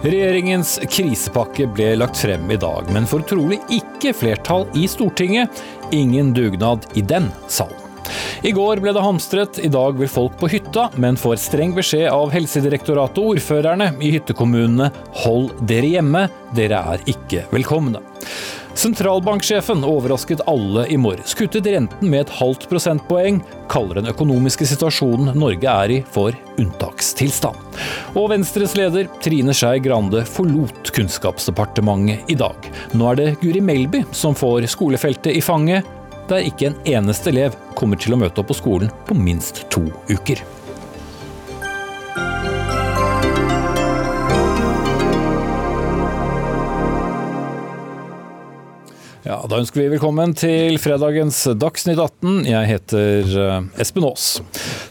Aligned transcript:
Regjeringens 0.00 0.78
krisepakke 0.88 1.66
ble 1.76 1.90
lagt 2.00 2.22
frem 2.22 2.46
i 2.48 2.56
dag, 2.56 2.86
men 2.94 3.04
får 3.04 3.26
trolig 3.28 3.58
ikke 3.68 4.14
flertall 4.16 4.64
i 4.72 4.86
Stortinget. 4.88 5.60
Ingen 5.92 6.30
dugnad 6.32 6.86
i 6.96 7.02
den 7.04 7.28
salen. 7.52 7.76
I 8.40 8.54
går 8.56 8.80
ble 8.80 8.94
det 8.96 9.02
hamstret, 9.04 9.58
i 9.60 9.68
dag 9.68 9.98
vil 10.00 10.08
folk 10.08 10.38
på 10.40 10.48
hytta, 10.48 10.86
men 10.96 11.20
får 11.20 11.36
streng 11.42 11.74
beskjed 11.76 12.08
av 12.08 12.32
Helsedirektoratet 12.32 13.20
og 13.20 13.34
ordførerne 13.34 13.90
i 14.00 14.14
hyttekommunene 14.14 14.88
hold 15.20 15.52
dere 15.68 15.92
hjemme, 15.98 16.24
dere 16.56 16.80
er 16.94 17.04
ikke 17.12 17.44
velkomne. 17.52 18.00
Sentralbanksjefen 18.74 19.84
overrasket 19.84 20.40
alle 20.46 20.86
i 20.88 20.96
morges. 20.96 21.34
Kuttet 21.34 21.66
renten 21.66 22.10
med 22.10 22.20
et 22.20 22.34
halvt 22.38 22.68
prosentpoeng. 22.70 23.40
Kaller 23.70 24.00
den 24.00 24.10
økonomiske 24.12 24.66
situasjonen 24.70 25.34
Norge 25.38 25.70
er 25.70 25.94
i 25.94 25.98
for 26.14 26.36
unntakstilstand. 26.60 27.58
Og 28.14 28.30
Venstres 28.32 28.76
leder 28.78 29.10
Trine 29.22 29.54
Skei 29.56 29.82
Grande 29.82 30.22
forlot 30.28 30.92
Kunnskapsdepartementet 30.96 32.30
i 32.30 32.38
dag. 32.38 32.70
Nå 32.94 33.10
er 33.10 33.20
det 33.20 33.32
Guri 33.42 33.62
Melby 33.64 34.04
som 34.12 34.36
får 34.38 34.68
skolefeltet 34.70 35.34
i 35.36 35.44
fanget, 35.44 35.86
der 36.30 36.46
ikke 36.46 36.70
en 36.70 36.80
eneste 36.86 37.32
elev 37.32 37.58
kommer 37.74 37.98
til 37.98 38.14
å 38.14 38.22
møte 38.22 38.42
opp 38.42 38.52
på 38.52 38.60
skolen 38.60 38.92
på 39.08 39.18
minst 39.18 39.64
to 39.74 39.88
uker. 40.12 40.38
Ja, 49.30 49.44
Da 49.46 49.60
ønsker 49.62 49.78
vi 49.78 49.90
velkommen 49.92 50.32
til 50.34 50.74
fredagens 50.82 51.36
Dagsnytt 51.54 52.00
18. 52.02 52.48
Jeg 52.50 52.66
heter 52.66 53.28
eh, 53.38 53.66
Espen 53.78 54.02
Aas. 54.08 54.24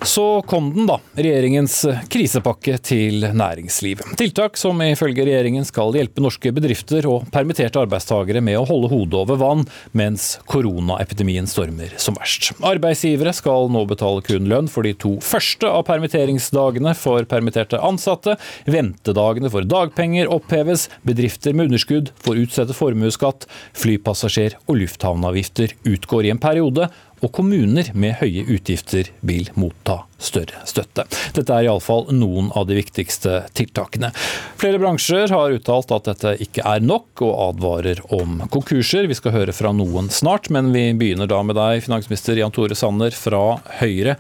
Så 0.08 0.24
kom 0.48 0.70
den, 0.72 0.86
da. 0.88 0.96
Regjeringens 1.20 1.82
krisepakke 2.08 2.78
til 2.80 3.26
næringsliv. 3.36 4.00
Tiltak 4.22 4.56
som 4.56 4.80
ifølge 4.86 5.26
regjeringen 5.28 5.68
skal 5.68 5.92
hjelpe 5.98 6.24
norske 6.24 6.54
bedrifter 6.56 7.04
og 7.12 7.26
permitterte 7.34 7.82
arbeidstakere 7.82 8.40
med 8.46 8.62
å 8.62 8.64
holde 8.70 8.88
hodet 8.94 9.18
over 9.20 9.42
vann 9.42 9.66
mens 9.92 10.30
koronaepidemien 10.48 11.50
stormer 11.52 11.98
som 12.00 12.16
verst. 12.16 12.54
Arbeidsgivere 12.64 13.36
skal 13.36 13.68
nå 13.76 13.84
betale 13.92 14.24
kun 14.24 14.48
lønn 14.48 14.72
for 14.72 14.88
de 14.88 14.96
to 15.04 15.18
første 15.20 15.68
av 15.68 15.84
permitteringsdagene 15.92 16.96
for 16.96 17.28
permitterte 17.28 17.84
ansatte. 17.84 18.38
Ventedagene 18.72 19.52
for 19.52 19.68
dagpenger 19.68 20.32
oppheves. 20.32 20.88
Bedrifter 21.04 21.52
med 21.52 21.74
underskudd 21.74 22.16
får 22.24 22.42
utsette 22.46 22.80
formuesskatt. 22.80 23.50
Flypass 23.76 24.29
flypassasjer- 24.30 24.58
og 24.68 24.78
lufthavnavgifter 24.78 25.74
utgår 25.86 26.26
i 26.26 26.32
en 26.32 26.40
periode, 26.40 26.90
og 27.22 27.32
kommuner 27.34 27.92
med 27.94 28.16
høye 28.22 28.46
utgifter 28.48 29.10
vil 29.22 29.50
motta 29.56 30.06
større 30.18 30.56
støtte. 30.66 31.04
Dette 31.36 31.52
er 31.52 31.66
iallfall 31.68 32.08
noen 32.14 32.52
av 32.56 32.68
de 32.68 32.76
viktigste 32.78 33.50
tiltakene. 33.54 34.14
Flere 34.58 34.80
bransjer 34.80 35.30
har 35.30 35.52
uttalt 35.52 35.92
at 35.92 36.06
dette 36.08 36.38
ikke 36.40 36.64
er 36.64 36.80
nok, 36.80 37.10
og 37.22 37.56
advarer 37.56 38.00
om 38.16 38.40
konkurser. 38.50 39.08
Vi 39.08 39.18
skal 39.18 39.36
høre 39.36 39.54
fra 39.54 39.74
noen 39.74 40.10
snart, 40.10 40.50
men 40.50 40.72
vi 40.72 40.94
begynner 40.94 41.28
da 41.28 41.42
med 41.44 41.56
deg, 41.60 41.84
finansminister 41.84 42.40
Jan 42.40 42.56
Tore 42.56 42.76
Sanner 42.76 43.12
fra 43.12 43.60
Høyre. 43.82 44.16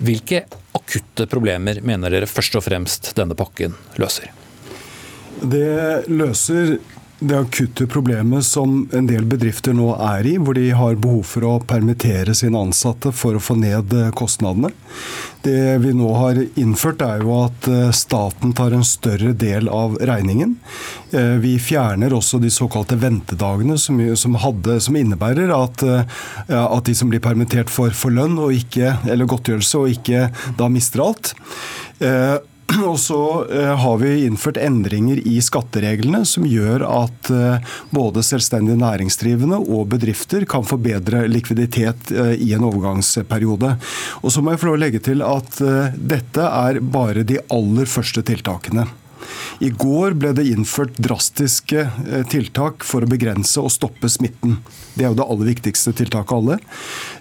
Hvilke 0.00 0.46
akutte 0.72 1.26
problemer 1.28 1.82
mener 1.84 2.10
dere 2.10 2.30
først 2.30 2.56
og 2.56 2.64
fremst 2.64 3.12
denne 3.18 3.36
pakken 3.36 3.76
løser? 4.00 4.32
Det 5.40 6.08
løser 6.08 6.78
det 7.20 7.38
akutte 7.38 7.86
problemet 7.86 8.44
som 8.44 8.88
en 8.92 9.06
del 9.06 9.26
bedrifter 9.28 9.74
nå 9.76 9.90
er 10.00 10.26
i, 10.26 10.36
hvor 10.40 10.56
de 10.56 10.70
har 10.72 10.96
behov 10.96 11.26
for 11.28 11.44
å 11.44 11.52
permittere 11.68 12.32
sine 12.36 12.58
ansatte 12.64 13.12
for 13.12 13.36
å 13.36 13.42
få 13.44 13.58
ned 13.60 13.92
eh, 13.92 14.08
kostnadene. 14.16 14.72
Det 15.44 15.76
vi 15.84 15.92
nå 15.96 16.08
har 16.16 16.40
innført, 16.60 17.04
er 17.04 17.20
jo 17.24 17.34
at 17.42 17.68
eh, 17.68 17.92
staten 17.96 18.54
tar 18.56 18.72
en 18.76 18.86
større 18.88 19.34
del 19.36 19.68
av 19.68 19.98
regningen. 20.00 20.56
Eh, 21.12 21.36
vi 21.44 21.58
fjerner 21.60 22.16
også 22.16 22.40
de 22.40 22.52
såkalte 22.52 22.96
ventedagene, 23.00 23.76
som, 23.76 24.40
hadde, 24.40 24.80
som 24.80 24.96
innebærer 24.96 25.52
at, 25.54 25.84
at, 26.48 26.84
de 26.88 26.96
som 26.96 27.12
blir 27.12 27.20
permittert, 27.24 27.68
får, 27.72 27.92
får 28.00 28.16
lønn 28.16 28.40
ikke, 28.56 28.94
eller 29.12 29.28
godtgjørelse 29.28 29.82
og 29.84 29.92
ikke 29.92 30.30
da 30.56 30.72
mister 30.72 31.04
alt. 31.04 31.34
Og 32.90 32.98
så 33.00 33.20
eh, 33.50 33.72
har 33.78 33.98
vi 33.98 34.26
innført 34.26 34.58
endringer 34.60 35.20
i 35.26 35.38
skattereglene 35.42 36.22
som 36.28 36.46
gjør 36.46 36.84
at 36.86 37.30
eh, 37.34 37.72
både 37.94 38.24
selvstendig 38.26 38.76
næringsdrivende 38.80 39.60
og 39.60 39.88
bedrifter 39.94 40.46
kan 40.48 40.66
få 40.66 40.78
bedre 40.82 41.24
likviditet 41.30 42.12
eh, 42.12 42.34
i 42.38 42.52
en 42.56 42.66
overgangsperiode. 42.68 43.74
Og 44.22 44.34
så 44.34 44.44
må 44.44 44.54
jeg 44.54 44.62
få 44.62 44.76
legge 44.78 45.02
til 45.02 45.24
at 45.26 45.60
dette 45.94 46.46
er 46.46 46.80
bare 46.80 47.24
de 47.26 47.40
aller 47.52 47.88
første 47.90 48.22
tiltakene. 48.26 48.86
I 49.60 49.70
går 49.76 50.14
ble 50.20 50.32
det 50.36 50.46
innført 50.48 50.96
drastiske 51.02 51.82
eh, 51.84 52.22
tiltak 52.32 52.84
for 52.86 53.04
å 53.04 53.10
begrense 53.10 53.60
og 53.60 53.72
stoppe 53.72 54.08
smitten. 54.08 54.58
Det 54.94 55.04
er 55.04 55.12
jo 55.12 55.18
det 55.18 55.26
aller 55.32 55.50
viktigste 55.50 55.92
tiltaket 55.96 56.32
av 56.32 56.40
alle. 56.40 56.56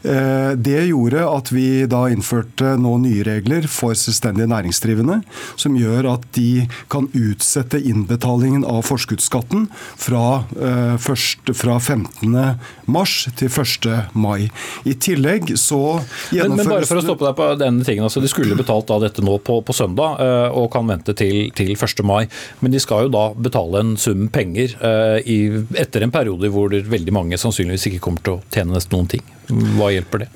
Eh, 0.03 0.51
det 0.55 0.85
gjorde 0.89 1.25
at 1.27 1.51
vi 1.51 1.67
da 1.89 2.05
innførte 2.11 2.73
nå 2.79 2.95
nye 3.03 3.25
regler 3.27 3.67
for 3.71 3.97
selvstendige 3.97 4.49
næringsdrivende, 4.51 5.19
som 5.59 5.77
gjør 5.77 6.09
at 6.13 6.27
de 6.37 6.65
kan 6.91 7.09
utsette 7.11 7.79
innbetalingen 7.79 8.65
av 8.67 8.85
forskuddsskatten 8.87 9.67
fra, 9.99 10.45
eh, 10.55 10.95
først, 10.99 11.53
fra 11.59 11.79
15. 11.79 12.57
mars 12.87 13.27
til 13.35 13.51
1. 13.51 14.09
mai. 14.13 14.49
I 14.85 14.95
tillegg 14.95 15.53
så 15.59 15.99
gjennomføres 16.31 16.47
men, 16.49 16.57
men 16.57 16.73
bare 16.73 16.89
for 16.89 17.01
å 17.01 17.05
stoppe 17.05 17.27
deg 17.27 17.37
på 17.37 17.49
denne 17.59 17.85
tingen, 17.85 18.07
altså 18.07 18.23
De 18.23 18.31
skulle 18.31 18.57
betalt 18.57 18.87
da 18.89 18.99
dette 19.03 19.23
nå 19.23 19.37
på, 19.43 19.59
på 19.65 19.75
søndag, 19.75 20.19
og 20.55 20.71
kan 20.73 20.87
vente 20.89 21.13
til, 21.17 21.51
til 21.55 21.75
1. 21.75 21.98
mai. 22.07 22.23
Men 22.59 22.73
de 22.73 22.81
skal 22.83 23.07
jo 23.07 23.13
da 23.13 23.25
betale 23.35 23.83
en 23.83 23.95
sum 23.99 24.27
penger 24.33 24.75
eh, 24.79 25.17
i, 25.25 25.39
etter 25.79 26.05
en 26.05 26.13
periode 26.13 26.51
hvor 26.53 26.73
veldig 26.73 27.15
mange 27.15 27.39
sannsynligvis 27.41 27.89
ikke 27.91 28.03
kommer 28.07 28.25
til 28.25 28.37
å 28.37 28.41
tjene 28.53 28.75
nesten 28.75 28.97
noen 28.97 29.11
ting. 29.15 29.25
Hva 29.49 29.89
hjelper 29.93 30.25
det? 30.25 30.31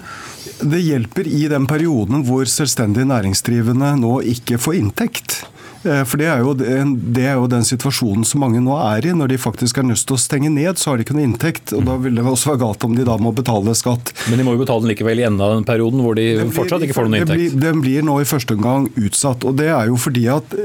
Det 0.63 0.79
hjelper 0.81 1.27
i 1.27 1.45
den 1.51 1.65
perioden 1.69 2.23
hvor 2.27 2.47
selvstendig 2.49 3.05
næringsdrivende 3.09 3.95
nå 4.01 4.19
ikke 4.35 4.59
får 4.61 4.79
inntekt. 4.79 5.43
Eh, 5.83 6.03
for 6.07 6.21
det 6.21 6.29
er, 6.31 6.43
jo, 6.43 6.53
det 6.55 7.25
er, 7.25 7.35
jo, 7.35 7.47
den 7.51 7.65
situasjonen 7.67 8.23
som 8.27 8.43
mange 8.43 8.61
nå 8.63 8.75
er 8.79 9.07
i. 9.09 9.15
Når 9.17 9.33
de 9.33 9.39
faktisk 9.41 9.79
er 9.79 9.87
nødt 9.87 10.03
til 10.07 10.15
å 10.15 10.21
stenge 10.21 10.51
ned, 10.53 10.79
så 10.79 10.91
har 10.91 10.99
de 10.99 11.07
ikke 11.07 11.17
noe 11.17 11.27
inntekt. 11.27 11.73
og 11.75 11.83
Da 11.89 11.97
vil 12.03 12.19
det 12.19 12.23
også 12.23 12.53
være 12.53 12.63
galt 12.63 12.87
om 12.87 12.95
de 12.97 13.07
da 13.07 13.17
må 13.21 13.33
betale 13.35 13.75
skatt. 13.77 14.13
Men 14.29 14.39
de 14.39 14.47
må 14.47 14.55
jo 14.55 14.63
betale 14.63 14.85
den 14.85 14.93
likevel 14.93 15.23
i 15.23 15.27
enden 15.27 15.43
av 15.43 15.57
den 15.57 15.67
perioden 15.67 16.03
hvor 16.05 16.17
de 16.19 16.29
blir, 16.37 16.53
fortsatt 16.55 16.87
ikke 16.87 16.97
får 16.97 17.09
noen 17.09 17.19
inntekt? 17.23 17.57
Den 17.57 17.83
blir, 17.83 17.99
blir 17.99 18.07
nå 18.07 18.21
i 18.21 18.29
første 18.29 18.57
omgang 18.57 18.87
utsatt. 18.95 19.43
og 19.47 19.59
Det 19.59 19.69
er 19.73 19.91
jo 19.91 19.99
fordi 19.99 20.29
at 20.31 20.55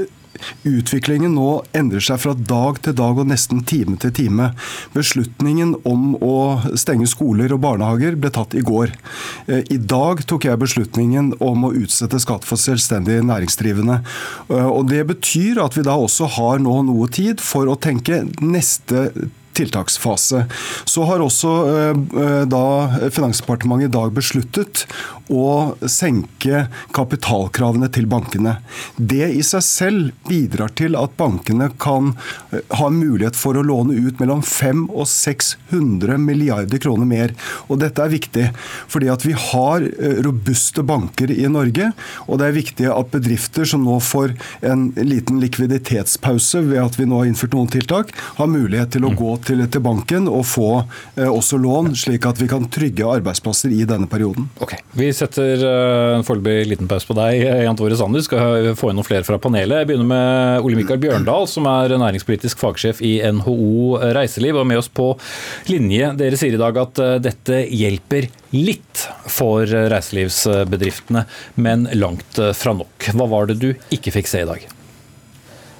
Utviklingen 0.67 1.33
nå 1.35 1.63
endrer 1.75 2.03
seg 2.03 2.19
fra 2.23 2.33
dag 2.33 2.79
til 2.83 2.95
dag 2.97 3.19
og 3.21 3.29
nesten 3.29 3.63
time 3.67 3.97
til 4.01 4.13
time. 4.15 4.51
Beslutningen 4.95 5.75
om 5.87 6.13
å 6.23 6.35
stenge 6.79 7.07
skoler 7.09 7.53
og 7.55 7.63
barnehager 7.63 8.17
ble 8.19 8.31
tatt 8.35 8.55
i 8.57 8.63
går. 8.65 8.93
Eh, 9.47 9.63
I 9.75 9.79
dag 9.79 10.23
tok 10.29 10.47
jeg 10.49 10.61
beslutningen 10.61 11.33
om 11.43 11.67
å 11.67 11.73
utsette 11.79 12.21
skatt 12.21 12.47
for 12.47 12.61
selvstendig 12.61 13.21
næringsdrivende. 13.27 14.01
Eh, 14.49 14.69
og 14.69 14.87
Det 14.89 15.05
betyr 15.07 15.61
at 15.63 15.77
vi 15.77 15.85
da 15.85 15.97
også 15.97 16.29
har 16.37 16.59
nå 16.63 16.79
noe 16.87 17.09
tid 17.13 17.43
for 17.43 17.69
å 17.69 17.79
tenke 17.79 18.23
neste 18.41 19.09
tiltaksfase. 19.59 20.45
Så 20.89 21.05
har 21.09 21.23
også 21.23 21.53
eh, 21.69 22.43
da 22.49 22.65
Finansdepartementet 23.13 23.89
i 23.89 23.93
dag 23.93 24.13
besluttet 24.15 24.85
å 25.29 25.75
senke 25.85 26.65
kapitalkravene 26.95 27.89
til 27.93 28.07
bankene. 28.09 28.57
Det 28.97 29.27
i 29.29 29.43
seg 29.45 29.63
selv 29.65 30.29
bidrar 30.29 30.73
til 30.79 30.97
at 30.97 31.13
bankene 31.19 31.69
kan 31.81 32.13
eh, 32.51 32.63
ha 32.79 32.89
mulighet 32.93 33.37
for 33.37 33.57
å 33.57 33.65
låne 33.65 33.97
ut 33.99 34.21
mellom 34.21 34.41
500 34.45 34.89
og 34.89 35.07
600 35.09 36.17
milliarder 36.21 36.81
kroner 36.81 37.07
mer. 37.09 37.33
Og 37.67 37.81
dette 37.83 38.03
er 38.03 38.13
viktig, 38.13 38.47
fordi 38.89 39.11
at 39.13 39.25
vi 39.27 39.35
har 39.37 39.85
eh, 39.85 40.21
robuste 40.25 40.83
banker 40.85 41.31
i 41.33 41.45
Norge. 41.51 41.91
Og 42.27 42.41
det 42.41 42.49
er 42.49 42.57
viktig 42.57 42.89
at 42.93 43.13
bedrifter 43.13 43.67
som 43.69 43.85
nå 43.85 43.99
får 44.03 44.35
en 44.65 44.89
liten 44.97 45.39
likviditetspause 45.43 46.63
ved 46.69 46.81
at 46.83 46.99
vi 46.99 47.07
nå 47.09 47.21
har 47.21 47.29
innført 47.29 47.55
noen 47.55 47.71
tiltak, 47.71 48.13
har 48.39 48.49
mulighet 48.49 48.95
til 48.95 49.05
å 49.05 49.13
gå 49.15 49.35
til, 49.49 49.63
til 49.71 49.83
banken 49.83 50.29
og 50.29 50.45
få 50.47 50.69
eh, 50.79 51.27
også 51.27 51.59
lån, 51.61 51.93
slik 51.97 52.27
at 52.29 52.39
vi 52.41 52.49
kan 52.51 52.67
trygge 52.71 53.07
arbeidsplasser 53.07 53.73
i 53.75 53.85
denne 53.89 54.09
perioden. 54.11 54.49
Ok, 54.63 54.75
Vi 54.99 55.09
setter 55.15 55.65
eh, 55.65 56.17
en 56.17 56.25
foreløpig 56.27 56.69
liten 56.69 56.89
pause 56.91 57.09
på 57.09 57.17
deg, 57.17 57.43
Jan 57.65 57.79
Tore 57.79 57.97
Sander. 57.99 58.23
Skal 58.25 58.71
få 58.79 58.91
inn 58.91 58.99
noen 58.99 59.07
flere 59.07 59.27
fra 59.27 59.39
panelet. 59.41 59.81
Jeg 59.81 59.91
begynner 59.91 60.09
med 60.09 60.65
Ole 60.67 60.79
Mikael 60.79 61.01
Bjørndal, 61.01 61.47
som 61.49 61.67
er 61.71 61.95
næringspolitisk 61.99 62.61
fagsjef 62.61 63.03
i 63.05 63.17
NHO 63.39 63.99
Reiseliv, 64.15 64.61
og 64.61 64.67
med 64.69 64.81
oss 64.81 64.91
på 64.91 65.11
linje. 65.71 66.13
Dere 66.19 66.39
sier 66.39 66.57
i 66.57 66.61
dag 66.61 66.81
at 66.83 67.03
eh, 67.03 67.15
dette 67.29 67.63
hjelper 67.67 68.29
litt 68.55 69.05
for 69.29 69.69
reiselivsbedriftene, 69.69 71.25
men 71.61 71.85
langt 71.99 72.41
fra 72.57 72.73
nok. 72.73 73.11
Hva 73.13 73.29
var 73.29 73.51
det 73.51 73.59
du 73.61 73.71
ikke 73.93 74.15
fikk 74.15 74.31
se 74.31 74.41
i 74.41 74.49
dag? 74.49 74.78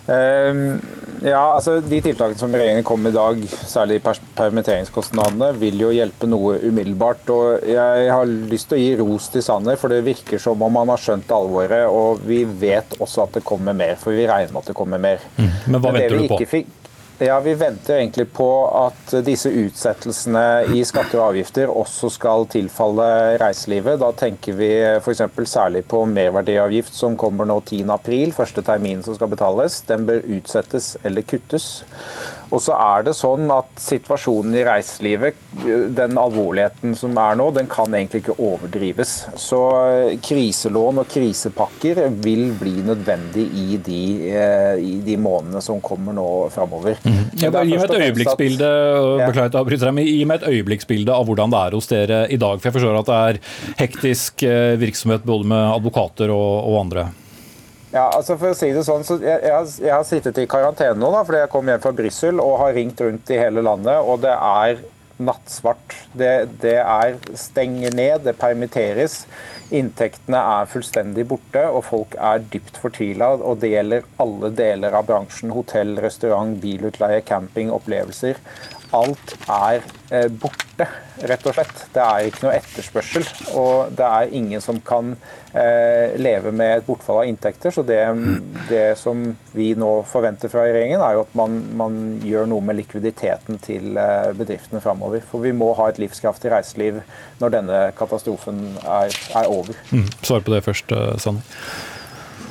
Ehm, 0.09 0.79
ja, 1.21 1.41
altså 1.53 1.79
De 1.83 1.99
tiltakene 2.01 2.39
som 2.39 2.53
regjeringen 2.55 2.85
kom 2.87 3.01
med 3.03 3.13
i 3.13 3.17
dag, 3.17 3.41
særlig 3.67 3.99
permitteringskostnadene, 4.37 5.51
vil 5.59 5.81
jo 5.83 5.91
hjelpe 5.93 6.29
noe 6.29 6.57
umiddelbart. 6.63 7.29
og 7.33 7.67
Jeg 7.67 8.09
har 8.11 8.25
lyst 8.25 8.69
til 8.71 8.79
å 8.79 8.81
gi 8.81 8.91
ros 9.01 9.29
til 9.33 9.45
Sanner, 9.45 9.79
for 9.79 9.93
det 9.93 10.05
virker 10.07 10.41
som 10.41 10.61
om 10.65 10.81
han 10.81 10.93
har 10.93 11.03
skjønt 11.03 11.31
alvoret. 11.35 11.85
Og 11.91 12.23
vi 12.25 12.43
vet 12.45 12.97
også 12.99 13.27
at 13.27 13.39
det 13.39 13.45
kommer 13.47 13.77
mer, 13.77 13.97
for 13.99 14.15
vi 14.15 14.27
regner 14.29 14.53
med 14.53 14.63
at 14.63 14.71
det 14.73 14.77
kommer 14.79 15.01
mer. 15.01 15.25
Mm. 15.37 15.49
Men 15.67 15.81
hva 15.81 15.91
Men 15.91 15.99
venter 16.01 16.17
du 16.17 16.27
på? 16.31 16.41
Fikk, 16.49 16.71
ja, 17.19 17.39
Vi 17.39 17.53
venter 17.53 17.97
egentlig 17.97 18.25
på 18.33 18.47
at 18.79 19.13
disse 19.25 19.51
utsettelsene 19.51 20.43
i 20.75 20.83
skatter 20.87 21.19
og 21.19 21.33
avgifter 21.33 21.71
også 21.71 22.09
skal 22.15 22.47
tilfalle 22.51 23.07
reiselivet. 23.41 23.99
Da 23.99 24.11
tenker 24.15 24.55
vi 24.55 24.69
f.eks. 25.01 25.25
særlig 25.51 25.83
på 25.91 26.05
merverdiavgift 26.07 26.95
som 26.95 27.17
kommer 27.19 27.49
nå 27.49 27.59
10.4, 27.67 28.31
første 28.37 28.63
termin 28.63 29.03
som 29.03 29.17
skal 29.17 29.31
betales. 29.33 29.81
Den 29.89 30.07
bør 30.07 30.23
utsettes 30.39 30.93
eller 31.03 31.27
kuttes. 31.27 31.69
Og 32.49 32.61
så 32.63 32.73
er 32.73 33.05
det 33.05 33.13
sånn 33.17 33.49
at 33.53 33.69
situasjonen 33.81 34.55
i 34.57 34.63
reiselivet, 34.65 35.37
den 35.95 36.17
alvorligheten 36.17 36.95
som 36.97 37.17
er 37.21 37.37
nå, 37.37 37.49
den 37.55 37.69
kan 37.69 37.93
egentlig 37.93 38.23
ikke 38.23 38.37
overdrives. 38.41 39.13
Så 39.39 39.59
eh, 39.91 40.15
kriselån 40.25 41.03
og 41.03 41.09
krisepakker 41.11 42.01
vil 42.23 42.49
bli 42.59 42.75
nødvendig 42.87 43.45
i 43.45 43.79
de, 43.85 44.01
eh, 44.33 44.81
i 44.81 44.95
de 45.05 45.17
månedene 45.21 45.61
som 45.63 45.81
kommer 45.83 46.17
nå 46.17 46.27
framover. 46.53 46.97
Mm. 47.05 47.21
Ja, 47.39 47.53
gi 47.53 47.77
meg 47.77 47.85
et 47.85 48.09
øyeblikksbilde 48.09 48.73
gi 50.09 50.25
meg 50.27 50.41
et 50.41 50.49
øyeblikksbilde 50.49 51.13
av 51.13 51.29
hvordan 51.29 51.53
det 51.53 51.63
er 51.63 51.77
hos 51.77 51.89
dere 51.91 52.21
i 52.33 52.39
dag. 52.41 52.59
For 52.59 52.71
jeg 52.71 52.79
forstår 52.79 53.01
at 53.03 53.09
det 53.09 53.21
er 53.29 53.41
hektisk 53.85 54.45
eh, 54.47 54.75
virksomhet 54.81 55.25
både 55.27 55.49
med 55.53 55.65
advokater 55.77 56.33
og, 56.33 56.53
og 56.65 56.83
andre. 56.85 57.09
Ja, 57.89 58.05
altså 58.13 58.35
for 58.37 58.53
å 58.53 58.57
si 58.57 58.69
det 58.75 58.83
sånn, 58.85 59.01
så 59.05 59.17
jeg, 59.17 59.41
jeg, 59.41 59.69
jeg 59.81 59.93
har, 59.95 60.05
sittet 60.05 60.37
i 60.37 60.45
karantene 60.49 60.99
nå 60.99 61.09
da, 61.15 61.23
fordi 61.25 61.41
jeg 61.41 61.49
kom 61.55 61.71
hjem 61.71 61.81
fra 61.81 61.93
Brussel 61.97 62.41
og 62.43 62.59
har 62.61 62.75
ringt 62.77 63.01
rundt 63.01 63.31
i 63.33 63.39
hele 63.41 63.63
landet, 63.65 63.97
og 64.05 64.21
det 64.21 64.35
er 64.35 64.83
nattsvart. 65.19 65.95
Det, 66.15 66.33
det 66.61 66.77
er 66.79 67.17
stenger 67.37 67.95
ned, 67.97 68.23
det 68.27 68.37
permitteres. 68.39 69.23
Inntektene 69.75 70.39
er 70.55 70.69
fullstendig 70.69 71.25
borte, 71.29 71.65
og 71.67 71.83
folk 71.89 72.15
er 72.15 72.45
dypt 72.53 72.79
fortvila. 72.81 73.33
Og 73.43 73.59
det 73.61 73.73
gjelder 73.73 74.07
alle 74.23 74.51
deler 74.55 74.95
av 74.97 75.09
bransjen. 75.09 75.51
Hotell, 75.53 75.97
restaurant, 76.01 76.55
bilutleie, 76.63 77.21
camping, 77.27 77.73
opplevelser. 77.75 78.39
Alt 78.95 79.35
er 79.45 79.83
eh, 80.09 80.25
borte, 80.29 80.87
rett 81.29 81.43
og 81.45 81.53
slett. 81.53 81.83
Det 81.93 82.01
er 82.01 82.29
ikke 82.29 82.45
noe 82.45 82.55
etterspørsel. 82.57 83.27
Og 83.59 83.91
det 83.93 84.07
er 84.07 84.33
ingen 84.39 84.63
som 84.63 84.79
kan 84.85 85.11
eh, 85.53 86.15
leve 86.17 86.53
med 86.55 86.79
et 86.79 86.87
bortfall 86.87 87.21
av 87.21 87.29
inntekter. 87.29 87.73
Så 87.75 87.83
det, 87.85 87.99
det, 88.69 88.97
som 88.97 89.27
vi 89.53 89.71
nå 89.77 89.91
forventer 90.09 90.49
fra 90.51 90.65
regjeringen, 90.65 91.03
er 91.05 91.19
jo 91.19 91.25
at 91.27 91.37
man, 91.37 91.59
man 91.77 91.99
gjør 92.25 92.49
noe 92.49 92.65
med 92.65 92.79
likviditeten 92.81 93.61
til 93.65 93.99
eh, 94.01 94.31
bedriftene 94.39 94.81
framover. 94.83 95.21
For 95.29 95.45
vi 95.45 95.53
må 95.53 95.71
ha 95.77 95.91
et 95.91 96.01
livskraftig 96.01 96.53
reiseliv 96.55 97.03
når 97.43 97.55
denne 97.59 97.85
katastrofen 97.99 98.65
er, 98.81 99.13
er 99.37 99.53
over. 99.53 99.77
Mm. 99.93 100.09
Svar 100.23 100.41
på 100.41 100.55
det 100.55 100.65
først, 100.65 100.97
Sanne. 101.21 101.45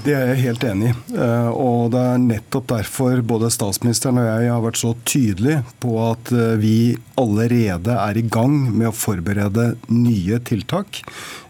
Det 0.08 0.14
er 0.16 0.30
jeg 0.30 0.40
helt 0.46 0.62
enig 0.64 0.86
i. 0.88 0.92
Eh, 1.20 1.48
og 1.52 1.90
det 1.92 2.00
er 2.00 2.20
nettopp 2.22 2.70
derfor 2.70 3.18
både 3.28 3.50
statsministeren 3.52 4.16
og 4.22 4.28
jeg 4.30 4.48
har 4.48 4.62
vært 4.64 4.78
så 4.80 4.94
tydelige 5.04 5.58
på 5.82 5.98
at 6.00 6.30
eh, 6.32 6.54
vi 6.62 6.76
allerede 7.20 7.92
er 7.92 8.16
i 8.16 8.22
gang 8.24 8.54
med 8.70 8.88
å 8.88 8.94
forberede 8.96 9.74
nye 9.92 10.38
tiltak 10.48 11.02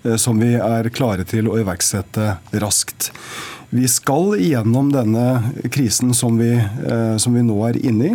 eh, 0.02 0.16
som 0.18 0.42
vi 0.42 0.56
er 0.58 0.90
klare 0.90 1.22
til 1.28 1.46
å 1.46 1.54
iverksette 1.60 2.32
raskt. 2.58 3.12
Vi 3.70 3.86
skal 3.92 4.34
igjennom 4.40 4.90
denne 4.90 5.54
krisen 5.70 6.10
som 6.16 6.40
vi, 6.40 6.54
som 7.20 7.34
vi 7.36 7.42
nå 7.44 7.58
er 7.68 7.76
inne 7.84 8.14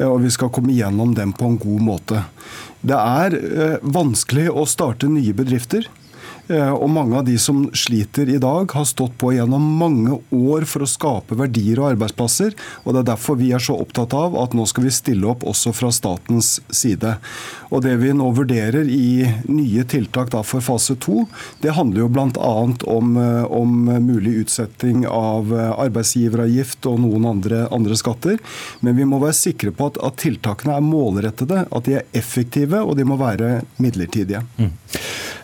og 0.00 0.22
vi 0.24 0.30
skal 0.32 0.48
komme 0.48 0.72
igjennom 0.72 1.12
den 1.12 1.34
på 1.36 1.44
en 1.44 1.58
god 1.60 1.82
måte. 1.84 2.22
Det 2.80 2.96
er 2.96 3.36
vanskelig 3.84 4.46
å 4.48 4.64
starte 4.64 5.10
nye 5.12 5.36
bedrifter. 5.36 5.84
Eh, 6.48 6.72
og 6.72 6.88
mange 6.88 7.18
av 7.18 7.26
de 7.26 7.34
som 7.38 7.66
sliter 7.76 8.28
i 8.32 8.38
dag, 8.40 8.72
har 8.72 8.86
stått 8.88 9.18
på 9.20 9.34
gjennom 9.36 9.64
mange 9.78 10.16
år 10.32 10.64
for 10.68 10.84
å 10.84 10.88
skape 10.88 11.36
verdier 11.36 11.82
og 11.82 11.90
arbeidsplasser. 11.92 12.54
og 12.84 12.94
Det 12.94 13.02
er 13.02 13.10
derfor 13.10 13.36
vi 13.36 13.52
er 13.52 13.60
så 13.60 13.76
opptatt 13.76 14.14
av 14.16 14.36
at 14.40 14.56
nå 14.56 14.64
skal 14.68 14.86
vi 14.86 14.94
stille 14.94 15.28
opp 15.28 15.44
også 15.44 15.74
fra 15.76 15.92
statens 15.92 16.58
side. 16.72 17.18
Og 17.68 17.82
Det 17.84 17.96
vi 18.00 18.14
nå 18.16 18.30
vurderer 18.32 18.88
i 18.88 19.28
nye 19.48 19.84
tiltak 19.84 20.32
for 20.44 20.60
fase 20.60 20.96
to, 20.96 21.26
det 21.60 21.76
handler 21.76 22.00
jo 22.00 22.08
bl.a. 22.08 22.54
Om, 22.88 23.16
eh, 23.16 23.44
om 23.44 23.84
mulig 23.84 24.44
utsetting 24.44 25.06
av 25.06 25.52
eh, 25.52 25.72
arbeidsgiveravgift 25.84 26.86
og 26.88 27.00
noen 27.04 27.26
andre, 27.28 27.66
andre 27.70 27.96
skatter. 27.96 28.38
Men 28.80 28.96
vi 28.96 29.04
må 29.04 29.20
være 29.20 29.36
sikre 29.36 29.72
på 29.72 29.92
at, 29.92 30.00
at, 30.00 30.16
tiltakene 30.18 30.78
er 30.78 30.84
målrettede, 30.84 31.66
at 31.70 31.84
de 31.84 31.98
er 32.00 32.08
effektive 32.16 32.80
og 32.82 32.96
de 32.98 33.04
må 33.06 33.18
være 33.20 33.60
midlertidige. 33.78 34.42
Mm. 34.58 34.72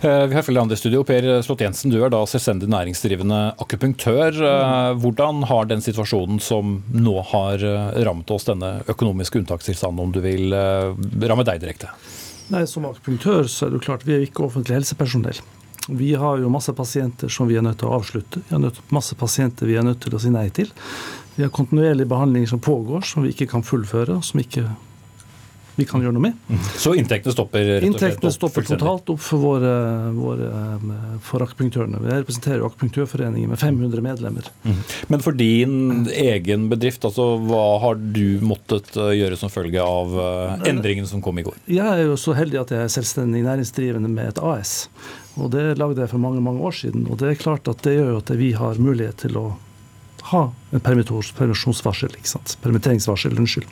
Vi 0.05 0.35
har 0.37 0.43
flere 0.45 0.61
andre 0.61 0.77
studier 0.77 0.94
studio. 0.95 1.05
Per 1.05 1.43
Slott 1.43 1.61
Jensen, 1.61 1.91
du 1.91 2.03
er 2.05 2.11
da 2.13 2.21
selvstendig 2.27 2.69
næringsdrivende 2.71 3.55
akupunktør. 3.59 4.31
Eh, 4.31 4.95
hvordan 5.03 5.43
har 5.49 5.67
den 5.67 5.83
situasjonen 5.83 6.39
som 6.41 6.83
nå 6.93 7.17
har 7.33 7.59
eh, 7.59 8.05
rammet 8.07 8.31
oss, 8.31 8.47
denne 8.47 8.85
økonomiske 8.87 9.41
unntakstilstanden, 9.41 10.01
om 10.05 10.13
du 10.15 10.21
vil 10.23 10.55
eh, 10.55 10.95
ramme 11.27 11.45
deg 11.47 11.63
direkte? 11.65 11.91
Nei, 12.53 12.67
Som 12.67 12.87
akupunktør 12.87 13.49
så 13.49 13.67
er 13.67 13.73
det 13.73 13.81
jo 13.81 13.87
klart 13.89 14.07
vi 14.07 14.15
er 14.15 14.23
ikke 14.27 14.47
offentlig 14.47 14.77
helsepersonell. 14.79 15.41
Vi 15.89 16.15
har 16.15 16.39
jo 16.39 16.53
masse 16.53 16.73
pasienter 16.73 17.29
som 17.29 17.49
vi 17.49 17.59
er 17.59 17.65
nødt 17.65 17.81
til 17.83 17.91
å 17.91 17.99
avslutte. 17.99 18.45
Vi 18.47 18.55
har 18.55 18.83
masse 18.95 19.19
pasienter 19.19 19.67
vi 19.67 19.77
er 19.77 19.85
nødt 19.85 20.01
til 20.05 20.15
å 20.15 20.23
si 20.23 20.31
nei 20.33 20.47
til. 20.55 20.71
Vi 21.35 21.43
har 21.43 21.51
kontinuerlig 21.53 22.07
behandling 22.07 22.47
som 22.47 22.63
pågår, 22.63 23.03
som 23.03 23.25
vi 23.25 23.35
ikke 23.35 23.51
kan 23.51 23.67
fullføre, 23.67 24.21
som 24.23 24.41
ikke 24.41 24.69
vi 25.77 25.87
kan 25.89 26.03
gjøre 26.05 26.15
noe 26.15 26.23
med. 26.29 26.61
Så 26.79 26.95
inntektene 26.99 27.35
stopper 27.35 27.65
rett 27.65 27.83
og 27.83 27.83
slett 27.83 27.89
Inntektene 27.89 28.33
stopper 28.35 28.67
totalt 28.69 29.11
opp 29.15 29.23
for, 29.25 29.43
våre, 29.43 29.73
våre, 30.15 30.51
for 31.25 31.45
akupunktørene. 31.45 32.01
Vi 32.05 32.13
representerer 32.13 32.65
Akupunktørforeningen 32.67 33.51
med 33.51 33.61
500 33.61 34.05
medlemmer. 34.05 34.49
Mm. 34.63 34.79
Men 35.13 35.25
for 35.25 35.37
din 35.39 36.07
egen 36.15 36.69
bedrift, 36.71 37.05
altså, 37.07 37.35
hva 37.43 37.65
har 37.83 37.99
du 37.99 38.39
måttet 38.47 38.95
eh, 38.97 39.15
gjøre 39.19 39.39
som 39.41 39.53
følge 39.53 39.83
av 39.83 40.15
eh, 40.15 40.71
endringene 40.71 41.11
som 41.11 41.23
kom 41.25 41.43
i 41.43 41.47
går? 41.47 41.59
Jeg 41.71 41.85
er 41.85 42.07
jo 42.07 42.17
så 42.21 42.37
heldig 42.39 42.63
at 42.63 42.75
jeg 42.75 42.87
er 42.87 42.95
selvstendig 42.95 43.45
næringsdrivende 43.47 44.11
med 44.13 44.35
et 44.35 44.43
AS. 44.43 44.87
Og 45.35 45.51
Det 45.51 45.75
lagde 45.81 46.03
jeg 46.05 46.13
for 46.13 46.23
mange 46.23 46.43
mange 46.45 46.63
år 46.63 46.75
siden. 46.85 47.09
og 47.11 47.19
Det 47.19 47.31
er 47.31 47.41
klart 47.41 47.69
at 47.69 47.83
det 47.83 47.97
gjør 47.99 48.19
at 48.23 48.31
vi 48.39 48.53
har 48.55 48.79
mulighet 48.79 49.25
til 49.27 49.39
å 49.41 49.47
ha 50.31 50.45
en 50.73 50.81
ikke 50.81 52.31
sant? 52.31 52.57
Permitteringsvarsel, 52.63 53.37
unnskyld. 53.39 53.69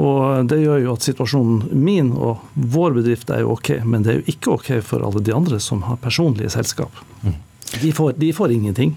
Og 0.00 0.48
Det 0.48 0.60
gjør 0.62 0.80
jo 0.84 0.96
at 0.96 1.04
situasjonen 1.04 1.68
min 1.76 2.14
og 2.16 2.40
vår 2.54 2.96
bedrift 3.00 3.30
er 3.34 3.44
jo 3.44 3.54
ok, 3.58 3.74
men 3.84 4.06
det 4.06 4.12
er 4.12 4.18
jo 4.20 4.34
ikke 4.34 4.56
ok 4.56 4.72
for 4.86 5.04
alle 5.04 5.22
de 5.24 5.36
andre 5.36 5.60
som 5.60 5.84
har 5.88 6.00
personlige 6.00 6.52
selskap. 6.56 7.04
Mm. 7.22 7.36
De 7.82 7.92
får, 7.94 8.16
de 8.18 8.32
får 8.34 8.56
ingenting. 8.56 8.96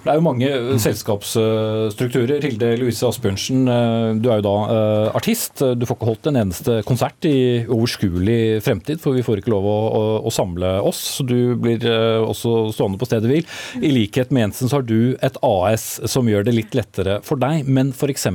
Det 0.00 0.08
er 0.08 0.16
jo 0.16 0.24
mange 0.24 0.48
selskapsstrukturer. 0.80 2.40
Hilde 2.40 2.70
Louise 2.80 3.04
Asbjørnsen, 3.04 3.66
eh, 3.68 4.06
du 4.16 4.30
er 4.30 4.40
jo 4.40 4.46
da 4.46 4.54
eh, 4.72 5.08
artist. 5.18 5.60
Du 5.76 5.84
får 5.84 5.98
ikke 5.98 6.08
holdt 6.08 6.30
en 6.30 6.40
eneste 6.40 6.78
konsert 6.88 7.28
i 7.28 7.66
overskuelig 7.66 8.62
fremtid, 8.64 9.02
for 9.02 9.16
vi 9.16 9.24
får 9.26 9.42
ikke 9.42 9.52
lov 9.52 9.68
å, 9.68 9.76
å, 10.00 10.02
å 10.24 10.32
samle 10.32 10.78
oss. 10.88 11.02
Så 11.18 11.28
du 11.28 11.52
blir 11.60 11.84
eh, 11.84 12.16
også 12.24 12.70
stående 12.72 13.00
på 13.00 13.10
stedet 13.10 13.28
hvil. 13.28 13.44
I 13.76 13.92
likhet 13.92 14.32
med 14.32 14.48
Jensen 14.48 14.72
så 14.72 14.80
har 14.80 14.88
du 14.88 15.18
et 15.20 15.36
AS 15.44 15.90
som 16.08 16.32
gjør 16.32 16.48
det 16.48 16.56
litt 16.56 16.78
lettere 16.78 17.20
for 17.26 17.40
deg. 17.40 17.68
Men 17.68 17.92
f.eks 17.92 18.30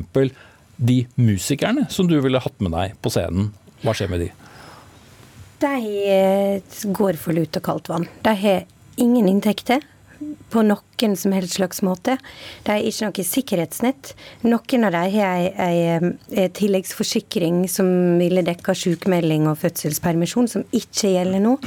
de 0.77 1.05
musikerne 1.15 1.87
som 1.89 2.09
du 2.09 2.17
ville 2.21 2.41
hatt 2.41 2.61
med 2.63 2.75
deg 2.75 2.95
på 3.01 3.11
scenen, 3.13 3.51
hva 3.83 3.95
skjer 3.95 4.11
med 4.11 4.25
de? 4.25 4.29
De 5.63 5.73
eh, 6.11 6.79
går 6.95 7.19
for 7.19 7.35
lut 7.37 7.55
og 7.57 7.65
kaldt 7.65 7.91
vann. 7.91 8.07
De 8.25 8.33
har 8.35 8.65
ingen 9.01 9.29
inntekter 9.31 9.83
på 10.49 10.63
noen 10.63 11.15
som 11.19 11.33
helst 11.35 11.57
slags 11.57 11.81
måte. 11.85 12.17
De 12.63 12.71
har 12.71 12.83
ikke 12.83 13.09
noe 13.09 13.25
sikkerhetsnett. 13.27 14.13
Noen 14.47 14.87
av 14.87 14.95
dem 14.95 15.15
har 15.15 15.47
en 15.67 16.13
tilleggsforsikring 16.55 17.65
som 17.71 17.87
ville 18.21 18.45
dekka 18.45 18.75
sykemelding 18.77 19.49
og 19.51 19.59
fødselspermisjon, 19.63 20.51
som 20.51 20.67
ikke 20.75 21.15
gjelder 21.17 21.43
nå. 21.43 21.57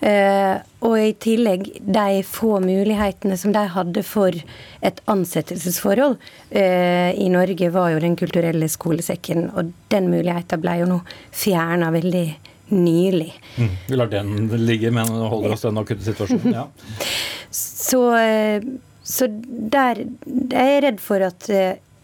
Uh, 0.00 0.56
og 0.88 0.94
i 0.96 1.10
tillegg 1.20 1.66
de 1.84 2.22
få 2.24 2.54
mulighetene 2.64 3.36
som 3.36 3.52
de 3.52 3.66
hadde 3.74 4.00
for 4.06 4.32
et 4.32 5.00
ansettelsesforhold 5.12 6.14
uh, 6.16 7.10
i 7.12 7.26
Norge, 7.32 7.68
var 7.74 7.90
jo 7.92 8.00
Den 8.00 8.16
kulturelle 8.16 8.68
skolesekken. 8.72 9.50
Og 9.52 9.74
den 9.92 10.08
muligheten 10.12 10.62
ble 10.62 10.78
jo 10.80 10.88
nå 10.88 11.00
fjerna 11.36 11.90
veldig 11.92 12.24
nylig. 12.70 13.34
Mm. 13.58 13.76
Vi 13.90 13.98
lar 13.98 14.08
den 14.08 14.48
ligge, 14.64 14.92
men 14.94 15.10
holder 15.10 15.56
oss 15.56 15.66
den 15.66 15.82
akutte 15.82 16.06
situasjonen. 16.06 16.56
Ja. 16.56 16.66
så, 17.50 18.02
uh, 18.16 18.72
så 19.04 19.28
der 19.28 20.06
jeg 20.06 20.80
er 20.80 20.84
redd 20.88 21.04
for 21.04 21.28
at 21.28 21.50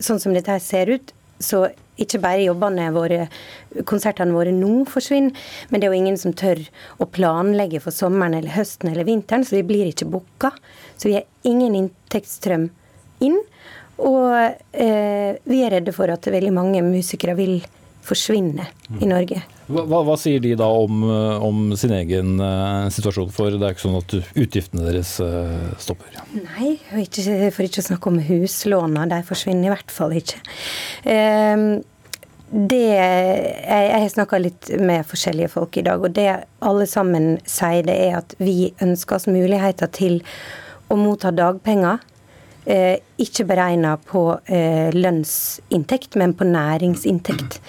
sånn 0.02 0.20
som 0.20 0.36
dette 0.36 0.52
her 0.52 0.60
ser 0.60 0.90
ut, 0.92 1.12
så 1.40 1.68
ikke 2.02 2.20
bare 2.22 2.44
jobbene 2.44 2.90
våre, 2.94 3.26
konsertene 3.88 4.36
våre 4.36 4.52
nå 4.54 4.84
forsvinner, 4.90 5.32
men 5.70 5.80
det 5.80 5.88
er 5.88 5.94
jo 5.94 6.00
ingen 6.00 6.20
som 6.20 6.34
tør 6.36 6.60
å 7.00 7.08
planlegge 7.08 7.80
for 7.84 7.94
sommeren 7.94 8.36
eller 8.36 8.56
høsten 8.56 8.92
eller 8.92 9.08
vinteren, 9.08 9.46
så 9.46 9.58
vi 9.58 9.64
blir 9.66 9.90
ikke 9.90 10.08
booka. 10.12 10.52
Så 10.96 11.10
vi 11.10 11.16
har 11.18 11.26
ingen 11.48 11.76
inntektsstrøm 11.78 12.68
inn. 13.24 13.38
Og 13.96 14.28
eh, 14.36 15.36
vi 15.48 15.60
er 15.64 15.72
redde 15.78 15.94
for 15.96 16.12
at 16.12 16.28
veldig 16.28 16.52
mange 16.52 16.82
musikere 16.84 17.36
vil 17.38 17.62
forsvinne 18.04 18.68
i 19.00 19.08
Norge. 19.08 19.40
Hva, 19.66 20.02
hva 20.06 20.14
sier 20.20 20.38
de 20.44 20.52
da 20.58 20.68
om, 20.70 21.02
om 21.42 21.72
sin 21.78 21.94
egen 21.96 22.36
uh, 22.38 22.86
situasjon? 22.92 23.32
For 23.34 23.50
det 23.50 23.66
er 23.66 23.74
ikke 23.74 23.86
sånn 23.86 23.98
at 23.98 24.14
utgiftene 24.38 24.86
deres 24.86 25.16
uh, 25.18 25.72
stopper? 25.82 26.14
Nei, 26.36 26.76
ikke, 27.02 27.50
for 27.50 27.66
ikke 27.66 27.82
å 27.82 27.88
snakke 27.88 28.12
om 28.12 28.20
huslåna. 28.28 29.08
De 29.10 29.18
forsvinner 29.26 29.70
i 29.70 29.74
hvert 29.74 29.90
fall 29.94 30.14
ikke. 30.20 30.38
Um, 31.02 31.66
det, 32.50 32.78
jeg 32.78 33.88
har 33.90 34.08
snakka 34.12 34.38
litt 34.38 34.68
med 34.78 35.06
forskjellige 35.08 35.50
folk 35.50 35.76
i 35.80 35.82
dag, 35.86 36.02
og 36.02 36.14
det 36.14 36.28
alle 36.62 36.86
sammen 36.86 37.40
sier, 37.42 37.82
det 37.88 37.96
er 38.04 38.20
at 38.20 38.36
vi 38.38 38.70
ønsker 38.82 39.18
oss 39.18 39.26
muligheter 39.26 39.90
til 39.90 40.20
å 40.86 40.98
motta 41.00 41.32
dagpenger. 41.34 42.04
Eh, 42.66 42.98
ikke 43.22 43.46
beregna 43.46 43.96
på 43.98 44.22
eh, 44.46 44.94
lønnsinntekt, 44.94 46.14
men 46.18 46.34
på 46.38 46.46
næringsinntekt. 46.46 47.60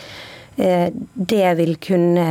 Eh, 0.57 0.89
det 1.13 1.49
vil 1.59 1.75
kunne 1.81 2.27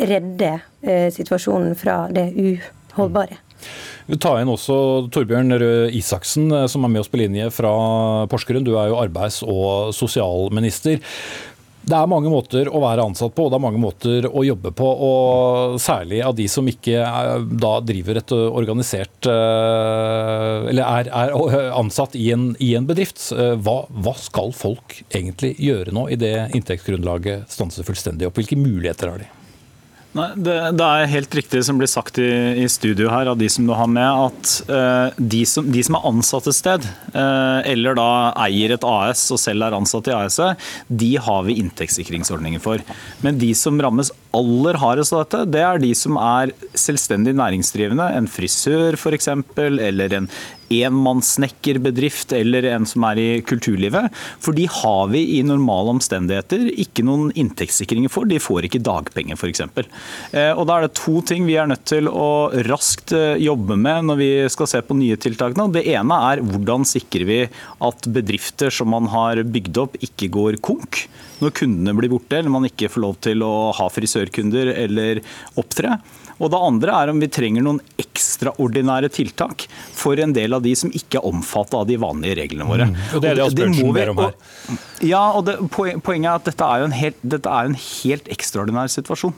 redde 0.00 0.50
eh, 0.82 1.08
situasjonen 1.12 1.74
fra 1.78 2.04
det 2.12 2.30
uholdbare. 2.38 3.40
Vi 4.10 4.18
tar 4.18 4.40
inn 4.40 4.50
også 4.50 4.74
Torbjørn 5.12 5.54
Røe 5.60 5.90
Isaksen, 5.94 6.48
eh, 6.54 6.66
som 6.70 6.86
er 6.86 6.92
med 6.94 7.02
oss 7.02 7.10
på 7.10 7.20
linje 7.20 7.50
fra 7.54 7.72
Porsgrunn. 8.30 8.66
Du 8.66 8.72
er 8.78 8.90
jo 8.90 9.00
arbeids- 9.02 9.42
og 9.46 9.92
sosialminister. 9.94 11.02
Det 11.80 11.96
er 11.96 12.10
mange 12.10 12.30
måter 12.30 12.68
å 12.68 12.80
være 12.82 13.06
ansatt 13.08 13.32
på, 13.34 13.46
og 13.46 13.52
det 13.52 13.56
er 13.56 13.64
mange 13.64 13.80
måter 13.80 14.26
å 14.28 14.44
jobbe 14.44 14.72
på. 14.76 14.88
og 15.06 15.78
Særlig 15.80 16.20
av 16.26 16.36
de 16.36 16.46
som 16.52 16.68
ikke 16.68 17.00
er, 17.00 17.46
da 17.62 17.72
driver 17.84 18.20
et 18.20 18.34
organisert 18.36 19.28
Eller 19.30 20.84
er, 20.84 21.08
er 21.08 21.72
ansatt 21.72 22.14
i 22.20 22.28
en, 22.34 22.50
i 22.60 22.74
en 22.78 22.86
bedrift. 22.88 23.22
Hva, 23.32 23.80
hva, 23.88 24.14
skal 24.20 24.52
folk 24.56 25.00
egentlig 25.08 25.54
gjøre 25.58 25.96
nå, 25.96 26.06
i 26.12 26.20
det 26.20 26.34
inntektsgrunnlaget 26.58 27.48
stanser 27.50 27.88
fullstendig 27.88 28.28
opp? 28.28 28.38
Hvilke 28.38 28.60
muligheter 28.60 29.14
har 29.14 29.24
de? 29.24 29.30
Nei, 30.10 30.26
det, 30.34 30.54
det, 30.74 30.86
er 30.86 31.10
helt 31.12 31.34
riktig 31.38 31.60
som 31.62 31.78
blir 31.78 31.86
sagt 31.90 32.16
i, 32.18 32.26
i, 32.58 32.64
studio 32.70 33.12
her 33.12 33.28
av 33.30 33.36
de 33.38 33.46
som 33.52 33.68
du 33.68 33.70
har 33.78 33.86
med, 33.86 34.08
at 34.26 34.54
uh, 34.66 35.20
de, 35.22 35.44
som, 35.46 35.68
de, 35.70 35.84
som, 35.86 35.94
er 36.00 36.08
ansatt 36.10 36.48
et 36.50 36.56
sted, 36.56 36.88
uh, 37.14 37.60
eller 37.62 37.94
da 37.94 38.08
eier 38.42 38.74
et 38.74 38.86
AS 38.86 39.28
og 39.30 39.38
selv 39.38 39.68
er 39.68 39.76
ansatt 39.76 40.10
i 40.10 40.16
AS-et, 40.16 40.66
de 40.90 41.12
har 41.22 41.46
vi 41.46 41.60
inntektssikringsordninger 41.62 42.62
for. 42.64 42.82
Men 43.22 43.38
de 43.38 43.52
som 43.54 43.78
rammes 43.78 44.10
aller 44.36 44.78
hardest 44.80 45.14
av 45.14 45.24
dette, 45.24 45.42
det 45.56 45.64
er 45.64 45.82
de 45.82 45.90
som 45.96 46.18
er 46.20 46.54
selvstendig 46.78 47.34
næringsdrivende. 47.38 48.06
En 48.16 48.30
frisør 48.30 48.98
f.eks., 48.98 49.28
eller 49.58 50.16
en 50.20 50.30
enmannssnekkerbedrift 50.70 52.32
eller 52.36 52.68
en 52.70 52.86
som 52.86 53.04
er 53.08 53.18
i 53.18 53.28
kulturlivet. 53.46 54.14
For 54.42 54.54
de 54.56 54.68
har 54.70 55.08
vi 55.10 55.24
i 55.38 55.40
normale 55.46 55.96
omstendigheter 55.96 56.68
ikke 56.70 57.04
noen 57.06 57.32
inntektssikringer 57.34 58.12
for. 58.12 58.28
De 58.30 58.38
får 58.42 58.68
ikke 58.68 58.82
dagpenger 58.86 59.38
f.eks. 59.38 59.64
Eh, 59.66 60.52
og 60.54 60.66
da 60.68 60.78
er 60.78 60.86
det 60.86 60.94
to 61.00 61.18
ting 61.26 61.48
vi 61.48 61.58
er 61.58 61.70
nødt 61.70 61.86
til 61.90 62.10
å 62.10 62.50
raskt 62.70 63.14
eh, 63.16 63.40
jobbe 63.42 63.78
med 63.80 64.10
når 64.10 64.20
vi 64.20 64.30
skal 64.52 64.70
se 64.70 64.82
på 64.86 64.98
nye 64.98 65.18
tiltak 65.20 65.58
nå. 65.58 65.70
Det 65.74 65.86
ene 65.90 66.20
er 66.30 66.44
hvordan 66.46 66.86
sikrer 66.88 67.26
vi 67.26 67.40
at 67.90 68.12
bedrifter 68.14 68.70
som 68.74 68.92
man 68.94 69.10
har 69.10 69.42
bygd 69.42 69.82
opp, 69.82 69.98
ikke 70.06 70.30
går 70.38 70.62
konk 70.62 71.04
når 71.40 71.54
kundene 71.56 71.96
blir 71.96 72.12
borte, 72.12 72.38
eller 72.38 72.52
man 72.52 72.68
ikke 72.68 72.90
får 72.92 73.04
lov 73.04 73.18
til 73.24 73.44
å 73.46 73.52
ha 73.76 73.88
frisørkunder 73.92 74.74
eller 74.76 75.22
opptre. 75.60 75.98
Og 76.40 76.52
det 76.52 76.60
andre 76.70 76.96
er 77.02 77.12
om 77.12 77.20
vi 77.20 77.28
trenger 77.32 77.64
noen 77.64 77.80
ekstraordinære 78.00 79.10
tiltak 79.12 79.66
for 79.96 80.20
en 80.20 80.32
del 80.36 80.56
av 80.56 80.64
de 80.64 80.74
som 80.78 80.92
ikke 80.92 81.20
er 81.20 81.28
omfattet 81.28 81.76
av 81.76 81.88
de 81.88 81.98
vanlige 82.00 82.38
reglene 82.40 82.68
våre. 82.68 82.88
Mm. 82.90 82.96
Og 83.14 83.22
Det 83.22 83.30
er 83.30 83.38
det 83.38 83.46
Asbjørnsen 83.46 83.92
ber 83.96 84.12
om 84.14 84.22
her. 84.24 84.38
Ja, 85.00 85.22
og 85.36 85.46
det, 85.48 85.56
Poenget 85.70 86.28
er 86.28 86.34
at 86.34 86.48
dette 86.48 86.66
er 86.66 86.82
jo 86.82 86.88
en 86.88 86.96
helt, 86.96 87.20
dette 87.36 87.52
er 87.52 87.68
en 87.68 87.76
helt 87.78 88.28
ekstraordinær 88.32 88.90
situasjon. 88.92 89.34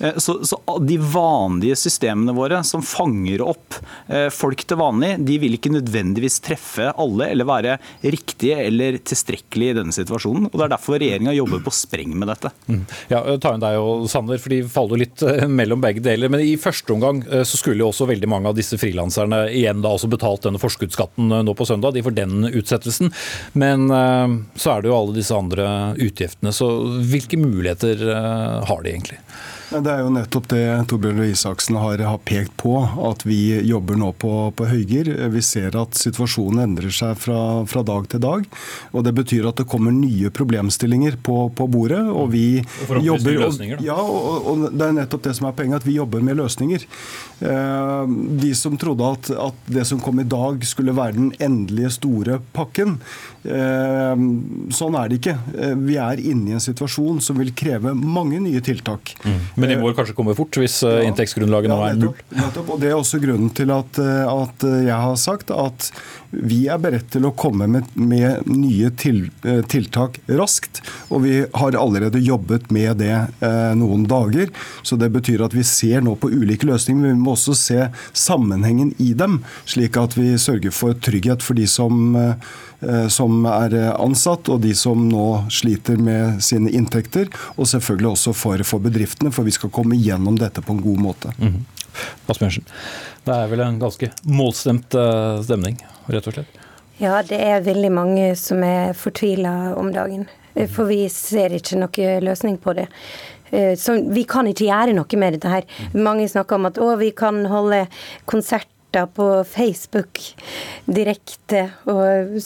Eh, 0.00 0.18
så, 0.22 0.38
så, 0.44 0.60
De 0.84 0.98
vanlige 1.00 1.78
systemene 1.80 2.34
våre 2.36 2.62
som 2.68 2.84
fanger 2.84 3.44
opp 3.44 3.78
eh, 4.08 4.28
folk 4.34 4.64
til 4.68 4.80
vanlig, 4.80 5.14
de 5.26 5.38
vil 5.42 5.56
ikke 5.56 5.72
nødvendigvis 5.72 6.40
treffe 6.44 6.90
alle 6.92 7.30
eller 7.32 7.48
være 7.48 7.78
riktige 8.04 8.58
eller 8.66 9.00
tilstrekkelige 9.04 9.74
i 9.74 9.78
denne 9.80 9.96
situasjonen. 9.96 10.50
og 10.50 10.56
Det 10.56 10.66
er 10.66 10.74
derfor 10.74 11.00
regjeringa 11.00 11.36
jobber 11.36 11.64
på 11.64 11.74
spreng 11.74 12.16
med 12.16 12.30
dette. 12.32 12.52
Mm. 12.68 12.82
Ja, 13.12 13.22
Ta 13.42 13.54
inn 13.54 13.64
deg 13.64 13.80
og 13.80 14.06
Sander, 14.12 14.40
for 14.42 14.52
de 14.52 14.62
faller 14.70 15.04
litt 15.04 15.24
eh, 15.24 15.46
mellom 15.48 15.82
begge 15.84 16.04
deler. 16.04 16.32
Men 16.32 16.44
i 16.52 16.56
første 16.60 16.94
omgang 16.94 17.22
så 17.26 17.58
skulle 17.58 17.82
jo 17.82 17.90
også 17.90 18.08
veldig 18.08 18.28
mange 18.30 18.50
av 18.50 18.56
disse 18.58 18.78
frilanserne 18.80 19.46
igjen 19.50 19.82
da 19.84 19.92
også 19.94 20.10
betalt 20.12 20.46
denne 20.46 20.60
forskuddsskatten 20.62 21.32
nå 21.46 21.54
på 21.56 21.66
søndag. 21.68 21.96
De 21.96 22.04
får 22.06 22.16
den 22.16 22.46
utsettelsen. 22.48 23.12
Men 23.58 23.88
så 23.88 24.72
er 24.72 24.82
det 24.82 24.90
jo 24.90 24.96
alle 24.96 25.16
disse 25.16 25.36
andre 25.36 25.66
utgiftene. 26.02 26.52
Så 26.54 26.68
hvilke 27.10 27.38
muligheter 27.40 28.02
eh, 28.12 28.64
har 28.68 28.82
de 28.82 28.92
egentlig? 28.92 29.20
Det 29.66 29.90
er 29.90 30.04
jo 30.04 30.12
nettopp 30.14 30.44
det 30.52 30.62
Torbjørn 30.90 31.18
Røe 31.18 31.32
Isaksen 31.32 31.76
har, 31.80 31.98
har, 32.06 32.18
pekt 32.26 32.52
på, 32.60 32.76
at 33.08 33.24
vi 33.26 33.58
jobber 33.66 33.98
nå 33.98 34.12
på, 34.14 34.30
på 34.54 34.66
høygir. 34.70 35.10
Vi 35.32 35.42
ser 35.42 35.74
at 35.78 35.98
situasjonen 35.98 36.62
endrer 36.62 36.94
seg 36.94 37.16
fra, 37.18 37.40
fra, 37.66 37.82
dag 37.86 38.06
til 38.12 38.22
dag. 38.22 38.46
og 38.92 39.06
Det 39.06 39.12
betyr 39.16 39.48
at 39.50 39.58
det 39.58 39.66
kommer 39.70 39.94
nye 39.94 40.30
problemstillinger 40.30 41.18
på, 41.26 41.38
på 41.50 41.66
bordet. 41.70 42.04
og 42.06 42.30
vi 42.30 42.62
og 42.86 43.02
jobber, 43.02 43.40
løsninger. 43.42 43.82
Ja, 43.84 43.98
og, 43.98 44.46
og, 44.46 44.68
det 44.70 44.86
er 44.86 44.94
nettopp 45.00 45.26
det 45.26 45.34
som 45.38 45.50
er 45.50 45.58
poenget, 45.58 45.82
at 45.82 45.88
vi 45.88 45.98
jobber 45.98 46.22
med 46.22 46.38
løsninger. 46.38 46.86
Eh, 47.50 48.14
de 48.46 48.52
som 48.54 48.78
trodde 48.78 49.10
at, 49.16 49.32
at, 49.48 49.60
det 49.66 49.86
som 49.90 50.00
kom 50.02 50.22
i 50.22 50.28
dag 50.30 50.62
skulle 50.66 50.94
være 50.94 51.18
den 51.18 51.32
endelige 51.42 51.90
store 51.98 52.38
pakken, 52.54 53.00
eh, 53.42 54.14
sånn 54.78 55.00
er 55.02 55.10
det 55.10 55.20
ikke. 55.20 55.36
Eh, 55.58 55.74
vi 55.90 55.98
er 56.00 56.22
inne 56.22 56.54
i 56.54 56.56
en 56.60 56.62
situasjon 56.62 57.18
som 57.24 57.42
vil 57.42 57.50
kreve 57.56 57.96
mange 57.98 58.38
nye 58.46 58.62
tiltak. 58.64 59.16
Mm. 59.26 59.55
Men 59.56 59.72
de 59.72 59.78
må 59.80 59.92
kanskje 59.96 60.14
komme 60.16 60.36
fort 60.36 60.56
hvis 60.60 60.82
eh, 60.84 61.02
inntektsgrunnlaget 61.08 61.72
nå 61.72 61.78
er 61.86 61.98
null? 61.98 62.22
Nettopp, 62.36 62.74
og 62.74 62.82
Det 62.82 62.90
er 62.90 62.98
også 62.98 63.20
grunnen 63.22 63.50
til 63.56 63.72
at, 63.72 64.00
eh, 64.02 64.28
at, 64.28 64.66
jeg 64.86 64.98
har 65.06 65.16
sagt 65.20 65.52
at 65.54 65.90
vi 66.36 66.66
er 66.68 66.80
beredt 66.82 67.08
til 67.14 67.24
å 67.28 67.32
komme 67.38 67.68
med, 67.70 67.88
med 67.96 68.48
nye 68.50 68.90
til, 68.98 69.26
eh, 69.46 69.62
tiltak 69.70 70.18
raskt. 70.28 70.82
Og 71.08 71.24
vi 71.24 71.38
har 71.46 71.78
allerede 71.78 72.20
jobbet 72.20 72.68
med 72.74 73.00
det 73.00 73.14
eh, 73.16 73.72
noen 73.78 74.04
dager. 74.10 74.52
Så 74.86 74.98
det 75.00 75.12
betyr 75.14 75.46
at 75.46 75.56
vi 75.56 75.64
ser 75.66 76.04
nå 76.04 76.16
på 76.20 76.30
ulike 76.32 76.68
løsninger, 76.68 77.06
men 77.06 77.16
vi 77.16 77.24
må 77.24 77.36
også 77.36 77.56
se 77.56 77.88
sammenhengen 78.12 78.92
i 79.02 79.12
dem. 79.16 79.40
Slik 79.64 79.96
at 80.00 80.18
vi 80.18 80.34
sørger 80.40 80.74
for 80.74 80.96
trygghet 81.00 81.44
for 81.44 81.56
de 81.56 81.68
som 81.70 82.16
eh, 82.20 82.34
Eh, 82.75 82.75
som 83.08 83.46
er 83.48 83.74
eh, 83.74 83.92
ansatt, 84.00 84.50
og 84.52 84.60
de 84.64 84.74
som 84.76 85.06
nå 85.08 85.26
sliter 85.52 85.96
med 86.00 86.42
sine 86.44 86.70
inntekter. 86.70 87.30
Og 87.56 87.68
selvfølgelig 87.70 88.12
også 88.12 88.34
for, 88.36 88.64
for 88.68 88.84
bedriftene, 88.84 89.32
for 89.32 89.48
vi 89.48 89.54
skal 89.56 89.72
komme 89.74 89.98
gjennom 89.98 90.38
dette 90.40 90.64
på 90.64 90.76
en 90.76 90.82
god 90.84 91.00
måte. 91.08 91.32
Mm 91.38 91.52
-hmm. 91.52 91.64
Det 93.24 93.32
er 93.32 93.46
vel 93.46 93.60
en 93.60 93.78
ganske 93.78 94.10
målstemt 94.22 94.94
eh, 94.94 95.42
stemning, 95.42 95.78
rett 96.06 96.26
og 96.26 96.32
slett? 96.32 96.58
Ja, 96.98 97.22
det 97.22 97.38
er 97.40 97.60
veldig 97.60 97.92
mange 97.92 98.36
som 98.36 98.62
er 98.62 98.92
fortvila 98.92 99.74
om 99.76 99.92
dagen. 99.92 100.28
For 100.54 100.84
vi 100.84 101.08
ser 101.08 101.52
ikke 101.52 101.76
noe 101.76 102.20
løsning 102.20 102.58
på 102.58 102.72
det. 102.72 102.86
Så 103.76 104.12
vi 104.12 104.24
kan 104.24 104.46
ikke 104.46 104.64
gjøre 104.64 104.92
noe 104.92 105.16
med 105.16 105.32
dette 105.32 105.48
her. 105.48 105.64
Mange 105.92 106.28
snakker 106.28 106.56
om 106.56 106.66
at 106.66 106.78
å, 106.78 106.96
vi 106.96 107.10
kan 107.10 107.44
holde 107.46 107.86
konsert 108.24 108.68
starta 108.96 109.06
på 109.06 109.44
Facebook 109.44 110.18
direkte 110.84 111.70
og 111.84 112.36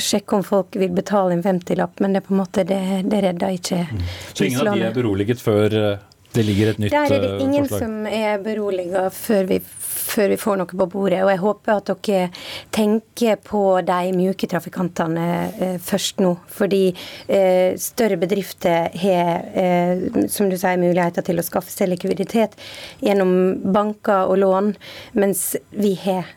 sjekke 0.00 0.36
om 0.36 0.44
folk 0.44 0.76
vil 0.76 0.90
betale 0.90 1.36
en 1.36 1.42
50-lapp, 1.42 2.00
men 2.00 2.16
det 2.16 2.24
på 2.26 2.34
en 2.34 2.42
måte, 2.42 2.64
det, 2.64 2.80
det 3.06 3.22
redder 3.22 3.54
ikke 3.54 3.84
mm. 3.86 4.02
Så 4.34 4.44
ingen 4.44 4.66
av 4.66 4.74
de 4.74 4.86
er 4.88 4.94
beroliget 4.94 5.40
før 5.40 5.74
eh, 5.78 5.98
det 6.34 6.44
ligger 6.44 6.72
et 6.72 6.80
nytt 6.82 6.92
forslag? 6.92 7.08
Der 7.08 7.16
er 7.16 7.38
det 7.38 7.44
ingen 7.46 7.68
forslag. 7.68 7.86
som 7.86 8.06
er 8.06 8.42
beroliget 8.42 9.14
før 9.14 9.48
vi 9.48 9.60
før 10.08 10.32
vi 10.32 10.38
får 10.40 10.58
noe 10.60 10.70
på 10.70 10.86
bordet. 10.90 11.20
Og 11.24 11.32
jeg 11.32 11.42
håper 11.42 11.74
at 11.74 11.90
dere 11.90 12.28
tenker 12.74 13.38
på 13.44 13.62
de 13.86 14.12
mjuke 14.16 14.48
trafikantene 14.50 15.26
eh, 15.58 15.76
først 15.82 16.22
nå. 16.24 16.34
Fordi 16.58 16.82
eh, 16.92 17.76
større 17.80 18.18
bedrifter 18.20 18.88
har, 19.02 19.44
eh, 19.52 20.26
som 20.32 20.50
du 20.50 20.56
sier, 20.56 20.80
muligheter 20.80 21.26
til 21.26 21.40
å 21.40 21.46
skaffe 21.46 21.72
seg 21.72 21.92
likviditet 21.92 22.56
gjennom 23.04 23.32
banker 23.74 24.28
og 24.30 24.40
lån, 24.42 24.74
mens 25.18 25.50
vi 25.70 25.94
har 26.04 26.34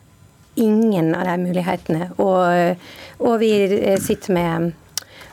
ingen 0.60 1.14
av 1.16 1.24
de 1.30 1.38
mulighetene. 1.46 2.10
Og, 2.20 2.76
og 3.24 3.38
vi 3.40 3.52
sitter 4.02 4.36
med 4.36 4.72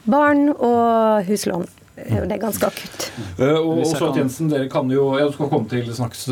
barn 0.10 0.48
og 0.55 1.27
huslån. 1.27 1.67
Det 2.08 2.36
er 2.36 2.41
ganske 2.41 2.70
akutt. 2.70 3.08
Og, 3.39 3.70
og, 3.84 3.94
og 4.08 4.18
Jensen, 4.18 4.50
dere 4.51 4.70
kan 4.72 4.89
jo 4.91 5.10
Jeg 5.20 5.34
skal 5.36 5.50
komme 5.51 5.70
til 5.72 5.89
straks, 5.96 6.25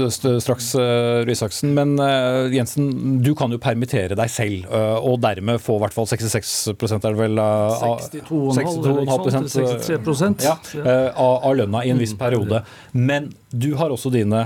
straks 0.43 0.69
uh, 0.79 1.24
Røe 1.27 1.36
Isaksen. 1.36 1.74
Men 1.77 1.95
Jensen, 2.53 3.19
du 3.24 3.33
kan 3.38 3.51
jo 3.53 3.59
permittere 3.62 4.17
deg 4.17 4.31
selv, 4.31 4.67
og 4.71 5.19
dermed 5.24 5.62
få 5.63 5.77
i 5.77 5.83
hvert 5.86 5.95
fall 5.95 6.07
66 6.09 6.53
er 6.71 7.01
det 7.03 7.13
vel? 7.19 7.39
Uh, 7.39 7.97
62,5 8.57 9.50
63 9.57 10.47
ja, 10.47 10.55
av, 11.13 11.33
av 11.47 11.57
lønna 11.57 11.83
i 11.86 11.91
en 11.93 12.01
viss 12.01 12.15
periode. 12.17 12.63
Men 12.91 13.31
du 13.51 13.74
har 13.79 13.93
også 13.93 14.12
dine 14.13 14.43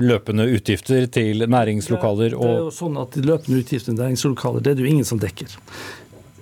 løpende 0.00 0.48
utgifter 0.54 1.06
til 1.12 1.44
næringslokaler. 1.48 2.36
og 2.36 2.44
det 2.44 2.54
er 2.56 2.66
jo 2.66 2.74
sånn 2.74 2.98
at 3.00 3.16
de 3.16 3.24
løpende 3.28 3.62
utgiftene 3.62 3.96
til 3.96 4.04
næringslokaler 4.04 4.64
det 4.64 4.72
er 4.72 4.78
det 4.78 4.86
jo 4.86 4.92
ingen 4.92 5.08
som 5.08 5.20
dekker. 5.22 5.56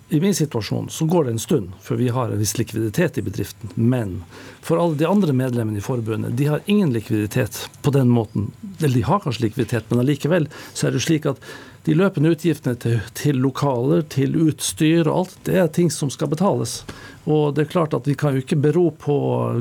I 0.08 0.20
min 0.20 0.34
situasjon 0.34 0.88
så 0.90 1.04
går 1.04 1.25
det 1.25 1.30
en 1.34 1.42
stund 1.42 1.72
før 1.82 1.98
vi 1.98 2.08
har 2.14 2.30
en 2.30 2.38
viss 2.38 2.54
likviditet 2.58 3.18
i 3.18 3.25
bedriften. 3.26 3.72
Men 3.75 4.20
for 4.62 4.78
alle 4.78 4.98
de 4.98 5.08
andre 5.08 5.34
medlemmene 5.34 5.80
i 5.80 5.84
forbundet, 5.84 6.36
de 6.38 6.46
har 6.46 6.62
ingen 6.66 6.92
likviditet 6.94 7.64
på 7.82 7.90
den 7.90 8.12
måten. 8.14 8.52
Eller 8.78 8.94
de 8.94 9.06
har 9.08 9.25
kanskje 9.25 9.48
likviditet, 9.48 9.90
men 9.90 10.04
allikevel 10.04 10.46
så 10.72 10.86
er 10.86 10.94
det 10.94 11.02
slik 11.02 11.26
at 11.26 11.42
de 11.86 11.94
løpende 11.94 12.32
utgiftene 12.34 12.78
til, 12.82 12.96
til, 13.14 13.36
lokaler, 13.38 14.00
til 14.10 14.34
utstyr 14.48 15.06
og 15.06 15.20
alt, 15.20 15.36
det 15.46 15.58
er 15.58 15.68
ting 15.70 15.90
som 15.94 16.10
skal 16.10 16.30
betales. 16.32 16.80
Og 17.30 17.54
det 17.54 17.64
er 17.64 17.70
klart 17.70 17.94
at 17.94 18.06
vi 18.06 18.16
kan 18.18 18.34
jo 18.34 18.42
ikke 18.42 18.58
bero 18.58 18.88
på 18.90 19.16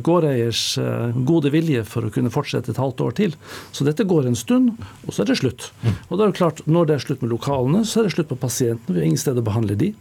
gårdeiers 0.05 0.63
eh, 0.81 1.19
gode 1.25 1.51
vilje 1.53 1.83
for 1.89 2.05
å 2.05 2.11
kunne 2.13 2.33
fortsette 2.33 2.73
et 2.73 2.81
halvt 2.81 3.05
år 3.05 3.13
til. 3.21 3.37
Så 3.73 3.85
dette 3.85 4.05
går 4.09 4.25
en 4.29 4.37
stund, 4.37 4.73
og 5.05 5.13
så 5.13 5.21
er 5.21 5.29
det 5.29 5.37
slutt. 5.41 5.69
Og 6.09 6.17
det 6.17 6.25
er 6.25 6.33
jo 6.33 6.39
klart, 6.41 6.65
når 6.65 6.89
det 6.89 6.97
er 6.97 7.05
slutt 7.05 7.21
med 7.25 7.33
lokalene, 7.33 7.85
så 7.85 8.01
er 8.01 8.09
det 8.09 8.15
slutt 8.17 8.33
på 8.33 8.41
pasientene. 8.41 8.97
Vi 8.97 9.01
har 9.01 9.09
ingen 9.11 9.21
sted 9.21 9.41
å 9.41 9.45
behandle 9.45 9.77
de. 9.77 9.93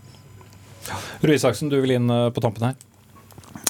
Røe 1.23 1.39
Isaksen, 1.39 1.71
du 1.73 1.79
vil 1.83 1.97
inn 1.97 2.11
eh, 2.13 2.31
på 2.35 2.43
tampen 2.45 2.69
her. 2.69 2.77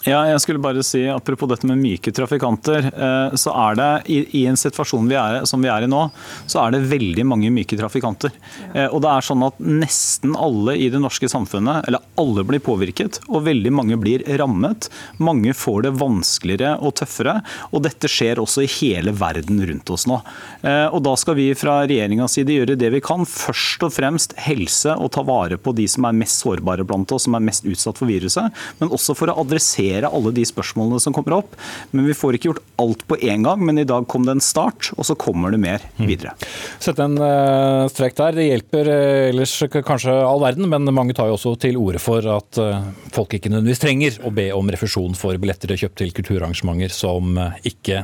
Ja, 0.04 0.18
jeg 0.28 0.40
skulle 0.42 0.60
bare 0.60 0.82
si, 0.84 1.00
Apropos 1.08 1.48
dette 1.48 1.64
med 1.64 1.80
myke 1.80 2.12
trafikanter. 2.12 2.90
Eh, 2.92 3.36
så 3.40 3.52
er 3.56 3.76
det 3.78 3.86
i, 4.12 4.42
en 4.44 4.58
situasjon 4.58 5.06
vi 5.08 5.16
er, 5.16 5.38
som 5.48 5.62
vi 5.64 5.70
er 5.72 5.86
i 5.86 5.88
nå, 5.88 6.02
så 6.44 6.60
er 6.60 6.74
det 6.74 6.82
veldig 6.90 7.24
mange 7.24 7.48
myke 7.54 7.78
trafikanter. 7.80 8.34
Eh, 8.74 8.84
og 8.90 9.00
det 9.00 9.12
er 9.14 9.24
sånn 9.24 9.46
at 9.46 9.62
Nesten 9.64 10.34
alle 10.36 10.74
i 10.76 10.90
det 10.92 11.00
norske 11.00 11.28
samfunnet, 11.30 11.88
eller 11.88 12.04
alle 12.20 12.44
blir 12.44 12.60
påvirket, 12.64 13.22
og 13.30 13.46
veldig 13.46 13.72
mange 13.72 13.96
blir 14.00 14.26
rammet. 14.40 14.90
Mange 15.24 15.54
får 15.56 15.86
det 15.86 15.94
vanskeligere 16.02 16.74
og 16.84 16.98
tøffere. 17.00 17.38
og 17.72 17.86
Dette 17.86 18.10
skjer 18.10 18.42
også 18.42 18.66
i 18.66 18.70
hele 18.76 19.14
verden 19.16 19.64
rundt 19.64 19.94
oss 19.94 20.04
nå. 20.10 20.20
Eh, 20.60 20.84
og 20.90 21.00
Da 21.04 21.16
skal 21.20 21.38
vi 21.40 21.48
fra 21.56 21.78
regjeringas 21.88 22.36
side 22.36 22.58
gjøre 22.58 22.76
det 22.76 22.92
vi 22.92 23.00
kan. 23.04 23.24
Først 23.24 23.88
og 23.88 23.96
fremst 23.96 24.36
helse 24.44 24.98
og 25.00 25.14
ta 25.16 25.24
vare 25.24 25.56
på 25.56 25.72
de 25.72 25.88
som 25.88 26.04
er 26.04 26.20
mest 26.20 26.44
sårbare 26.44 26.84
blant 26.84 27.16
oss, 27.16 27.24
som 27.24 27.40
er 27.40 27.48
mest 27.48 27.64
utsatt 27.64 27.96
for 28.00 28.12
viruset. 28.12 28.52
Men 28.82 28.92
også 28.92 29.16
for 29.16 29.32
å 29.32 29.40
adressere 29.40 29.93
håndtere 29.94 30.10
alle 30.12 30.32
de 30.34 30.44
spørsmålene 30.46 31.00
som 31.00 31.14
kommer 31.14 31.38
opp. 31.38 31.56
Men 31.92 32.08
vi 32.08 32.16
får 32.16 32.36
ikke 32.36 32.50
gjort 32.50 32.62
alt 32.82 33.04
på 33.06 33.18
én 33.22 33.44
gang. 33.44 33.62
Men 33.64 33.78
i 33.78 33.86
dag 33.86 34.06
kom 34.08 34.26
det 34.26 34.36
en 34.36 34.44
start, 34.44 34.92
og 34.96 35.06
så 35.06 35.14
kommer 35.14 35.50
det 35.50 35.60
mer 35.62 35.82
mm. 35.96 36.06
videre. 36.08 36.34
Sette 36.82 37.04
en 37.04 37.16
uh, 37.18 37.86
strek 37.90 38.16
der. 38.18 38.36
Det 38.38 38.48
hjelper 38.48 38.90
uh, 38.90 39.30
ellers 39.30 39.54
kanskje 39.84 40.14
all 40.14 40.42
verden, 40.42 40.68
men 40.70 40.88
mange 40.94 41.14
tar 41.14 41.30
jo 41.30 41.38
også 41.38 41.54
til 41.62 41.78
orde 41.80 42.02
for 42.02 42.24
at 42.34 42.60
uh, 42.60 42.82
folk 43.14 43.34
ikke 43.36 43.52
nødvendigvis 43.52 43.82
trenger 43.82 44.18
å 44.24 44.32
be 44.34 44.48
om 44.54 44.70
refusjon 44.72 45.14
for 45.18 45.38
billetter 45.40 45.74
kjøpt 45.74 45.98
til 46.00 46.12
kulturarrangementer 46.14 46.92
som 46.92 47.36
ikke 47.66 48.02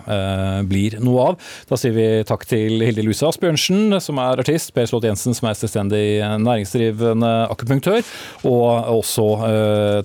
blir 0.68 0.96
noe 1.02 1.22
av. 1.30 1.50
Da 1.68 1.76
sier 1.78 1.92
vi 1.94 2.04
takk 2.26 2.42
til 2.48 2.82
Hilde 2.82 3.04
Luse 3.04 3.28
Asbjørnsen, 3.28 3.94
som 4.02 4.18
er 4.22 4.40
artist, 4.42 4.72
Per 4.74 4.88
Slott 4.88 5.06
Jensen, 5.06 5.36
som 5.36 5.48
er 5.48 5.58
selvstendig 5.58 6.02
næringsdrivende 6.42 7.30
akupunktør, 7.52 8.02
og 8.48 8.90
også 8.96 9.26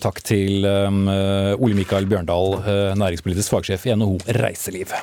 takk 0.03 0.21
til 0.27 0.65
Ole 0.65 1.74
Mikael 1.75 2.07
Bjørndal, 2.07 2.59
eh, 2.63 2.95
næringspolitisk 2.97 3.51
fagsjef 3.57 3.85
i 3.85 3.95
NHO 3.95 4.17
Reiseliv. 4.39 4.95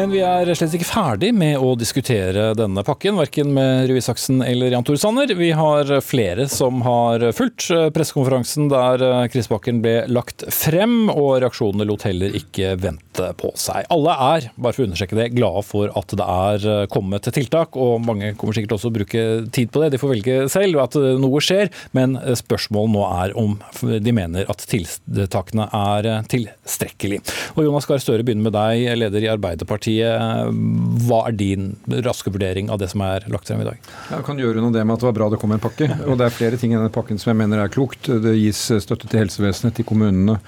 Men 0.00 0.12
vi 0.14 0.20
er 0.24 0.48
slett 0.54 0.72
ikke 0.78 0.86
ferdig 0.86 1.28
med 1.36 1.58
å 1.60 1.74
diskutere 1.76 2.52
denne 2.56 2.84
pakken, 2.86 3.18
verken 3.18 3.50
med 3.52 3.88
Røe 3.90 3.98
Isaksen 4.00 4.38
eller 4.46 4.70
Jan 4.72 4.86
Tore 4.86 5.00
Sanner. 5.02 5.28
Vi 5.34 5.50
har 5.52 5.90
flere 6.00 6.46
som 6.48 6.80
har 6.86 7.26
fulgt 7.36 7.66
pressekonferansen 7.92 8.70
der 8.70 9.02
krisepakken 9.28 9.82
ble 9.82 9.96
lagt 10.08 10.46
frem, 10.54 11.10
og 11.10 11.42
reaksjonene 11.42 11.88
lot 11.90 12.06
heller 12.06 12.38
ikke 12.38 12.76
vente 12.80 13.09
på 13.40 13.52
seg. 13.58 13.86
Alle 13.92 14.16
er, 14.26 14.48
bare 14.56 14.76
for 14.76 14.84
å 14.84 14.88
understreke 14.90 15.18
det, 15.18 15.30
glade 15.36 15.64
for 15.66 15.92
at 15.98 16.14
det 16.20 16.26
er 16.26 16.86
kommet 16.92 17.28
tiltak, 17.30 17.78
og 17.80 18.04
mange 18.04 18.32
kommer 18.40 18.56
sikkert 18.56 18.76
også 18.78 18.90
å 18.90 18.96
bruke 18.98 19.24
tid 19.54 19.72
på 19.72 19.82
det. 19.82 19.92
De 19.94 20.00
får 20.02 20.14
velge 20.14 20.38
selv 20.52 20.82
at 20.82 20.98
noe 21.20 21.42
skjer, 21.44 21.70
men 21.96 22.18
spørsmålet 22.38 22.94
nå 22.94 23.06
er 23.08 23.36
om 23.40 23.56
de 23.80 24.14
mener 24.14 24.48
at 24.50 24.64
tiltakene 24.70 25.68
er 25.76 26.10
tilstrekkelig. 26.30 27.22
Og 27.56 27.64
Jonas 27.66 27.88
Gahr 27.88 28.02
Støre 28.02 28.26
begynner 28.26 28.50
med 28.50 28.56
deg, 28.56 28.86
leder 29.00 29.26
i. 29.26 29.30
Arbeiderpartiet. 29.30 30.50
Hva 31.06 31.22
er 31.28 31.36
din 31.38 31.70
raske 32.04 32.32
vurdering 32.32 32.70
av 32.72 32.80
det 32.82 32.90
som 32.92 33.02
er 33.06 33.26
lagt 33.32 33.50
frem 33.50 33.62
i 33.62 33.68
dag? 33.68 33.90
Jeg 34.10 34.26
kan 34.26 34.40
gjøre 34.40 34.62
noe 34.62 34.74
det 34.74 34.84
med 34.84 34.96
at 34.96 35.04
det 35.04 35.08
var 35.10 35.16
bra 35.16 35.30
det 35.32 35.40
kom 35.42 35.54
en 35.54 35.62
pakke. 35.62 35.88
Og 36.06 36.18
det 36.20 36.26
er 36.26 36.34
flere 36.34 36.60
ting 36.60 36.74
i 36.74 36.78
denne 36.78 36.92
pakken 36.92 37.20
som 37.20 37.32
jeg 37.32 37.40
mener 37.40 37.62
er 37.62 37.72
klokt. 37.72 38.10
Det 38.10 38.36
gis 38.38 38.62
støtte 38.84 39.08
til 39.10 39.22
helsevesenet, 39.22 39.76
til 39.78 39.86
kommunene, 39.88 40.38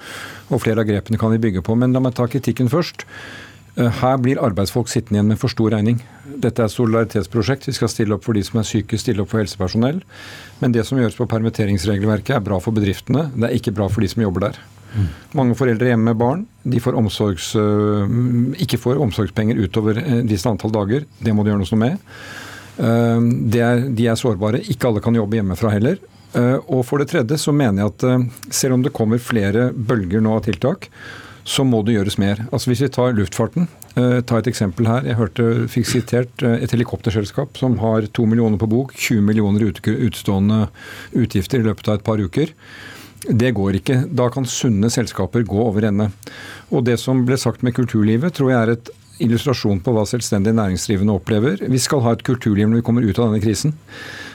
og 0.53 0.61
flere 0.61 0.83
av 0.83 0.89
grepene 0.89 1.19
kan 1.19 1.31
vi 1.33 1.41
bygge 1.41 1.63
på. 1.65 1.75
Men 1.79 1.95
la 1.95 2.01
meg 2.03 2.15
ta 2.17 2.27
kritikken 2.29 2.62
først. 2.71 3.07
Eh, 3.75 3.89
her 3.89 4.19
blir 4.21 4.41
arbeidsfolk 4.41 4.89
sittende 4.91 5.17
igjen 5.17 5.31
med 5.31 5.39
for 5.41 5.51
stor 5.51 5.73
regning. 5.73 5.97
Dette 6.23 6.61
er 6.61 6.69
et 6.69 6.75
solidaritetsprosjekt. 6.75 7.67
Vi 7.69 7.75
skal 7.77 7.89
stille 7.89 8.15
opp 8.15 8.25
for 8.25 8.37
de 8.37 8.43
som 8.45 8.61
er 8.61 8.67
syke, 8.69 8.99
stille 9.01 9.23
opp 9.23 9.31
for 9.33 9.41
helsepersonell. 9.41 10.03
Men 10.61 10.75
det 10.75 10.85
som 10.87 10.99
gjøres 11.01 11.17
på 11.17 11.27
permitteringsregelverket 11.31 12.37
er 12.37 12.45
bra 12.45 12.59
for 12.61 12.75
bedriftene. 12.75 13.31
Det 13.33 13.49
er 13.49 13.57
ikke 13.57 13.73
bra 13.73 13.89
for 13.89 14.05
de 14.05 14.11
som 14.13 14.23
jobber 14.25 14.49
der. 14.49 14.61
Mange 15.33 15.55
foreldre 15.57 15.87
hjemme 15.89 16.11
med 16.11 16.19
barn 16.19 16.41
de 16.69 16.77
får 16.77 16.93
omsorgs, 16.93 17.47
øh, 17.57 18.03
ikke 18.61 18.77
får 18.77 18.99
omsorgspenger 19.01 19.57
utover 19.65 19.97
øh, 19.97 20.19
visst 20.29 20.45
antall 20.45 20.71
dager. 20.75 21.07
Det 21.17 21.33
må 21.33 21.41
det 21.41 21.49
gjøre 21.49 21.63
noe 21.63 21.79
med. 21.81 21.97
de 22.77 23.59
er, 23.61 23.81
de 23.89 24.05
er 24.09 24.15
sårbare. 24.17 24.61
Ikke 24.69 24.87
alle 24.89 25.01
kan 25.01 25.15
jobbe 25.15 25.37
hjemmefra 25.37 25.69
heller. 25.73 25.97
Og 26.67 26.81
for 26.85 26.97
det 26.97 27.11
tredje 27.11 27.37
så 27.37 27.51
mener 27.53 27.83
jeg 27.83 27.91
at 27.91 28.53
selv 28.53 28.73
om 28.73 28.81
det 28.81 28.93
kommer 28.93 29.21
flere 29.21 29.67
bølger 29.73 30.21
nå 30.21 30.33
av 30.33 30.41
tiltak, 30.47 30.87
så 31.43 31.65
må 31.67 31.81
det 31.83 31.97
gjøres 31.97 32.17
mer. 32.21 32.45
Altså 32.51 32.71
Hvis 32.71 32.83
vi 32.85 32.91
tar 32.95 33.15
luftfarten, 33.17 33.67
ta 33.93 34.39
et 34.39 34.49
eksempel 34.49 34.87
her. 34.89 35.05
Jeg 35.05 35.19
hørte, 35.19 35.47
fikk 35.71 35.89
sitert 35.89 36.43
et 36.47 36.71
helikopterselskap 36.73 37.59
som 37.59 37.77
har 37.83 38.07
to 38.15 38.25
millioner 38.29 38.57
på 38.61 38.69
bok, 38.71 38.95
20 38.95 39.21
millioner 39.27 39.67
utstående 39.67 40.67
utgifter 41.11 41.61
i 41.61 41.67
løpet 41.67 41.91
av 41.91 41.99
et 41.99 42.07
par 42.07 42.23
uker. 42.23 42.55
Det 43.23 43.53
går 43.55 43.79
ikke. 43.79 44.01
Da 44.11 44.27
kan 44.33 44.47
sunne 44.49 44.89
selskaper 44.91 45.45
gå 45.47 45.61
over 45.63 45.87
ende. 45.87 46.09
Og 46.71 46.83
det 46.87 46.97
som 46.99 47.23
ble 47.27 47.37
sagt 47.39 47.63
med 47.63 47.75
kulturlivet, 47.75 48.35
tror 48.35 48.51
jeg 48.51 48.59
er 48.59 48.73
et 48.73 48.91
illustrasjon 49.23 49.79
på 49.83 49.93
hva 49.93 50.03
selvstendig 50.09 50.55
næringsdrivende 50.57 51.15
opplever. 51.15 51.61
Vi 51.69 51.79
skal 51.79 52.01
ha 52.03 52.15
et 52.15 52.25
kulturliv 52.25 52.67
når 52.67 52.81
vi 52.81 52.87
kommer 52.87 53.05
ut 53.05 53.19
av 53.19 53.29
denne 53.29 53.43
krisen. 53.43 53.75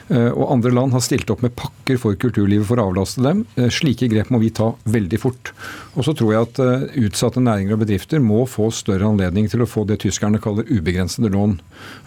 Eh, 0.09 0.31
og 0.33 0.49
andre 0.55 0.71
land 0.73 0.93
har 0.95 1.03
stilt 1.05 1.29
opp 1.29 1.43
med 1.45 1.53
pakker 1.57 1.99
for 2.01 2.17
kulturlivet 2.19 2.65
for 2.65 2.81
å 2.81 2.87
avlaste 2.89 3.21
dem. 3.21 3.43
Eh, 3.59 3.69
slike 3.73 4.09
grep 4.09 4.31
må 4.33 4.41
vi 4.41 4.49
ta 4.55 4.71
veldig 4.89 5.19
fort. 5.21 5.51
Og 5.93 6.05
så 6.07 6.15
tror 6.17 6.33
jeg 6.33 6.47
at 6.47 6.61
eh, 6.63 6.85
utsatte 7.05 7.43
næringer 7.43 7.75
og 7.75 7.83
bedrifter 7.83 8.23
må 8.23 8.41
få 8.49 8.71
større 8.73 9.05
anledning 9.05 9.49
til 9.51 9.61
å 9.61 9.69
få 9.69 9.85
det 9.89 9.99
tyskerne 10.01 10.41
kaller 10.41 10.69
ubegrensede 10.69 11.29
lån. 11.33 11.59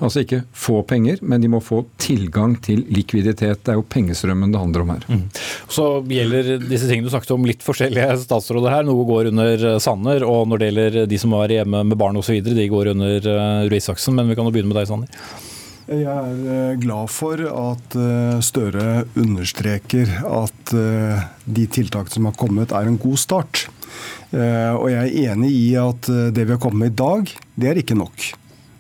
Altså 0.02 0.24
ikke 0.24 0.42
få 0.50 0.80
penger, 0.88 1.22
men 1.22 1.44
de 1.44 1.52
må 1.52 1.62
få 1.62 1.84
tilgang 2.02 2.56
til 2.64 2.82
likviditet. 2.90 3.62
Det 3.62 3.74
er 3.74 3.78
jo 3.78 3.86
pengestrømmen 3.94 4.54
det 4.54 4.64
handler 4.64 4.86
om 4.86 4.92
her. 4.96 5.06
Mm. 5.06 5.22
Så 5.70 5.88
gjelder 6.10 6.52
disse 6.58 6.90
tingene 6.90 7.06
du 7.06 7.14
snakket 7.14 7.36
om 7.36 7.46
litt 7.46 7.62
forskjellige 7.62 8.18
statsråder 8.26 8.78
her. 8.78 8.88
Noe 8.88 9.06
går 9.06 9.30
under 9.30 9.66
Sanner, 9.82 10.26
og 10.26 10.50
når 10.50 10.58
det 10.58 10.70
gjelder 10.70 11.00
de 11.10 11.22
som 11.22 11.38
var 11.38 11.54
hjemme 11.54 11.86
med 11.86 12.00
barn 12.00 12.18
osv., 12.18 12.42
de 12.42 12.68
går 12.68 12.92
under 12.96 13.22
Røe 13.22 13.78
Isaksen. 13.78 14.18
Men 14.18 14.30
vi 14.30 14.38
kan 14.38 14.48
jo 14.48 14.54
begynne 14.54 14.74
med 14.74 14.82
deg, 14.82 14.90
Sanner. 14.90 15.50
Jeg 15.92 16.08
er 16.08 16.42
eh, 16.48 16.80
glad 16.80 17.10
for 17.12 17.36
at 17.36 17.96
eh, 17.98 18.40
Støre 18.44 19.04
understreker 19.18 20.08
at 20.24 20.72
eh, 20.72 21.24
de 21.44 21.64
tiltakene 21.68 22.16
som 22.16 22.28
har 22.30 22.36
kommet, 22.40 22.72
er 22.72 22.88
en 22.88 23.00
god 23.00 23.20
start. 23.20 23.66
Og 24.32 24.86
jeg 24.88 24.96
er 24.96 25.32
enig 25.34 25.50
i 25.52 25.66
at 25.76 26.06
det 26.08 26.46
vi 26.46 26.54
har 26.54 26.60
kommet 26.60 26.80
med 26.80 26.94
i 26.94 26.96
dag, 26.96 27.32
det 27.60 27.68
er 27.68 27.80
ikke 27.82 27.98
nok. 27.98 28.24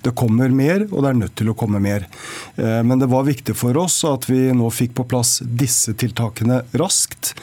Det 0.02 0.14
kommer 0.16 0.48
mer, 0.48 0.86
og 0.88 1.04
det 1.04 1.10
er 1.10 1.18
nødt 1.18 1.34
til 1.36 1.50
å 1.52 1.56
komme 1.58 1.82
mer. 1.84 2.06
Men 2.56 2.96
det 3.02 3.10
var 3.12 3.26
viktig 3.28 3.52
for 3.60 3.76
oss 3.76 3.98
at 4.08 4.24
vi 4.30 4.48
nå 4.56 4.70
fikk 4.72 4.96
på 4.96 5.04
plass 5.12 5.34
disse 5.44 5.92
tiltakene 6.00 6.62
raskt. 6.80 7.34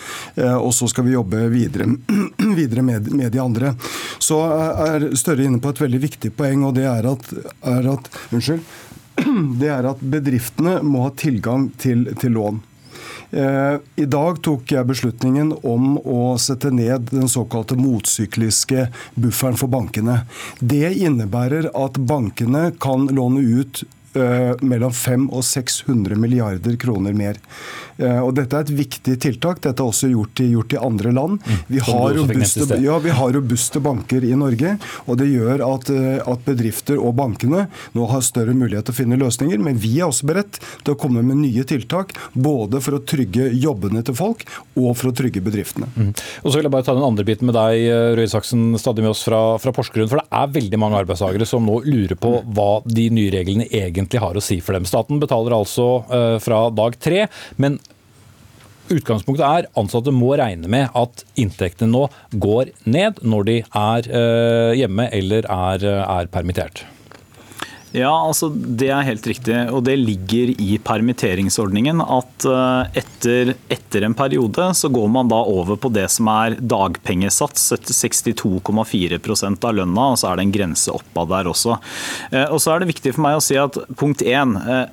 Og 0.58 0.74
så 0.74 0.90
skal 0.90 1.06
vi 1.06 1.14
jobbe 1.14 1.46
videre, 1.54 1.86
videre 2.60 2.88
med, 2.90 3.14
med, 3.14 3.30
de 3.36 3.44
andre. 3.46 3.76
Så 4.18 4.42
er 4.50 5.12
Støre 5.14 5.46
inne 5.46 5.62
på 5.62 5.70
et 5.70 5.86
veldig 5.86 6.02
viktig 6.10 6.34
poeng, 6.34 6.66
og 6.66 6.74
det 6.82 6.90
er 6.90 7.14
at, 7.14 7.30
er 7.78 7.94
at 7.94 8.10
Unnskyld 8.34 8.66
det 9.62 9.70
er 9.74 9.90
at 9.90 10.02
bedriftene 10.02 10.80
må 10.86 11.06
ha 11.08 11.14
tilgang 11.18 11.70
til, 11.82 12.08
til 12.20 12.36
lån. 12.38 12.60
Eh, 13.32 13.76
I 13.96 14.06
dag 14.10 14.40
tok 14.46 14.72
jeg 14.74 14.88
beslutningen 14.90 15.52
om 15.68 15.98
å 16.02 16.34
sette 16.42 16.72
ned 16.74 17.12
den 17.12 17.30
såkalte 17.30 17.78
motsykliske 17.78 18.88
bufferen 19.14 19.60
for 19.60 19.70
bankene. 19.70 20.24
Det 20.60 20.96
innebærer 20.98 21.70
at 21.78 22.00
bankene 22.10 22.72
kan 22.82 23.06
låne 23.14 23.44
ut 23.62 23.84
uh, 24.15 24.56
mellom 24.62 24.93
500 24.93 25.36
og 25.36 25.45
600 25.45 26.17
milliarder 26.19 26.76
kroner 26.80 27.15
mer. 27.17 27.39
Uh, 28.00 28.22
og 28.24 28.34
Dette 28.38 28.58
er 28.58 28.65
et 28.65 28.74
viktig 28.74 29.15
tiltak. 29.22 29.62
Dette 29.63 29.84
er 29.84 29.91
også 29.91 30.10
gjort 30.12 30.41
i, 30.43 30.50
gjort 30.54 30.76
i 30.76 30.80
andre 30.82 31.13
land. 31.15 31.39
Mm. 31.43 31.60
Vi, 31.67 31.82
har 31.86 32.15
robuste, 32.17 32.80
ja, 32.84 32.98
vi 33.04 33.13
har 33.15 33.34
robuste 33.36 33.82
banker 33.84 34.26
i 34.26 34.34
Norge, 34.39 34.76
og 35.06 35.19
det 35.19 35.30
gjør 35.32 35.65
at, 35.67 35.91
uh, 35.93 36.32
at, 36.34 36.45
bedrifter 36.48 37.00
og 37.02 37.17
bankene 37.19 37.67
nå 37.98 38.08
har 38.10 38.24
større 38.26 38.56
mulighet 38.58 38.88
til 38.88 38.95
å 38.95 39.00
finne 39.02 39.19
løsninger. 39.19 39.62
Men 39.62 39.80
vi 39.82 39.98
er 40.00 40.08
også 40.10 40.30
beredt 40.30 40.62
til 40.86 40.95
å 40.95 41.00
komme 41.00 41.24
med 41.26 41.41
nye 41.43 41.65
tiltak, 41.67 42.15
både 42.34 42.82
for 42.84 42.98
å 42.98 43.04
trygge 43.04 43.50
jobbene 43.60 44.04
til 44.08 44.17
folk 44.17 44.45
og 44.80 44.93
for 44.98 45.12
å 45.12 45.15
trygge 45.15 45.43
bedriftene. 45.43 45.89
Mm. 45.95 46.13
Og 46.15 46.50
så 46.50 46.58
vil 46.58 46.69
jeg 46.69 46.74
bare 46.74 46.88
ta 46.88 46.95
den 46.98 47.06
andre 47.06 47.28
biten 47.28 47.50
med 47.50 47.58
deg, 47.58 47.86
Røe 48.17 48.32
Saksen, 48.32 48.72
stadig 48.80 49.04
med 49.04 49.12
oss 49.13 49.26
fra, 49.28 49.41
fra 49.62 49.74
Porsgrunn. 49.76 50.10
For 50.10 50.22
det 50.22 50.28
er 50.39 50.54
veldig 50.56 50.80
mange 50.82 51.00
arbeidstakere 51.04 51.48
som 51.50 51.67
nå 51.67 51.82
lurer 51.86 52.15
på 52.19 52.32
hva 52.56 52.69
de 52.88 53.10
nye 53.13 53.34
reglene 53.34 53.67
egentlig 53.67 53.99
har 54.22 54.38
å 54.38 54.44
si 54.44 54.60
for 54.64 54.78
dem. 54.78 54.88
Staten 54.88 55.20
betaler 55.22 55.56
altså 55.58 55.88
uh, 56.10 56.36
fra 56.44 56.68
dag 56.74 57.00
tre, 57.00 57.26
men 57.58 57.80
Utgangspunktet 58.90 59.46
er 59.46 59.68
ansatte 59.78 60.10
må 60.10 60.32
regne 60.40 60.66
med 60.66 60.96
at 60.98 61.22
inntektene 61.38 61.92
nå 61.92 62.08
går 62.42 62.72
ned 62.90 63.20
når 63.22 63.46
de 63.46 63.58
er 63.62 64.10
uh, 64.10 64.72
hjemme 64.74 65.06
eller 65.14 65.46
er, 65.46 65.86
er 66.02 66.32
permittert. 66.34 66.82
Ja, 67.95 68.12
altså 68.12 68.52
Det 68.54 68.89
er 68.93 69.06
helt 69.08 69.25
riktig. 69.28 69.56
og 69.73 69.84
Det 69.88 69.95
ligger 69.97 70.52
i 70.62 70.78
permitteringsordningen 70.78 72.04
at 72.06 72.45
eh, 72.45 72.99
etter, 73.02 73.54
etter, 73.71 74.06
en 74.06 74.17
periode 74.17 74.69
så 74.78 74.91
går 74.93 75.08
man 75.10 75.32
da 75.32 75.39
over 75.41 75.80
på 75.80 75.91
det 75.93 76.06
som 76.13 76.30
er 76.32 76.58
dagpengesats, 76.60 77.71
62,4% 77.89 79.65
av 79.65 79.80
lønna, 79.80 80.06
og 80.13 80.19
så 80.21 80.30
er 80.30 80.38
det 80.38 80.45
en 80.45 80.54
grense 80.54 80.93
oppad 80.93 81.32
der 81.34 81.49
også. 81.49 81.80
Eh, 82.32 82.45
og 82.45 82.62
så 82.62 82.75
er 82.75 82.84
det 82.84 82.91
viktig 82.93 83.15
for 83.15 83.25
meg 83.25 83.39
å 83.39 83.43
si 83.43 83.58
at 83.60 83.82
punkt 83.97 84.21
én, 84.21 84.56
eh, 84.60 84.86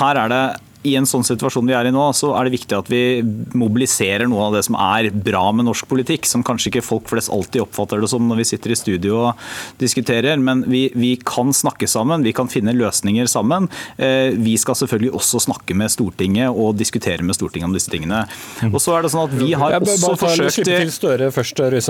her 0.00 0.20
er 0.20 0.32
det 0.32 0.44
i 0.82 0.94
en 0.98 1.06
sånn 1.06 1.24
situasjon 1.26 1.68
vi 1.68 1.74
er 1.76 1.86
i 1.88 1.92
nå, 1.94 2.04
så 2.16 2.32
er 2.34 2.46
det 2.46 2.56
viktig 2.56 2.74
at 2.74 2.88
vi 2.90 3.22
mobiliserer 3.58 4.26
noe 4.30 4.48
av 4.48 4.56
det 4.56 4.64
som 4.66 4.76
er 4.78 5.10
bra 5.14 5.44
med 5.54 5.68
norsk 5.68 5.86
politikk, 5.90 6.26
som 6.26 6.42
kanskje 6.46 6.72
ikke 6.72 6.84
folk 6.84 7.10
flest 7.10 7.30
alltid 7.32 7.62
oppfatter 7.66 8.02
det 8.02 8.10
som 8.10 8.24
når 8.26 8.42
vi 8.42 8.46
sitter 8.50 8.74
i 8.74 8.78
studio 8.78 9.20
og 9.28 9.44
diskuterer. 9.82 10.40
Men 10.42 10.64
vi, 10.70 10.84
vi 10.98 11.14
kan 11.22 11.52
snakke 11.54 11.86
sammen, 11.90 12.26
vi 12.26 12.34
kan 12.34 12.50
finne 12.50 12.74
løsninger 12.74 13.30
sammen. 13.30 13.68
Eh, 13.96 14.34
vi 14.34 14.56
skal 14.60 14.78
selvfølgelig 14.80 15.12
også 15.20 15.44
snakke 15.46 15.76
med 15.78 15.92
Stortinget 15.94 16.50
og 16.50 16.74
diskutere 16.80 17.22
med 17.26 17.38
Stortinget 17.38 17.70
om 17.70 17.76
disse 17.76 17.92
tingene. 17.92 18.24
Og 18.72 18.80
så 18.82 18.96
er 18.98 19.06
det 19.06 19.12
sånn 19.14 19.28
at 19.28 19.38
vi 19.38 19.52
har 19.58 19.78
også 19.78 20.16
forsøkt 20.18 20.66
til 20.66 20.90
Støre 20.92 21.30
først, 21.34 21.62
Røe. 21.62 21.80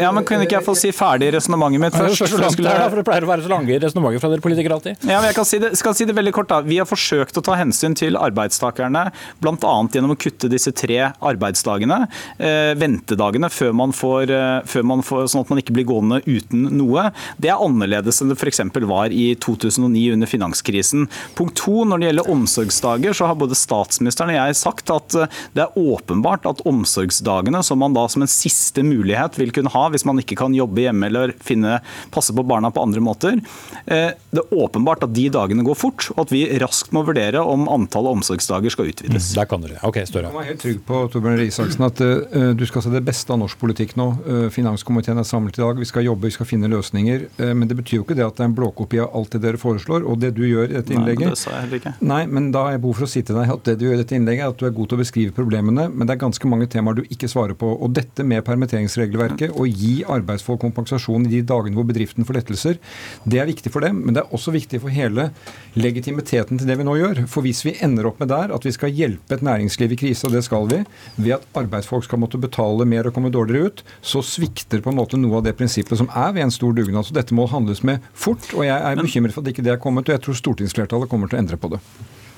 Ja, 0.00 0.10
men 0.14 0.26
Kunne 0.26 0.46
ikke 0.46 0.58
jeg 0.58 0.66
få 0.66 0.74
si 0.78 0.90
ferdig 0.94 1.30
resonnementet 1.36 1.82
mitt 1.82 1.94
først? 1.94 2.24
For, 2.24 2.48
skulle... 2.54 2.74
for 2.90 2.98
Det 2.98 3.06
pleier 3.06 3.26
å 3.26 3.30
være 3.30 3.46
så 3.46 3.52
lange 3.52 3.78
resonnementer 3.82 4.22
fra 4.22 4.32
dere 4.32 4.44
politikere 4.44 4.78
alltid. 4.78 5.06
Ja, 5.06 5.20
men 5.20 5.30
jeg 5.30 5.38
kan 5.38 5.46
si 5.48 5.60
det, 5.62 5.72
skal 5.78 5.94
si 5.96 6.06
det 6.08 6.16
veldig 6.18 6.34
kort. 6.34 6.50
da. 6.50 6.60
Vi 6.66 6.78
har 6.82 6.88
forsøkt 6.88 7.38
å 7.38 7.44
ta 7.44 7.56
hensyn 7.60 7.94
til 7.98 8.18
arbeidslivet 8.18 8.31
arbeidstakerne, 8.32 9.06
bl.a. 9.42 9.74
gjennom 9.92 10.14
å 10.14 10.18
kutte 10.18 10.50
disse 10.50 10.72
tre 10.76 10.98
arbeidsdagene, 11.12 12.06
eh, 12.38 12.72
ventedagene, 12.78 13.50
før 13.52 13.72
man, 13.76 13.92
får, 13.92 14.30
eh, 14.32 14.62
før 14.68 14.86
man 14.88 15.04
får, 15.04 15.28
sånn 15.32 15.44
at 15.44 15.52
man 15.52 15.62
ikke 15.62 15.76
blir 15.76 15.88
gående 15.88 16.22
uten 16.26 16.66
noe. 16.78 17.10
Det 17.40 17.52
er 17.52 17.62
annerledes 17.62 18.22
enn 18.22 18.32
det 18.32 18.38
f.eks. 18.40 18.62
var 18.88 19.12
i 19.12 19.34
2009 19.36 20.12
under 20.16 20.30
finanskrisen. 20.30 21.08
Punkt 21.38 21.56
to, 21.60 21.84
når 21.84 22.00
det 22.00 22.08
gjelder 22.10 22.32
omsorgsdager, 22.32 23.16
så 23.16 23.28
har 23.28 23.38
både 23.40 23.58
statsministeren 23.58 24.32
og 24.32 24.38
jeg 24.38 24.60
sagt 24.62 24.92
at 24.94 25.18
eh, 25.18 25.40
det 25.56 25.66
er 25.66 25.78
åpenbart 25.78 26.48
at 26.48 26.64
omsorgsdagene, 26.68 27.62
som 27.62 27.82
man 27.82 27.96
da 27.96 28.06
som 28.08 28.24
en 28.24 28.30
siste 28.30 28.84
mulighet 28.86 29.38
vil 29.40 29.52
kunne 29.54 29.72
ha 29.72 29.86
hvis 29.92 30.06
man 30.08 30.20
ikke 30.22 30.38
kan 30.38 30.54
jobbe 30.56 30.84
hjemme 30.86 31.08
eller 31.10 31.34
finne, 31.42 31.80
passe 32.12 32.34
på 32.34 32.44
barna 32.46 32.70
på 32.72 32.82
andre 32.82 33.02
måter, 33.02 33.40
det 33.86 34.40
er 34.40 34.54
åpenbart 34.56 35.04
at 35.04 35.12
de 35.14 35.24
dagene 35.32 35.64
går 35.66 35.76
fort, 35.78 36.06
og 36.14 36.24
at 36.24 36.32
vi 36.34 36.44
raskt 36.62 36.92
må 36.94 37.02
vurdere 37.06 37.42
om 37.42 37.68
antallet 37.70 38.12
omsorgsdager 38.22 38.72
skal 38.72 38.90
utvides. 38.90 39.30
Mm, 39.30 39.36
der 39.36 39.48
kan 39.50 39.64
dere. 39.64 39.78
Ok, 39.86 39.98
Støre. 40.08 40.30
Jeg 40.30 40.44
er 40.44 40.50
helt 40.52 40.62
trygg 40.62 40.80
på 40.86 41.00
Torbjørn 41.12 41.42
Isaksen, 41.44 41.84
at 41.86 42.02
uh, 42.02 42.52
du 42.56 42.64
skal 42.68 42.84
se 42.84 42.92
det 42.94 43.02
beste 43.06 43.34
av 43.34 43.40
norsk 43.42 43.58
politikk 43.60 43.96
nå. 43.98 44.08
Uh, 44.22 44.46
finanskomiteen 44.54 45.20
er 45.20 45.26
samlet 45.28 45.58
i 45.58 45.64
dag. 45.64 45.80
Vi 45.82 45.88
skal 45.88 46.06
jobbe, 46.06 46.28
vi 46.30 46.36
skal 46.36 46.48
finne 46.48 46.70
løsninger. 46.72 47.26
Uh, 47.40 47.52
men 47.58 47.70
det 47.70 47.78
betyr 47.78 48.00
jo 48.00 48.06
ikke 48.06 48.18
det 48.18 48.26
at 48.26 48.38
det 48.38 48.46
er 48.46 48.50
en 48.50 48.56
blåkopi 48.56 49.02
av 49.02 49.16
alt 49.18 49.34
det 49.34 49.42
dere 49.44 49.60
foreslår. 49.60 50.06
Og 50.06 50.20
det 50.22 50.32
du 50.38 50.44
gjør 50.46 50.70
i 50.70 50.78
dette 50.78 50.94
innlegget 50.94 51.32
Nei, 51.32 51.34
det 51.34 51.42
sa 51.42 51.54
jeg 51.54 51.66
heller 51.66 51.82
ikke. 51.82 51.94
Nei, 52.12 52.22
men 52.30 52.50
da 52.54 52.66
har 52.66 52.76
jeg 52.76 52.84
behov 52.86 53.00
for 53.00 53.08
å 53.08 53.12
si 53.12 53.24
til 53.26 53.38
deg 53.38 53.54
at 53.56 53.64
det 53.68 53.76
du 53.80 53.86
gjør 53.88 53.98
i 53.98 54.02
dette 54.02 54.18
innlegget, 54.18 54.46
er 54.46 54.54
at 54.54 54.62
du 54.62 54.68
er 54.68 54.76
god 54.76 54.92
til 54.92 54.98
å 54.98 55.02
beskrive 55.02 55.36
problemene, 55.36 55.88
men 55.90 56.08
det 56.08 56.16
er 56.16 56.22
ganske 56.22 56.50
mange 56.50 56.68
temaer 56.72 57.00
du 57.00 57.04
ikke 57.08 57.30
svarer 57.30 57.58
på. 57.58 57.70
Og 57.82 57.94
dette 57.96 58.26
med 58.26 58.44
permitteringsregelverket, 58.46 59.56
å 59.56 59.66
gi 59.68 59.94
arbeidsfolk 60.08 60.62
kompensasjon 60.62 61.26
i 61.26 61.32
de 61.36 61.42
dagene 61.46 61.78
hvor 61.78 61.86
bedriften 61.88 62.26
får 62.28 62.38
lettelser, 62.40 62.78
det 63.24 63.40
er 63.42 63.48
viktig 63.50 63.72
for 63.72 63.84
dem. 63.84 64.02
Men 64.04 64.16
det 64.16 64.24
er 64.24 64.34
også 64.36 64.54
viktig 64.54 64.82
for 64.82 64.92
hele 64.92 65.30
legitimiteten 65.78 66.60
til 66.60 66.68
det 66.68 66.76
vi 66.78 66.86
nå 66.86 66.96
gjør. 66.98 67.24
For 67.30 67.44
hvis 67.46 67.62
vi 67.66 67.76
ender 67.84 68.08
opp 68.10 68.11
med 68.20 68.30
der 68.32 68.52
at 68.54 68.66
vi 68.66 68.72
skal 68.74 68.92
hjelpe 68.92 69.36
et 69.36 69.44
næringsliv 69.46 69.94
i 69.94 70.00
krise, 70.04 70.26
og 70.28 70.36
det 70.36 70.44
skal 70.46 70.68
vi, 70.70 70.82
ved 71.16 71.36
at 71.38 71.46
arbeidsfolk 71.58 72.04
skal 72.04 72.20
måtte 72.22 72.40
betale 72.40 72.86
mer 72.88 73.08
og 73.08 73.16
komme 73.16 73.32
dårligere 73.32 73.72
ut, 73.72 73.84
så 74.00 74.22
svikter 74.26 74.82
på 74.84 74.92
en 74.92 74.98
måte 75.00 75.20
noe 75.20 75.40
av 75.40 75.46
det 75.46 75.56
prinsippet 75.58 76.00
som 76.00 76.10
er 76.10 76.32
ved 76.36 76.46
en 76.46 76.54
stor 76.54 76.74
dugnad. 76.76 77.06
Så 77.08 77.16
dette 77.16 77.36
må 77.36 77.46
handles 77.50 77.84
med 77.86 78.02
fort, 78.12 78.50
og 78.56 78.66
jeg 78.66 78.76
er 78.76 79.00
bekymret 79.00 79.34
for 79.36 79.44
at 79.44 79.52
ikke 79.52 79.64
det 79.64 79.76
er 79.76 79.82
kommet, 79.82 80.08
og 80.08 80.16
jeg 80.16 80.24
tror 80.26 80.42
stortingsflertallet 80.42 81.10
kommer 81.10 81.30
til 81.30 81.40
å 81.40 81.44
endre 81.44 81.60
på 81.60 81.72
det. 81.72 81.82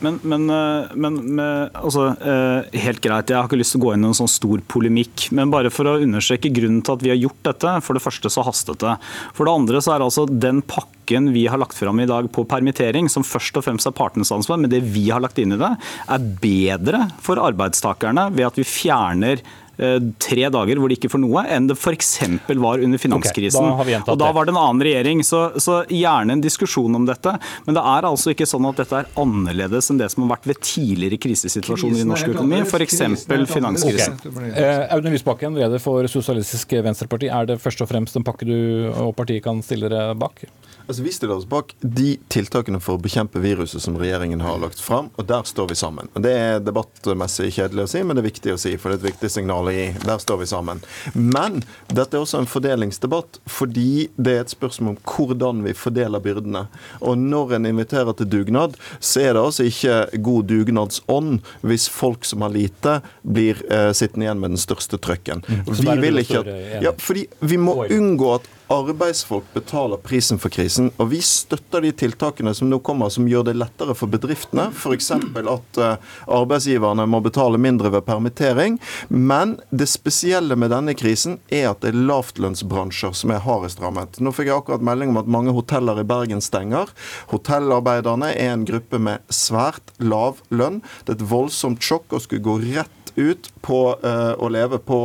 Men, 0.04 0.18
men, 0.22 0.44
eh, 0.52 0.92
men 1.00 1.18
med, 1.38 1.72
altså, 1.78 2.10
eh, 2.20 2.80
helt 2.84 3.02
greit, 3.04 3.30
jeg 3.30 3.38
har 3.38 3.48
ikke 3.48 3.60
lyst 3.60 3.74
til 3.76 3.82
å 3.82 3.86
gå 3.86 3.94
inn 3.94 4.04
i 4.04 4.10
en 4.10 4.18
sånn 4.18 4.30
stor 4.30 4.62
polemikk. 4.70 5.28
Men 5.36 5.52
bare 5.54 5.72
for 5.72 5.88
å 5.88 5.96
understreke 6.02 6.52
grunnen 6.54 6.82
til 6.84 6.98
at 6.98 7.04
vi 7.04 7.12
har 7.14 7.20
gjort 7.22 7.40
dette. 7.48 7.74
For 7.86 7.96
det 7.96 8.04
første 8.04 8.32
så 8.32 8.44
hastet 8.46 8.82
det. 8.84 8.96
For 9.36 9.48
det 9.48 9.56
andre 9.56 9.82
så 9.84 9.94
er 9.94 10.04
altså 10.04 10.26
den 10.28 10.62
pakken 10.62 11.32
vi 11.34 11.46
har 11.50 11.60
lagt 11.60 11.76
fram 11.76 12.00
i 12.00 12.08
dag 12.08 12.30
på 12.32 12.46
permittering, 12.48 13.10
som 13.12 13.26
først 13.26 13.58
og 13.60 13.66
fremst 13.66 13.88
er 13.88 13.96
partenes 13.96 14.32
ansvar, 14.34 14.60
men 14.60 14.72
det 14.72 14.82
vi 14.94 15.08
har 15.10 15.22
lagt 15.24 15.40
inn 15.40 15.56
i 15.56 15.60
det, 15.60 15.74
er 16.08 16.30
bedre 16.40 17.04
for 17.24 17.40
arbeidstakerne 17.42 18.30
ved 18.34 18.48
at 18.48 18.60
vi 18.60 18.68
fjerner 18.68 19.44
tre 19.76 20.48
dager 20.54 20.78
hvor 20.78 20.90
de 20.90 20.96
ikke 20.98 21.10
får 21.12 21.22
noe, 21.22 21.44
enn 21.50 21.68
det 21.70 21.76
f.eks. 21.76 22.12
var 22.48 22.82
under 22.84 23.00
finanskrisen. 23.00 23.70
Okay, 23.74 23.98
da 23.98 24.14
og 24.14 24.20
Da 24.20 24.30
var 24.34 24.46
det 24.46 24.54
en 24.54 24.60
annen 24.60 24.84
regjering. 24.86 25.22
Så, 25.26 25.46
så, 25.62 25.80
gjerne 25.90 26.36
en 26.36 26.42
diskusjon 26.44 26.94
om 26.94 27.06
dette. 27.08 27.34
Men 27.66 27.78
det 27.78 27.82
er 27.94 28.08
altså 28.08 28.34
ikke 28.34 28.46
sånn 28.48 28.68
at 28.70 28.82
dette 28.82 29.02
er 29.02 29.10
annerledes 29.20 29.90
enn 29.90 30.00
det 30.00 30.10
som 30.12 30.26
har 30.26 30.34
vært 30.36 30.48
ved 30.52 30.60
tidligere 30.64 31.18
krisesituasjoner 31.22 32.04
i 32.04 32.08
norsk 32.08 32.30
økonomi, 32.34 32.62
f.eks. 32.66 33.02
finanskrisen. 33.50 34.18
Okay. 34.20 34.52
Eh, 34.52 34.84
Audun 34.94 35.14
Lysbakken, 35.14 35.58
leder 35.58 35.82
for 35.82 36.06
Sosialistisk 36.10 36.76
Venstreparti. 36.84 37.30
Er 37.32 37.50
det 37.50 37.60
først 37.62 37.82
og 37.84 37.90
fremst 37.90 38.18
en 38.18 38.26
pakke 38.26 38.48
du 38.48 38.56
og 38.92 39.14
partiet 39.18 39.44
kan 39.44 39.62
stille 39.64 39.90
dere 39.92 40.14
bak? 40.18 40.46
Altså, 40.86 41.02
Vi 41.02 41.12
stiller 41.12 41.34
oss 41.34 41.46
bak 41.46 41.74
de 41.80 42.18
tiltakene 42.28 42.78
for 42.82 42.98
å 42.98 43.00
bekjempe 43.00 43.40
viruset 43.40 43.80
som 43.82 43.96
regjeringen 43.96 44.42
har 44.44 44.58
lagt 44.60 44.80
fram, 44.84 45.08
og 45.16 45.26
der 45.28 45.46
står 45.48 45.70
vi 45.70 45.76
sammen. 45.80 46.10
Det 46.12 46.32
er 46.32 46.60
debattmessig 46.60 47.48
kjedelig 47.56 47.86
å 47.86 47.90
si, 47.94 48.02
men 48.04 48.16
det 48.16 48.24
er 48.24 48.28
viktig 48.28 48.52
å 48.52 48.58
si, 48.60 48.74
for 48.76 48.92
det 48.92 48.98
er 48.98 49.00
et 49.00 49.14
viktig 49.14 49.30
signal 49.32 49.70
å 49.70 49.72
gi. 49.72 49.86
Der 50.04 50.20
står 50.20 50.42
vi 50.42 50.48
sammen. 50.50 50.82
Men 51.14 51.62
dette 51.88 52.18
er 52.18 52.24
også 52.24 52.42
en 52.42 52.50
fordelingsdebatt, 52.50 53.40
fordi 53.48 54.10
det 54.16 54.34
er 54.34 54.44
et 54.44 54.52
spørsmål 54.52 54.98
om 54.98 55.00
hvordan 55.08 55.62
vi 55.64 55.76
fordeler 55.78 56.24
byrdene. 56.24 56.66
Og 57.00 57.16
når 57.22 57.56
en 57.56 57.70
inviterer 57.72 58.12
til 58.18 58.28
dugnad, 58.34 58.76
så 59.00 59.24
er 59.24 59.38
det 59.38 59.44
altså 59.44 59.68
ikke 59.70 59.96
god 60.26 60.50
dugnadsånd 60.52 61.40
hvis 61.64 61.88
folk 61.88 62.28
som 62.28 62.44
har 62.44 62.52
lite, 62.52 62.98
blir 63.24 63.64
eh, 63.72 63.90
sittende 63.96 64.28
igjen 64.28 64.44
med 64.44 64.52
den 64.52 64.60
største 64.60 65.00
trøkken. 65.00 65.40
Mm. 65.48 65.64
Vi 65.80 65.96
vil 66.04 66.20
ikke 66.20 66.44
at, 66.44 66.52
ja, 66.84 66.92
fordi 67.00 67.24
vi 67.40 67.56
må 67.60 67.78
unngå 67.88 68.34
at 68.36 68.52
arbeidsfolk 68.74 69.46
betaler 69.54 70.00
prisen 70.02 70.40
for 70.40 70.52
krisen. 70.52 70.90
Og 71.02 71.10
vi 71.12 71.20
støtter 71.24 71.84
de 71.84 71.92
tiltakene 71.94 72.54
som 72.56 72.70
nå 72.70 72.80
kommer 72.84 73.12
som 73.12 73.28
gjør 73.28 73.46
det 73.48 73.56
lettere 73.58 73.96
for 73.96 74.10
bedriftene. 74.10 74.68
F.eks. 74.74 75.10
at 75.14 75.80
uh, 75.80 76.16
arbeidsgiverne 76.38 77.06
må 77.10 77.20
betale 77.24 77.60
mindre 77.60 77.92
ved 77.94 78.06
permittering. 78.08 78.80
Men 79.08 79.58
det 79.70 79.88
spesielle 79.92 80.56
med 80.58 80.72
denne 80.74 80.96
krisen 80.98 81.38
er 81.48 81.70
at 81.72 81.84
det 81.84 81.92
er 81.92 82.00
lavtlønnsbransjer 82.08 83.14
som 83.16 83.34
er 83.34 83.44
hardest 83.44 83.82
rammet. 83.84 84.20
Nå 84.20 84.34
fikk 84.34 84.50
jeg 84.50 84.58
akkurat 84.58 84.84
melding 84.84 85.14
om 85.14 85.22
at 85.22 85.30
mange 85.30 85.54
hoteller 85.56 86.00
i 86.00 86.08
Bergen 86.08 86.42
stenger. 86.44 86.92
Hotellarbeiderne 87.32 88.32
er 88.34 88.54
en 88.54 88.66
gruppe 88.68 89.00
med 89.02 89.24
svært 89.32 89.94
lav 90.02 90.42
lønn. 90.50 90.82
Det 91.04 91.14
er 91.14 91.20
et 91.20 91.30
voldsomt 91.30 91.84
sjokk 91.84 92.14
å 92.14 92.22
skulle 92.22 92.44
gå 92.44 92.58
rett 92.74 93.03
ut 93.16 93.50
på 93.64 93.80
uh, 94.04 94.34
å 94.38 94.48
leve 94.52 94.78
på 94.82 94.98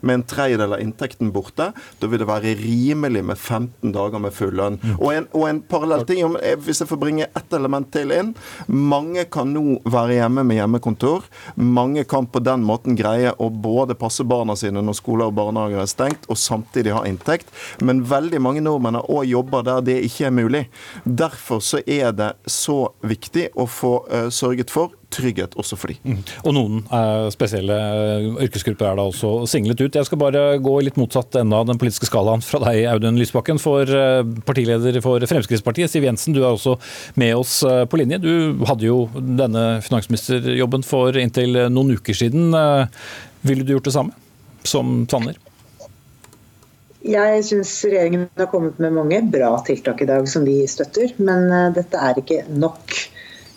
med 0.00 0.14
en 0.14 0.26
tredjedel 0.28 0.76
av 0.76 0.82
inntekten 0.82 1.32
borte. 1.34 1.70
Da 2.00 2.10
vil 2.10 2.22
det 2.22 2.28
være 2.28 2.54
rimelig 2.58 3.24
med 3.26 3.38
15 3.38 3.94
dager 3.94 4.22
med 4.22 4.34
full 4.36 4.54
lønn. 4.58 4.78
Mm. 4.82 4.94
Og, 4.98 5.08
en, 5.14 5.28
og 5.32 5.46
en 5.48 5.60
parallell 5.68 6.06
ting, 6.08 6.22
om, 6.26 6.38
hvis 6.64 6.82
jeg 6.82 6.90
får 6.90 7.00
bringe 7.00 7.28
ett 7.30 7.56
element 7.56 7.90
til 7.94 8.12
inn. 8.14 8.34
Mange 8.66 9.26
kan 9.32 9.52
nå 9.54 9.78
være 9.90 10.18
hjemme 10.20 10.44
med 10.46 10.60
hjemmekontor. 10.60 11.28
Mange 11.56 12.04
kan 12.08 12.28
på 12.30 12.42
den 12.44 12.64
måten 12.66 12.98
greie 12.98 13.34
å 13.38 13.50
både 13.50 13.96
passe 13.98 14.26
barna 14.28 14.56
sine 14.58 14.82
når 14.84 14.98
skoler 15.00 15.30
og 15.30 15.38
barnehager 15.38 15.82
er 15.82 15.90
stengt, 15.90 16.28
og 16.28 16.40
samtidig 16.40 16.94
ha 16.96 17.04
inntekt. 17.08 17.50
Men 17.84 18.04
veldig 18.08 18.40
mange 18.42 18.64
nordmenn 18.64 18.98
har 19.00 19.10
òg 19.10 19.28
jobber 19.30 19.64
der 19.66 19.84
det 19.84 20.00
ikke 20.08 20.28
er 20.28 20.36
mulig. 20.36 20.64
Derfor 21.04 21.62
så 21.64 21.82
er 21.86 22.12
det 22.16 22.34
så 22.50 22.78
viktig 23.04 23.50
å 23.58 23.66
få 23.70 23.96
uh, 24.10 24.28
sørget 24.32 24.72
for 24.72 24.94
trygghet 25.14 25.54
også 25.60 25.78
for 25.78 25.92
de. 25.92 25.96
Mm. 26.02 26.20
Og 26.44 26.56
noen 26.56 26.80
eh, 26.84 27.28
spesielle 27.34 27.76
eh, 27.76 28.26
yrkesgrupper 28.46 28.90
er 28.90 28.98
da 28.98 29.06
også 29.08 29.32
singlet 29.50 29.80
ut. 29.82 29.98
Jeg 29.98 30.08
skal 30.08 30.20
bare 30.20 30.44
gå 30.62 30.74
i 30.80 30.86
litt 30.88 30.98
motsatt 31.00 31.38
ende 31.40 31.58
av 31.58 31.68
den 31.68 31.80
politiske 31.80 32.08
skalaen 32.08 32.44
fra 32.44 32.60
deg, 32.66 32.82
Audun 32.92 33.20
Lysbakken. 33.20 33.60
For 33.62 33.88
eh, 33.88 34.20
partileder 34.46 34.98
for 35.04 35.24
Fremskrittspartiet, 35.30 35.92
Siv 35.92 36.06
Jensen, 36.06 36.36
du 36.36 36.42
er 36.42 36.50
også 36.50 36.76
med 37.20 37.34
oss 37.38 37.60
eh, 37.66 37.84
på 37.88 38.00
linje. 38.00 38.20
Du 38.24 38.66
hadde 38.68 38.88
jo 38.88 39.04
denne 39.14 39.80
finansministerjobben 39.86 40.86
for 40.86 41.16
inntil 41.20 41.66
noen 41.72 41.96
uker 41.98 42.16
siden. 42.16 42.54
Ville 43.44 43.64
du 43.64 43.74
gjort 43.74 43.88
det 43.88 43.96
samme 43.96 44.14
som 44.64 45.02
Sanner? 45.10 45.38
Jeg 47.04 47.42
syns 47.44 47.72
regjeringen 47.84 48.30
har 48.40 48.48
kommet 48.48 48.78
med 48.80 48.94
mange 48.96 49.18
bra 49.28 49.50
tiltak 49.66 50.00
i 50.00 50.08
dag 50.08 50.28
som 50.30 50.46
vi 50.48 50.62
støtter, 50.70 51.12
men 51.20 51.50
dette 51.76 52.00
er 52.00 52.20
ikke 52.22 52.46
nok. 52.48 52.96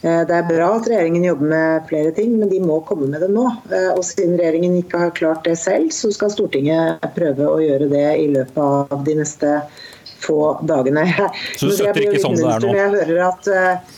Eh, 0.02 0.22
det 0.30 0.36
er 0.36 0.46
bra 0.46 0.70
at 0.78 0.88
regjeringen 0.90 1.26
jobber 1.26 1.52
med 1.52 1.88
flere 1.90 2.14
ting, 2.14 2.38
men 2.38 2.52
de 2.52 2.62
må 2.62 2.80
komme 2.86 3.10
med 3.10 3.24
det 3.24 3.32
nå. 3.34 3.48
Eh, 3.72 3.90
og 3.96 4.04
siden 4.06 4.38
regjeringen 4.38 4.78
ikke 4.78 5.02
har 5.02 5.14
klart 5.18 5.48
det 5.48 5.58
selv, 5.62 5.90
så 5.96 6.12
skal 6.14 6.34
Stortinget 6.34 7.06
prøve 7.18 7.50
å 7.50 7.60
gjøre 7.64 7.90
det 7.94 8.08
i 8.22 8.28
løpet 8.36 8.62
av 8.62 9.06
de 9.08 9.18
neste 9.24 9.60
få 10.22 10.40
dagene. 10.70 11.06
Så 11.58 11.72
du 11.72 11.76
støtter 11.78 12.06
ikke 12.06 12.22
sånn 12.22 12.38
det 12.38 12.46
er 12.46 12.64
nå? 12.64 12.74
Jeg 12.78 12.94
hører 12.94 13.20
at 13.28 13.52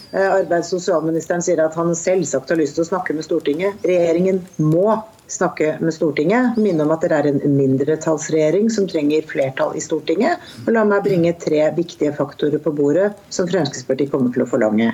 arbeids- 0.10 0.74
og 0.74 0.80
sosialministeren 0.80 1.44
sier 1.46 1.62
at 1.64 1.78
han 1.80 1.94
selvsagt 1.96 2.52
har 2.52 2.60
lyst 2.60 2.80
til 2.80 2.84
å 2.86 2.90
snakke 2.90 3.16
med 3.16 3.28
Stortinget. 3.28 3.88
Regjeringen 3.88 4.42
må 4.60 4.98
snakke 5.30 5.76
med 5.80 5.94
Stortinget. 5.94 6.58
Minne 6.58 6.84
om 6.84 6.92
at 6.96 7.06
dere 7.06 7.22
er 7.22 7.30
en 7.30 7.56
mindretallsregjering 7.56 8.72
som 8.74 8.88
trenger 8.90 9.28
flertall 9.30 9.78
i 9.78 9.84
Stortinget. 9.84 10.44
Og 10.66 10.74
la 10.76 10.84
meg 10.88 11.06
bringe 11.06 11.36
tre 11.40 11.62
viktige 11.78 12.16
faktorer 12.18 12.62
på 12.64 12.74
bordet 12.76 13.12
som 13.34 13.48
Fremskrittspartiet 13.50 14.12
kommer 14.12 14.34
til 14.36 14.44
å 14.44 14.50
forlange. 14.50 14.92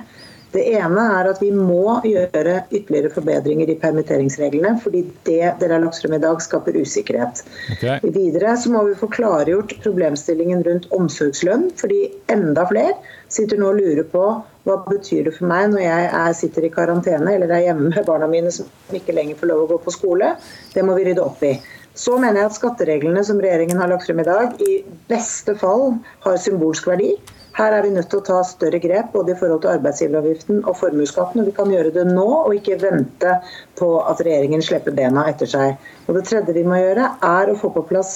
Det 0.54 0.62
ene 0.78 1.02
er 1.18 1.28
at 1.30 1.40
vi 1.42 1.50
må 1.52 1.98
gjøre 2.06 2.60
ytterligere 2.70 3.12
forbedringer 3.12 3.70
i 3.72 3.78
permitteringsreglene, 3.82 4.76
fordi 4.82 5.02
det 5.26 5.52
dere 5.60 5.76
har 5.76 5.84
lagt 5.84 6.00
frem 6.00 6.16
i 6.16 6.22
dag, 6.22 6.40
skaper 6.42 6.78
usikkerhet. 6.78 7.42
Okay. 7.76 7.98
Videre 8.14 8.54
så 8.60 8.72
må 8.72 8.84
vi 8.86 8.96
få 8.98 9.10
klargjort 9.12 9.74
problemstillingen 9.84 10.64
rundt 10.66 10.88
omsorgslønn, 10.96 11.70
fordi 11.80 12.06
enda 12.32 12.66
flere 12.70 12.94
sitter 13.32 13.60
nå 13.60 13.72
og 13.72 13.80
lurer 13.80 14.06
på 14.12 14.26
hva 14.66 14.76
betyr 14.88 15.28
det 15.28 15.36
for 15.36 15.46
meg 15.50 15.68
når 15.70 15.82
jeg 15.84 16.06
er, 16.08 16.32
sitter 16.34 16.66
i 16.66 16.72
karantene 16.74 17.36
eller 17.36 17.52
er 17.54 17.68
hjemme 17.68 17.90
med 17.92 18.06
barna 18.06 18.26
mine 18.30 18.50
som 18.54 18.66
ikke 18.94 19.14
lenger 19.14 19.38
får 19.38 19.50
lov 19.52 19.64
å 19.64 19.68
gå 19.74 19.80
på 19.84 19.94
skole. 19.94 20.32
Det 20.74 20.82
må 20.86 20.96
vi 20.98 21.06
rydde 21.06 21.22
opp 21.22 21.42
i. 21.46 21.54
Så 21.96 22.18
mener 22.20 22.42
jeg 22.42 22.50
at 22.50 22.56
skattereglene 22.58 23.22
som 23.24 23.38
regjeringen 23.40 23.78
har 23.80 23.88
lagt 23.88 24.08
frem 24.08 24.20
i 24.20 24.26
dag, 24.26 24.58
i 24.60 24.82
beste 25.08 25.54
fall 25.56 25.94
har 26.26 26.40
symbolsk 26.42 26.90
verdi. 26.90 27.14
Her 27.56 27.72
er 27.72 27.86
vi 27.86 27.92
nødt 27.94 28.10
til 28.12 28.20
å 28.20 28.24
ta 28.24 28.42
større 28.44 28.78
grep 28.82 29.14
både 29.14 29.32
i 29.32 29.38
forhold 29.40 29.62
til 29.64 29.72
arbeidsgiveravgiften 29.78 30.58
og 30.66 30.76
formuesskatten. 30.76 31.40
og 31.40 31.48
Vi 31.48 31.54
kan 31.56 31.70
gjøre 31.72 31.92
det 31.94 32.04
nå, 32.10 32.26
og 32.42 32.52
ikke 32.52 32.76
vente 32.82 33.38
på 33.80 33.88
at 34.02 34.20
regjeringen 34.20 34.64
slipper 34.64 34.92
bena 34.96 35.24
etter 35.30 35.48
seg. 35.48 35.88
Og 36.04 36.18
Det 36.18 36.26
tredje 36.28 36.52
vi 36.52 36.66
må 36.68 36.76
gjøre, 36.82 37.08
er 37.24 37.48
å 37.48 37.56
få 37.56 37.72
på 37.72 37.86
plass 37.88 38.12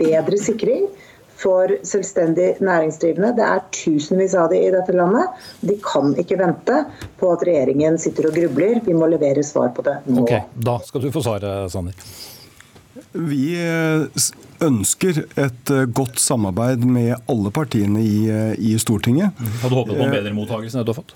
bedre 0.00 0.40
sikring 0.42 0.88
for 1.40 1.72
selvstendig 1.86 2.58
næringsdrivende. 2.60 3.30
Det 3.38 3.46
er 3.46 3.62
tusenvis 3.78 4.34
av 4.34 4.50
de 4.50 4.58
i 4.60 4.74
dette 4.74 4.92
landet. 4.96 5.38
De 5.62 5.78
kan 5.84 6.12
ikke 6.18 6.40
vente 6.42 6.82
på 7.20 7.30
at 7.32 7.46
regjeringen 7.46 7.96
sitter 8.00 8.28
og 8.28 8.36
grubler. 8.36 8.82
Vi 8.84 8.96
må 8.96 9.08
levere 9.12 9.46
svar 9.46 9.70
på 9.76 9.86
det 9.86 10.00
nå. 10.10 10.26
Ok, 10.26 10.34
Da 10.66 10.78
skal 10.84 11.06
du 11.06 11.12
få 11.14 11.22
svaret, 11.24 11.70
Sanner. 11.72 11.94
Vi 13.14 13.54
eh, 13.56 14.26
ønsker 14.64 15.22
et 15.24 15.72
eh, 15.72 15.86
godt 15.86 16.20
samarbeid 16.22 16.84
med 16.84 17.14
alle 17.30 17.52
partiene 17.54 18.02
i, 18.04 18.28
eh, 18.30 18.54
i 18.58 18.76
Stortinget. 18.80 19.36
Hadde 19.62 19.78
håpet 19.78 19.96
på 19.96 20.06
en 20.06 20.14
bedre 20.14 20.34
mottakelse 20.36 20.76
enn 20.76 20.84
det 20.84 20.88
du 20.88 20.94
har 20.94 21.00
fått? 21.00 21.14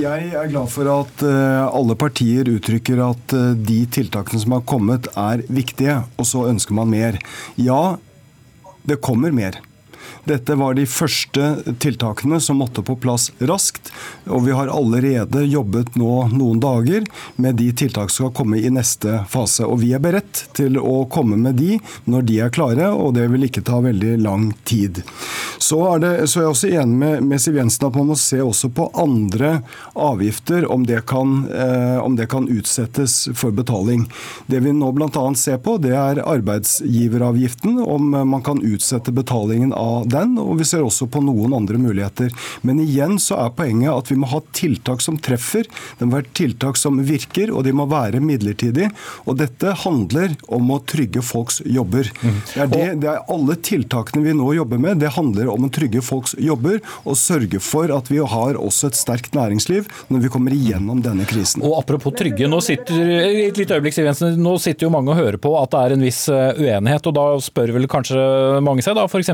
Jeg 0.00 0.30
er 0.34 0.50
glad 0.50 0.72
for 0.72 0.90
at 0.90 1.22
alle 1.24 1.94
partier 1.98 2.48
uttrykker 2.50 2.98
at 3.04 3.34
de 3.62 3.76
tiltakene 3.94 4.40
som 4.42 4.56
har 4.56 4.64
kommet 4.66 5.06
er 5.14 5.44
viktige, 5.46 6.00
og 6.18 6.26
så 6.26 6.48
ønsker 6.50 6.74
man 6.74 6.90
mer. 6.90 7.20
Ja, 7.54 7.96
det 8.90 8.98
kommer 9.04 9.30
mer. 9.34 9.60
Dette 10.24 10.54
var 10.56 10.74
de 10.74 10.86
første 10.88 11.48
tiltakene 11.82 12.38
som 12.40 12.56
måtte 12.62 12.82
på 12.84 12.96
plass 12.96 13.28
raskt. 13.44 13.90
Og 14.24 14.46
vi 14.46 14.54
har 14.56 14.72
allerede 14.72 15.44
jobbet 15.44 15.98
nå 16.00 16.12
noen 16.32 16.60
dager 16.62 17.04
med 17.36 17.58
de 17.60 17.68
tiltak 17.76 18.08
som 18.08 18.24
skal 18.24 18.36
komme 18.38 18.60
i 18.60 18.70
neste 18.72 19.20
fase. 19.28 19.66
Og 19.68 19.82
vi 19.82 19.92
er 19.92 20.00
beredt 20.00 20.46
til 20.56 20.78
å 20.80 21.04
komme 21.12 21.36
med 21.40 21.58
de 21.60 21.76
når 22.08 22.24
de 22.30 22.38
er 22.40 22.54
klare, 22.54 22.88
og 22.88 23.14
det 23.18 23.26
vil 23.32 23.44
ikke 23.48 23.64
ta 23.66 23.82
veldig 23.84 24.16
lang 24.24 24.50
tid. 24.64 25.02
Så 25.60 25.82
er, 25.92 26.00
det, 26.00 26.12
så 26.30 26.40
er 26.40 26.46
jeg 26.46 26.54
også 26.54 26.72
enig 26.72 26.98
med, 27.02 27.28
med 27.28 27.42
Siv 27.42 27.58
Jensen 27.60 27.88
at 27.88 27.98
man 27.98 28.08
må 28.12 28.16
se 28.20 28.40
også 28.40 28.70
på 28.74 28.88
andre 29.00 29.58
avgifter, 29.92 30.64
om 30.72 30.86
det, 30.88 31.02
kan, 31.10 31.36
eh, 31.52 31.98
om 32.00 32.16
det 32.16 32.30
kan 32.32 32.48
utsettes 32.48 33.28
for 33.36 33.52
betaling. 33.52 34.06
Det 34.48 34.62
vi 34.64 34.72
nå 34.72 34.90
bl.a. 34.96 35.26
ser 35.36 35.60
på, 35.64 35.76
det 35.84 35.92
er 35.98 36.22
arbeidsgiveravgiften, 36.24 37.76
om 37.84 38.10
man 38.14 38.44
kan 38.44 38.62
utsette 38.64 39.12
betalingen 39.14 39.76
av 39.76 40.08
den, 40.14 40.36
og 40.40 40.58
vi 40.60 40.68
ser 40.68 40.84
også 40.86 41.08
på 41.10 41.22
noen 41.24 41.56
andre 41.56 41.80
muligheter. 41.80 42.32
Men 42.66 42.82
igjen 42.82 43.18
så 43.22 43.38
er 43.44 43.54
poenget 43.56 43.92
at 43.92 44.12
vi 44.12 44.18
må 44.20 44.30
ha 44.32 44.40
tiltak 44.56 45.04
som 45.04 45.18
treffer. 45.18 45.68
Det 45.98 46.08
må 46.08 46.18
være 46.18 46.32
tiltak 46.36 46.80
som 46.80 47.00
virker, 47.04 47.52
og 47.54 47.66
de 47.66 47.74
må 47.76 47.88
være 47.90 48.22
midlertidige. 48.24 48.90
Og 49.28 49.38
dette 49.42 49.74
handler 49.84 50.36
om 50.52 50.72
å 50.74 50.80
trygge 50.88 51.22
folks 51.24 51.60
jobber. 51.64 52.10
Det, 52.22 52.60
er 52.60 52.70
det, 52.70 52.84
det 53.04 53.10
er 53.10 53.24
alle 53.32 53.58
tiltakene 53.64 54.24
vi 54.24 54.34
nå 54.36 54.52
jobber 54.56 54.80
med, 54.80 55.00
det 55.02 55.12
handler 55.16 55.50
om 55.52 55.66
å 55.66 55.72
trygge 55.72 56.02
folks 56.04 56.34
jobber 56.40 56.80
og 57.04 57.18
sørge 57.18 57.60
for 57.62 57.92
at 57.94 58.10
vi 58.12 58.20
har 58.20 58.58
også 58.60 58.90
et 58.90 58.98
sterkt 58.98 59.36
næringsliv 59.36 59.88
når 60.12 60.24
vi 60.24 60.30
kommer 60.32 60.54
igjennom 60.54 61.02
denne 61.04 61.26
krisen. 61.28 61.64
Og 61.64 61.78
Apropos 61.80 62.14
trygge, 62.16 62.48
nå 62.50 62.60
sitter, 62.64 63.00
et 63.24 63.58
litt 63.58 63.72
øyeblikk, 63.74 63.96
Siv 63.96 64.08
Jensen, 64.08 64.38
nå 64.40 64.54
sitter 64.62 64.86
jo 64.86 64.92
mange 64.94 65.12
og 65.12 65.18
hører 65.18 65.40
på 65.40 65.52
at 65.58 65.72
det 65.74 65.82
er 65.82 65.96
en 65.96 66.04
viss 66.04 66.22
eh, 66.32 66.60
uenighet, 66.60 67.08
og 67.10 67.16
da 67.16 67.26
spør 67.44 67.74
vel 67.76 67.88
kanskje 67.90 68.20
mange 68.64 68.84
seg, 68.84 68.96
da, 68.98 69.06
f.eks. 69.08 69.32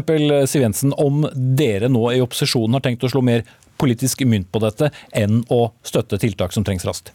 Siv 0.51 0.65
Jensen, 0.65 0.70
om 0.97 1.25
dere 1.35 1.91
nå 1.93 2.05
i 2.13 2.21
opposisjonen 2.25 2.79
har 2.79 2.85
tenkt 2.85 3.07
å 3.07 3.13
slå 3.13 3.23
mer 3.25 3.47
politisk 3.81 4.27
mynt 4.29 4.51
på 4.53 4.61
dette 4.63 4.91
enn 5.17 5.43
å 5.49 5.71
støtte 5.87 6.21
tiltak 6.21 6.53
som 6.53 6.67
trengs 6.67 6.85
raskt? 6.89 7.15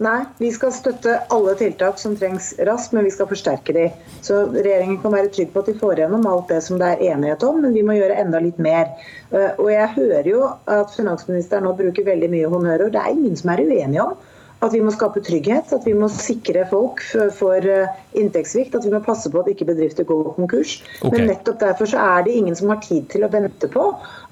Nei, 0.00 0.22
vi 0.40 0.48
skal 0.52 0.72
støtte 0.72 1.18
alle 1.28 1.52
tiltak 1.60 1.98
som 2.00 2.14
trengs 2.16 2.54
raskt, 2.64 2.94
men 2.96 3.04
vi 3.04 3.12
skal 3.12 3.28
forsterke 3.28 3.74
de. 3.76 3.82
Så 4.24 4.38
regjeringen 4.54 4.96
kan 5.02 5.12
være 5.12 5.28
trygg 5.32 5.50
på 5.52 5.60
at 5.60 5.68
de 5.68 5.74
får 5.76 6.00
gjennom 6.00 6.24
alt 6.28 6.48
det 6.48 6.62
som 6.64 6.80
det 6.80 6.88
er 6.94 7.02
enighet 7.12 7.44
om, 7.44 7.60
men 7.60 7.76
vi 7.76 7.82
må 7.84 7.98
gjøre 7.98 8.16
enda 8.22 8.40
litt 8.40 8.56
mer. 8.56 8.88
Eh, 9.28 9.50
og 9.60 9.68
jeg 9.68 9.92
hører 9.98 10.30
jo 10.30 10.46
at 10.72 10.94
finansministeren 10.96 11.68
nå 11.68 11.74
bruker 11.76 12.08
veldig 12.08 12.30
mye 12.32 12.48
honnørord. 12.48 12.94
Det 12.96 13.02
er 13.02 13.12
ingen 13.12 13.36
som 13.36 13.52
er 13.52 13.60
uenige 13.60 14.06
om 14.06 14.16
at 14.60 14.74
vi 14.74 14.80
må 14.84 14.92
skape 14.92 15.22
trygghet, 15.24 15.72
at 15.72 15.86
vi 15.88 15.94
må 15.96 16.08
sikre 16.12 16.66
folk 16.68 17.00
for 17.36 17.64
eh, 17.64 18.00
inntektssvikt. 18.20 18.74
At 18.76 18.84
vi 18.84 18.92
må 18.92 19.00
passe 19.04 19.30
på 19.32 19.40
at 19.40 19.48
ikke 19.48 19.68
bedrifter 19.70 20.04
går 20.08 20.34
konkurs. 20.36 20.76
Okay. 21.00 21.14
Men 21.14 21.30
nettopp 21.32 21.62
derfor 21.62 21.88
så 21.88 22.02
er 22.02 22.26
det 22.26 22.36
ingen 22.36 22.58
som 22.58 22.72
har 22.72 22.82
tid 22.84 23.08
til 23.12 23.24
å 23.24 23.30
vente 23.32 23.70
på 23.72 23.86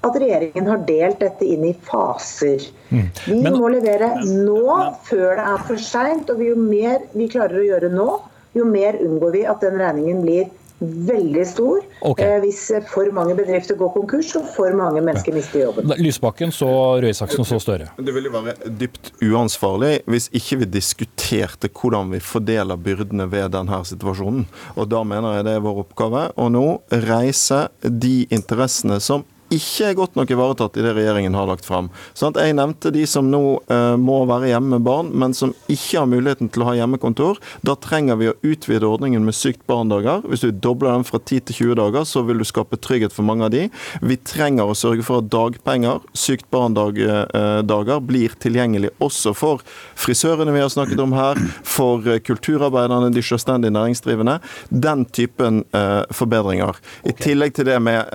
at 0.05 0.19
regjeringen 0.21 0.69
har 0.69 0.85
delt 0.85 1.19
dette 1.23 1.47
inn 1.49 1.65
i 1.65 1.73
faser. 1.89 2.67
Mm. 2.93 3.07
Vi 3.25 3.39
Men, 3.41 3.57
må 3.57 3.73
levere 3.73 4.11
nå, 4.21 4.61
før 5.09 5.39
det 5.39 5.47
er 5.55 5.65
for 5.65 5.81
seint. 5.89 6.29
Og 6.29 6.45
jo 6.45 6.55
mer 6.61 7.01
vi 7.15 7.29
klarer 7.31 7.63
å 7.63 7.65
gjøre 7.65 7.91
nå, 7.93 8.09
jo 8.57 8.69
mer 8.69 9.01
unngår 9.01 9.33
vi 9.33 9.45
at 9.49 9.65
den 9.65 9.81
regningen 9.81 10.21
blir 10.25 10.49
veldig 10.79 11.45
stor 11.47 11.79
okay. 12.07 12.25
eh, 12.25 12.37
hvis 12.43 12.61
for 12.91 13.09
mange 13.15 13.35
bedrifter 13.37 13.77
går 13.79 13.91
konkurs 13.95 14.31
og 14.39 14.47
for 14.55 14.75
mange 14.77 15.01
mennesker 15.03 15.35
mister 15.35 15.65
jobben. 15.65 15.91
Lysbakken, 15.99 16.53
så 16.55 16.69
Røe 17.01 17.11
Isaksen, 17.11 17.45
så 17.47 17.59
Støre. 17.59 17.89
Det 17.97 18.13
ville 18.15 18.31
være 18.31 18.55
dypt 18.79 19.11
uansvarlig 19.25 19.99
hvis 20.09 20.29
ikke 20.35 20.61
vi 20.61 20.69
diskuterte 20.79 21.71
hvordan 21.73 22.13
vi 22.13 22.21
fordeler 22.23 22.79
byrdene 22.79 23.27
ved 23.31 23.51
denne 23.55 23.81
situasjonen. 23.85 24.47
Og 24.75 24.87
Da 24.89 25.03
mener 25.03 25.39
jeg 25.39 25.49
det 25.49 25.57
er 25.57 25.65
vår 25.65 25.83
oppgave 25.83 26.29
å 26.39 26.47
nå 26.51 26.67
reise 27.09 27.67
de 27.83 28.23
interessene 28.31 29.01
som 29.03 29.25
ikke 29.49 29.89
er 29.89 29.97
godt 29.97 30.17
nok 30.17 30.29
ivaretatt 30.29 30.77
i 30.77 30.83
det 30.85 30.93
regjeringen 30.93 31.33
har 31.37 31.47
lagt 31.49 31.65
fram. 31.65 31.89
Sånn 32.17 32.37
jeg 32.37 32.55
nevnte 32.57 32.91
de 32.93 33.05
som 33.09 33.29
nå 33.31 33.41
uh, 33.71 33.95
må 33.97 34.21
være 34.29 34.51
hjemme 34.51 34.77
med 34.77 34.85
barn, 34.85 35.09
men 35.17 35.33
som 35.37 35.53
ikke 35.71 36.01
har 36.01 36.09
muligheten 36.09 36.51
til 36.53 36.63
å 36.63 36.69
ha 36.69 36.75
hjemmekontor. 36.77 37.39
Da 37.65 37.75
trenger 37.81 38.19
vi 38.19 38.29
å 38.29 38.35
utvide 38.45 38.87
ordningen 38.87 39.25
med 39.25 39.37
sykt 39.37 39.65
barn-dager. 39.69 40.21
Hvis 40.29 40.45
du 40.45 40.51
dobler 40.53 40.93
den 40.93 41.07
fra 41.07 41.19
10 41.19 41.47
til 41.49 41.57
20 41.71 41.79
dager, 41.81 42.05
så 42.05 42.23
vil 42.27 42.41
du 42.41 42.47
skape 42.47 42.77
trygghet 42.77 43.15
for 43.15 43.25
mange 43.27 43.47
av 43.47 43.53
de. 43.55 43.65
Vi 44.05 44.19
trenger 44.21 44.69
å 44.69 44.77
sørge 44.77 45.05
for 45.07 45.23
at 45.23 45.31
dagpenger, 45.33 46.03
sykt 46.13 46.49
barn-dager, 46.53 47.25
uh, 47.33 47.95
blir 48.05 48.33
tilgjengelig 48.39 48.91
også 49.03 49.33
for 49.35 49.63
frisørene 49.99 50.53
vi 50.53 50.61
har 50.61 50.69
snakket 50.71 51.01
om 51.01 51.15
her, 51.17 51.39
for 51.65 52.05
uh, 52.05 52.19
kulturarbeiderne, 52.21 53.09
de 53.13 53.25
selvstendig 53.25 53.73
næringsdrivende. 53.73 54.39
Den 54.69 55.05
typen 55.05 55.61
forbedringer. 56.13 56.77
I 57.07 57.13
tillegg 57.17 57.53
til 57.55 57.67
det 57.67 57.77
med 57.83 58.09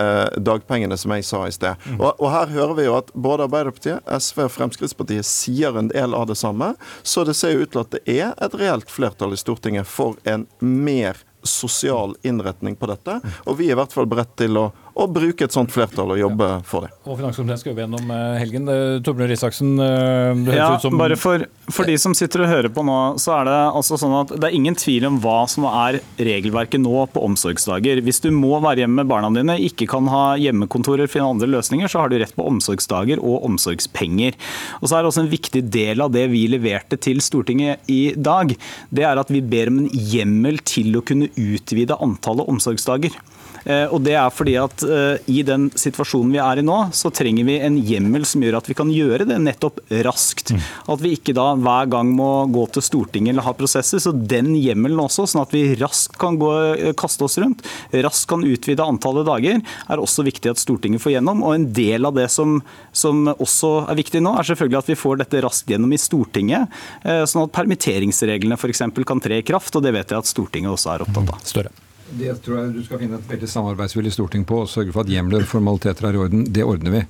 dagpengene 0.44 0.96
som 0.98 1.12
jeg 1.14 1.23
sa 1.26 1.44
i 1.48 1.54
sted. 1.54 1.80
Og, 1.98 2.10
og, 2.12 2.28
her 2.32 2.52
hører 2.54 2.74
vi 2.78 2.86
jo 2.88 2.96
at 2.98 3.12
både 3.14 3.48
Arbeiderpartiet, 3.48 4.04
SV 4.06 4.46
og 4.46 4.54
Fremskrittspartiet 4.54 5.28
sier 5.28 5.76
en 5.78 5.90
del 5.92 6.16
av 6.16 6.28
det 6.30 6.38
samme. 6.40 6.74
Så 7.02 7.26
det 7.28 7.36
ser 7.38 7.54
jo 7.54 7.64
ut 7.64 7.74
til 7.74 7.84
at 7.84 7.94
det 7.94 8.02
er 8.06 8.34
et 8.44 8.58
reelt 8.58 8.90
flertall 8.92 9.36
i 9.36 9.40
Stortinget 9.40 9.88
for 9.88 10.18
en 10.28 10.46
mer 10.60 11.20
sosial 11.44 12.16
innretning 12.24 12.76
på 12.76 12.88
dette. 12.88 13.18
Og 13.44 13.58
vi 13.58 13.68
er 13.68 13.76
i 13.76 13.80
hvert 13.80 13.92
fall 13.92 14.08
beredt 14.08 14.36
til 14.40 14.56
å 14.60 14.70
å 14.94 15.06
bruke 15.10 15.46
et 15.46 15.54
sånt 15.54 15.72
flertall 15.74 16.12
og 16.14 16.20
jobbe 16.20 16.48
for 16.68 16.86
det. 16.86 16.92
Og 17.08 17.18
Finanskomiteen 17.18 17.58
skal 17.58 17.72
jobbe 17.72 17.82
gjennom 17.82 18.10
eh, 18.14 18.36
helgen. 18.38 18.68
Eh, 18.70 18.98
Torbjørn 19.04 19.30
Risaksen, 19.32 19.72
det 19.80 20.52
høres 20.52 20.60
ja, 20.60 20.68
ut 20.78 20.86
som 20.86 20.98
bare 21.00 21.18
for, 21.18 21.42
for, 21.66 21.88
de 21.88 21.96
som 21.98 22.14
sitter 22.14 22.44
og 22.44 22.50
hører 22.52 22.70
på 22.74 22.84
nå, 22.86 22.98
så 23.22 23.34
er 23.40 23.48
det 23.48 23.56
altså 23.80 23.98
sånn 23.98 24.14
at 24.20 24.34
det 24.38 24.48
er 24.48 24.56
ingen 24.56 24.78
tvil 24.78 25.08
om 25.08 25.18
hva 25.24 25.40
som 25.50 25.66
er 25.70 25.98
regelverket 26.14 26.82
nå 26.84 27.08
på 27.10 27.24
omsorgsdager. 27.26 28.04
Hvis 28.06 28.22
du 28.22 28.30
må 28.34 28.54
være 28.62 28.84
hjemme 28.84 29.02
med 29.02 29.10
barna 29.10 29.32
dine, 29.34 29.58
ikke 29.66 29.88
kan 29.90 30.08
ha 30.12 30.22
hjemmekontorer, 30.40 31.10
finne 31.10 31.32
andre 31.34 31.50
løsninger, 31.56 31.90
så 31.90 32.04
har 32.04 32.12
du 32.12 32.18
rett 32.22 32.36
på 32.38 32.46
omsorgsdager 32.46 33.22
og 33.22 33.48
omsorgspenger. 33.50 34.38
Og 34.80 34.88
så 34.88 34.98
er 34.98 35.02
det 35.02 35.10
også 35.10 35.24
en 35.26 35.34
viktig 35.34 35.66
del 35.74 36.06
av 36.06 36.14
det 36.14 36.28
vi 36.30 36.46
leverte 36.54 37.00
til 37.02 37.22
Stortinget 37.24 37.90
i 37.90 38.02
dag. 38.14 38.54
Det 38.94 39.10
er 39.10 39.18
at 39.18 39.34
vi 39.34 39.42
ber 39.42 39.74
om 39.74 39.82
en 39.82 39.90
hjemmel 39.90 40.62
til 40.62 40.94
å 40.94 41.02
kunne 41.06 41.32
utvide 41.34 41.98
antallet 41.98 42.54
omsorgsdager. 42.54 43.18
Eh, 43.64 43.86
og 43.88 44.02
det 44.04 44.14
er 44.18 44.32
fordi 44.32 44.56
at 44.60 44.84
eh, 44.84 45.24
I 45.32 45.40
den 45.46 45.70
situasjonen 45.72 46.34
vi 46.34 46.40
er 46.42 46.60
i 46.60 46.64
nå, 46.64 46.76
så 46.96 47.10
trenger 47.14 47.46
vi 47.48 47.58
en 47.64 47.78
hjemmel 47.80 48.26
som 48.28 48.44
gjør 48.44 48.58
at 48.58 48.68
vi 48.68 48.76
kan 48.76 48.90
gjøre 48.92 49.26
det 49.28 49.38
nettopp 49.40 49.80
raskt. 50.04 50.52
Mm. 50.54 50.62
At 50.94 51.04
vi 51.04 51.14
ikke 51.16 51.36
da 51.36 51.50
hver 51.56 51.88
gang 51.92 52.12
må 52.16 52.30
gå 52.52 52.66
til 52.74 52.84
Stortinget 52.84 53.34
eller 53.34 53.46
ha 53.46 53.54
prosesser. 53.56 54.02
Så 54.02 54.12
den 54.14 54.52
hjemmelen 54.58 55.00
også, 55.00 55.26
sånn 55.30 55.44
at 55.44 55.54
vi 55.54 55.64
raskt 55.80 56.18
kan 56.20 56.38
gå, 56.40 56.50
eh, 56.74 56.92
kaste 56.98 57.26
oss 57.26 57.38
rundt, 57.40 57.64
raskt 58.04 58.28
kan 58.30 58.44
utvide 58.44 58.84
antallet 58.84 59.28
dager, 59.28 59.62
er 59.62 60.02
også 60.02 60.26
viktig 60.26 60.52
at 60.52 60.60
Stortinget 60.60 61.02
får 61.04 61.16
gjennom. 61.16 61.44
Og 61.44 61.56
en 61.56 61.68
del 61.74 62.08
av 62.08 62.16
det 62.18 62.28
som, 62.32 62.58
som 62.92 63.26
også 63.34 63.74
er 63.88 64.00
viktig 64.00 64.22
nå, 64.24 64.34
er 64.38 64.50
selvfølgelig 64.50 64.82
at 64.82 64.92
vi 64.92 64.98
får 64.98 65.22
dette 65.24 65.44
raskt 65.44 65.72
gjennom 65.72 65.92
i 65.94 66.00
Stortinget, 66.00 66.72
sånn 67.04 67.46
at 67.46 67.54
permitteringsreglene 67.54 68.58
f.eks. 68.58 68.84
kan 69.06 69.22
tre 69.24 69.40
i 69.40 69.46
kraft. 69.46 69.74
og 69.76 69.84
Det 69.86 69.94
vet 69.94 70.12
jeg 70.12 70.20
at 70.20 70.30
Stortinget 70.30 70.74
også 70.74 70.94
er 70.94 71.06
opptatt 71.06 71.34
av. 71.34 71.42
Større. 71.48 71.83
Det 72.04 72.34
tror 72.44 72.58
jeg 72.58 72.72
du 72.74 72.82
skal 72.84 73.00
finne 73.00 73.16
et 73.16 73.28
veldig 73.30 73.48
samarbeidsvillig 73.48 74.12
storting 74.12 74.42
på 74.44 74.58
og 74.62 74.68
sørge 74.68 74.92
for 74.92 75.06
at 75.06 75.10
hjemler 75.10 75.40
og 75.44 75.48
formaliteter 75.48 76.04
er 76.10 76.18
i 76.18 76.20
orden. 76.20 76.42
Det 76.52 76.64
ordner 76.66 76.92
vi. 76.92 77.02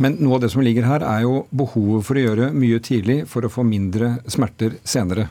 Men 0.00 0.16
noe 0.22 0.38
av 0.38 0.44
det 0.44 0.50
som 0.54 0.62
ligger 0.64 0.86
her, 0.88 1.04
er 1.04 1.26
jo 1.26 1.42
behovet 1.52 2.06
for 2.08 2.16
å 2.16 2.22
gjøre 2.22 2.48
mye 2.56 2.78
tidlig 2.84 3.18
for 3.28 3.44
å 3.44 3.50
få 3.52 3.64
mindre 3.68 4.14
smerter 4.30 4.78
senere. 4.88 5.28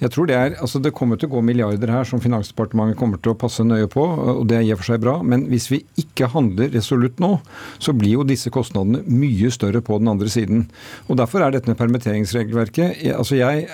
Jeg 0.00 0.10
tror 0.14 0.24
Det 0.24 0.34
er, 0.34 0.54
altså 0.64 0.80
det 0.80 0.94
kommer 0.96 1.20
til 1.20 1.28
å 1.28 1.34
gå 1.34 1.42
milliarder 1.44 1.92
her 1.92 2.08
som 2.08 2.22
Finansdepartementet 2.24 2.96
kommer 2.96 3.20
til 3.20 3.34
å 3.34 3.38
passe 3.38 3.62
nøye 3.66 3.86
på, 3.92 4.00
og 4.00 4.46
det 4.48 4.56
er 4.56 4.64
i 4.64 4.72
og 4.72 4.80
for 4.80 4.94
seg 4.94 5.02
bra. 5.04 5.18
Men 5.22 5.44
hvis 5.52 5.68
vi 5.70 5.82
ikke 6.00 6.30
handler 6.32 6.72
resolutt 6.72 7.20
nå, 7.20 7.34
så 7.78 7.92
blir 7.92 8.16
jo 8.16 8.26
disse 8.26 8.50
kostnadene 8.54 9.04
mye 9.04 9.52
større 9.52 9.84
på 9.84 10.00
den 10.00 10.08
andre 10.08 10.32
siden. 10.32 10.64
Og 11.08 11.20
Derfor 11.20 11.44
er 11.44 11.52
dette 11.54 11.68
med 11.68 11.78
permitteringsregelverket 11.78 13.04
altså 13.14 13.36
jeg, 13.38 13.68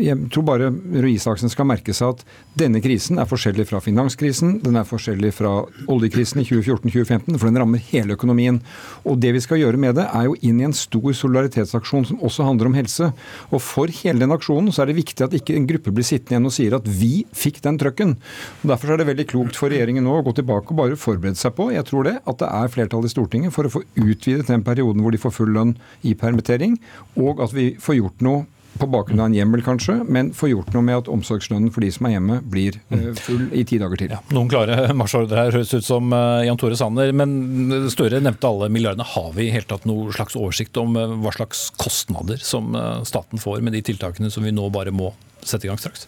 jeg 0.00 0.30
tror 0.32 0.44
bare 0.46 0.70
Røe 0.70 1.14
Isaksen 1.16 1.50
skal 1.52 1.68
merke 1.68 1.94
seg 1.96 2.14
at 2.14 2.24
denne 2.58 2.80
krisen 2.84 3.20
er 3.20 3.28
forskjellig 3.28 3.66
fra 3.68 3.80
finanskrisen, 3.84 4.35
den 4.42 4.76
er 4.76 4.86
forskjellig 4.88 5.32
fra 5.36 5.52
oljekrisen 5.92 6.42
i 6.42 6.46
2014-2015, 6.48 7.38
for 7.38 7.48
den 7.48 7.60
rammer 7.60 7.82
hele 7.90 8.16
økonomien. 8.16 8.60
Og 9.06 9.20
det 9.22 9.32
vi 9.36 9.42
skal 9.44 9.60
gjøre 9.62 9.80
med 9.80 9.96
det, 9.98 10.06
er 10.10 10.28
jo 10.28 10.36
inn 10.46 10.60
i 10.60 10.66
en 10.68 10.76
stor 10.76 11.08
solidaritetsaksjon 11.16 12.08
som 12.10 12.22
også 12.26 12.46
handler 12.46 12.70
om 12.70 12.76
helse. 12.78 13.10
Og 13.50 13.62
for 13.64 13.92
hele 14.02 14.22
den 14.22 14.34
aksjonen 14.34 14.72
så 14.74 14.84
er 14.84 14.90
det 14.90 14.98
viktig 15.00 15.26
at 15.26 15.36
ikke 15.36 15.56
en 15.56 15.68
gruppe 15.68 15.94
blir 15.94 16.06
sittende 16.06 16.36
igjen 16.36 16.50
og 16.50 16.56
sier 16.56 16.76
at 16.78 16.88
vi 16.88 17.12
fikk 17.36 17.62
den 17.64 17.80
trøkken. 17.80 18.16
Og 18.62 18.66
Derfor 18.72 18.92
er 18.92 19.00
det 19.00 19.08
veldig 19.10 19.28
klokt 19.30 19.60
for 19.60 19.72
regjeringen 19.72 20.06
nå 20.06 20.18
å 20.18 20.24
gå 20.26 20.36
tilbake 20.40 20.74
og 20.74 20.80
bare 20.82 21.00
forberede 21.00 21.40
seg 21.40 21.54
på, 21.56 21.70
jeg 21.74 21.86
tror 21.88 22.08
det, 22.08 22.16
at 22.22 22.42
det 22.42 22.50
er 22.50 22.72
flertall 22.72 23.06
i 23.06 23.12
Stortinget 23.12 23.54
for 23.54 23.68
å 23.68 23.72
få 23.72 23.84
utvidet 24.02 24.48
den 24.50 24.64
perioden 24.66 25.02
hvor 25.04 25.14
de 25.14 25.22
får 25.22 25.34
full 25.38 25.54
lønn 25.56 25.76
i 26.06 26.16
permittering, 26.18 26.76
og 27.20 27.42
at 27.44 27.54
vi 27.56 27.72
får 27.80 28.00
gjort 28.00 28.26
noe 28.26 28.44
på 28.80 28.88
bakgrunn 28.90 29.20
av 29.20 29.28
en 29.30 29.36
hjemmel 29.36 29.62
kanskje, 29.64 29.98
men 30.08 30.32
få 30.36 30.50
gjort 30.50 30.72
noe 30.74 30.84
med 30.86 31.00
at 31.00 31.10
omsorgslønnen 31.12 31.72
for 31.74 31.84
de 31.84 31.90
som 31.94 32.08
er 32.08 32.16
hjemme, 32.16 32.38
blir 32.46 32.78
eh, 32.94 33.10
full 33.18 33.48
i 33.56 33.64
ti 33.68 33.78
dager 33.82 34.00
til. 34.00 34.14
Ja, 34.14 34.20
noen 34.36 34.50
klare 34.52 34.88
marsjordre 35.00 35.46
her, 35.46 35.54
høres 35.56 35.74
ut 35.74 35.86
som 35.86 36.12
eh, 36.14 36.46
Jan 36.48 36.60
Tore 36.60 36.78
Sanner. 36.78 37.12
Men 37.16 37.88
Støre 37.92 38.20
nevnte 38.22 38.48
alle 38.48 38.70
milliardene. 38.72 39.06
Har 39.16 39.32
vi 39.36 39.48
i 39.48 39.52
hele 39.54 39.68
tatt 39.68 39.86
noe 39.88 40.14
slags 40.16 40.38
oversikt 40.38 40.78
om 40.82 40.96
eh, 40.98 41.16
hva 41.22 41.34
slags 41.36 41.68
kostnader 41.80 42.40
som 42.42 42.74
staten 43.06 43.40
får 43.40 43.62
med 43.64 43.76
de 43.76 43.82
tiltakene 43.86 44.30
som 44.32 44.44
vi 44.46 44.54
nå 44.54 44.66
bare 44.74 44.92
må 44.94 45.12
sette 45.42 45.66
i 45.66 45.70
gang 45.70 45.80
straks? 45.80 46.06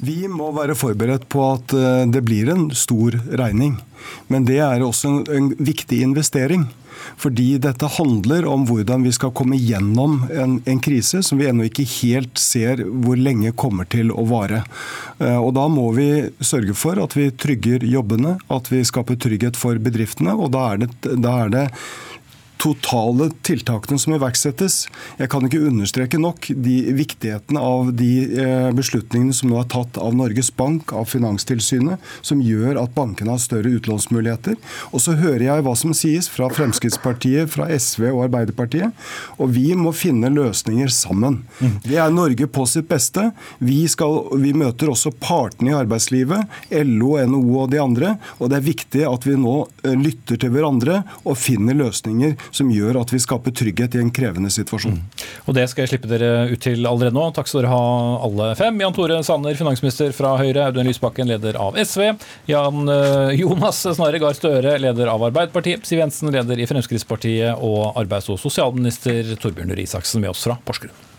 Vi 0.00 0.24
må 0.30 0.50
være 0.56 0.76
forberedt 0.78 1.26
på 1.32 1.42
at 1.50 1.72
det 2.14 2.20
blir 2.24 2.48
en 2.52 2.68
stor 2.78 3.16
regning. 3.36 3.74
Men 4.32 4.46
det 4.48 4.60
er 4.62 4.84
også 4.86 5.10
en, 5.10 5.18
en 5.34 5.48
viktig 5.58 5.98
investering. 6.06 6.68
Fordi 7.20 7.54
dette 7.62 7.88
handler 7.98 8.46
om 8.48 8.66
hvordan 8.68 9.04
vi 9.06 9.12
skal 9.14 9.34
komme 9.36 9.58
gjennom 9.60 10.24
en, 10.30 10.58
en 10.64 10.82
krise 10.82 11.22
som 11.26 11.40
vi 11.40 11.48
ennå 11.50 11.68
ikke 11.68 11.86
helt 12.00 12.40
ser 12.40 12.84
hvor 12.84 13.18
lenge 13.20 13.54
kommer 13.58 13.88
til 13.90 14.12
å 14.12 14.26
vare. 14.30 14.64
Eh, 15.18 15.38
og 15.38 15.54
Da 15.58 15.66
må 15.70 15.90
vi 15.96 16.10
sørge 16.40 16.76
for 16.78 17.00
at 17.02 17.16
vi 17.18 17.30
trygger 17.30 17.84
jobbene, 17.86 18.38
at 18.50 18.70
vi 18.72 18.84
skaper 18.86 19.18
trygghet 19.20 19.58
for 19.58 19.80
bedriftene. 19.82 20.36
og 20.36 20.52
da 20.54 20.72
er 20.72 20.84
det, 20.84 20.92
da 21.20 21.36
er 21.44 21.52
det 21.54 21.66
totale 22.60 23.30
tiltakene 23.46 23.98
som 24.00 24.14
iverksettes. 24.14 24.84
Jeg 25.20 25.30
kan 25.32 25.44
ikke 25.46 25.62
understreke 25.70 26.20
nok 26.20 26.50
de 26.52 26.76
viktigheten 26.96 27.58
av 27.60 27.92
de 27.96 28.10
eh, 28.36 28.68
beslutningene 28.76 29.34
som 29.36 29.50
nå 29.52 29.60
er 29.62 29.68
tatt 29.72 29.98
av 30.00 30.14
Norges 30.16 30.50
Bank, 30.56 30.92
av 30.96 31.08
Finanstilsynet, 31.10 32.02
som 32.26 32.42
gjør 32.44 32.82
at 32.82 32.94
bankene 32.96 33.34
har 33.34 33.42
større 33.42 33.72
utlånsmuligheter. 33.78 34.58
Og 34.92 35.04
så 35.04 35.16
hører 35.20 35.46
jeg 35.46 35.66
hva 35.66 35.74
som 35.78 35.94
sies 35.96 36.28
fra 36.30 36.50
Fremskrittspartiet, 36.52 37.48
fra 37.52 37.68
SV 37.72 38.10
og 38.10 38.24
Arbeiderpartiet. 38.28 38.92
Og 39.40 39.54
vi 39.56 39.70
må 39.78 39.94
finne 39.96 40.32
løsninger 40.32 40.92
sammen. 40.92 41.40
Det 41.84 41.96
er 41.96 42.12
Norge 42.12 42.48
på 42.50 42.66
sitt 42.68 42.88
beste. 42.90 43.30
Vi, 43.58 43.82
skal, 43.90 44.20
vi 44.42 44.52
møter 44.56 44.92
også 44.92 45.14
partene 45.16 45.72
i 45.72 45.78
arbeidslivet, 45.78 46.60
LO, 46.84 47.14
NHO 47.30 47.64
og 47.64 47.72
de 47.72 47.80
andre. 47.82 48.14
Og 48.38 48.52
det 48.52 48.60
er 48.60 48.68
viktig 48.68 49.06
at 49.08 49.26
vi 49.28 49.38
nå 49.40 49.56
eh, 49.84 49.96
lytter 49.96 50.40
til 50.40 50.52
hverandre 50.54 51.02
og 51.24 51.38
finner 51.40 51.78
løsninger 51.78 52.36
som 52.56 52.70
gjør 52.72 53.00
at 53.00 53.12
vi 53.14 53.20
skaper 53.22 53.54
trygghet 53.56 53.96
i 53.96 54.02
en 54.02 54.12
krevende 54.14 54.50
situasjon. 54.52 54.98
Mm. 54.98 55.26
Og 55.46 55.56
Det 55.56 55.66
skal 55.70 55.84
jeg 55.84 55.92
slippe 55.94 56.10
dere 56.10 56.48
ut 56.50 56.62
til 56.62 56.86
allerede 56.88 57.16
nå. 57.16 57.26
Takk 57.36 57.50
skal 57.50 57.64
dere 57.64 57.74
ha 57.74 57.82
alle 58.26 58.50
fem. 58.58 58.80
Jan 58.82 58.96
Tore 58.96 59.20
Sanner, 59.26 59.58
finansminister 59.58 60.14
fra 60.16 60.36
Høyre. 60.40 60.68
Audun 60.70 60.88
Lysbakken, 60.88 61.30
leder 61.30 61.58
av 61.60 61.78
SV. 61.80 62.06
Jan 62.50 62.94
eh, 62.94 63.36
Jonas 63.40 63.82
Snarre 63.84 64.22
Gahr 64.22 64.36
Støre, 64.38 64.78
leder 64.82 65.12
av 65.12 65.28
Arbeiderpartiet. 65.30 65.86
Siv 65.88 66.02
Jensen, 66.02 66.32
leder 66.34 66.60
i 66.60 66.68
Fremskrittspartiet. 66.70 67.60
Og 67.60 67.94
arbeids- 68.00 68.30
og 68.32 68.40
sosialminister 68.42 69.36
Torbjørn 69.40 69.74
Røe 69.74 69.86
Isaksen 69.86 70.22
med 70.22 70.34
oss 70.34 70.46
fra 70.46 70.58
Porsgrunn. 70.64 71.09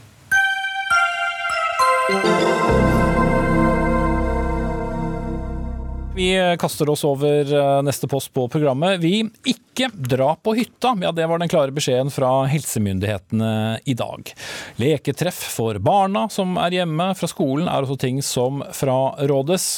Vi 6.16 6.56
kaster 6.60 6.90
oss 6.90 7.04
over 7.04 7.54
eh, 7.54 7.82
neste 7.84 8.08
post 8.08 8.34
på 8.34 8.48
programmet. 8.52 9.00
Vi 9.00 9.30
ikke 9.48 9.88
dra 9.96 10.34
på 10.36 10.54
hytta. 10.54 10.92
Ja, 11.02 11.12
det 11.16 11.28
var 11.28 11.40
den 11.40 11.50
klare 11.50 11.72
beskjeden 11.72 12.12
fra 12.12 12.44
helsemyndighetene 12.52 13.80
i 13.88 13.96
dag. 13.96 14.34
Leketreff 14.76 15.40
for 15.56 15.80
barna 15.80 16.26
som 16.30 16.58
er 16.60 16.82
hjemme 16.82 17.14
fra 17.16 17.32
skolen 17.32 17.72
er 17.72 17.88
også 17.88 17.98
ting 18.04 18.20
som 18.26 18.60
frarådes. 18.76 19.70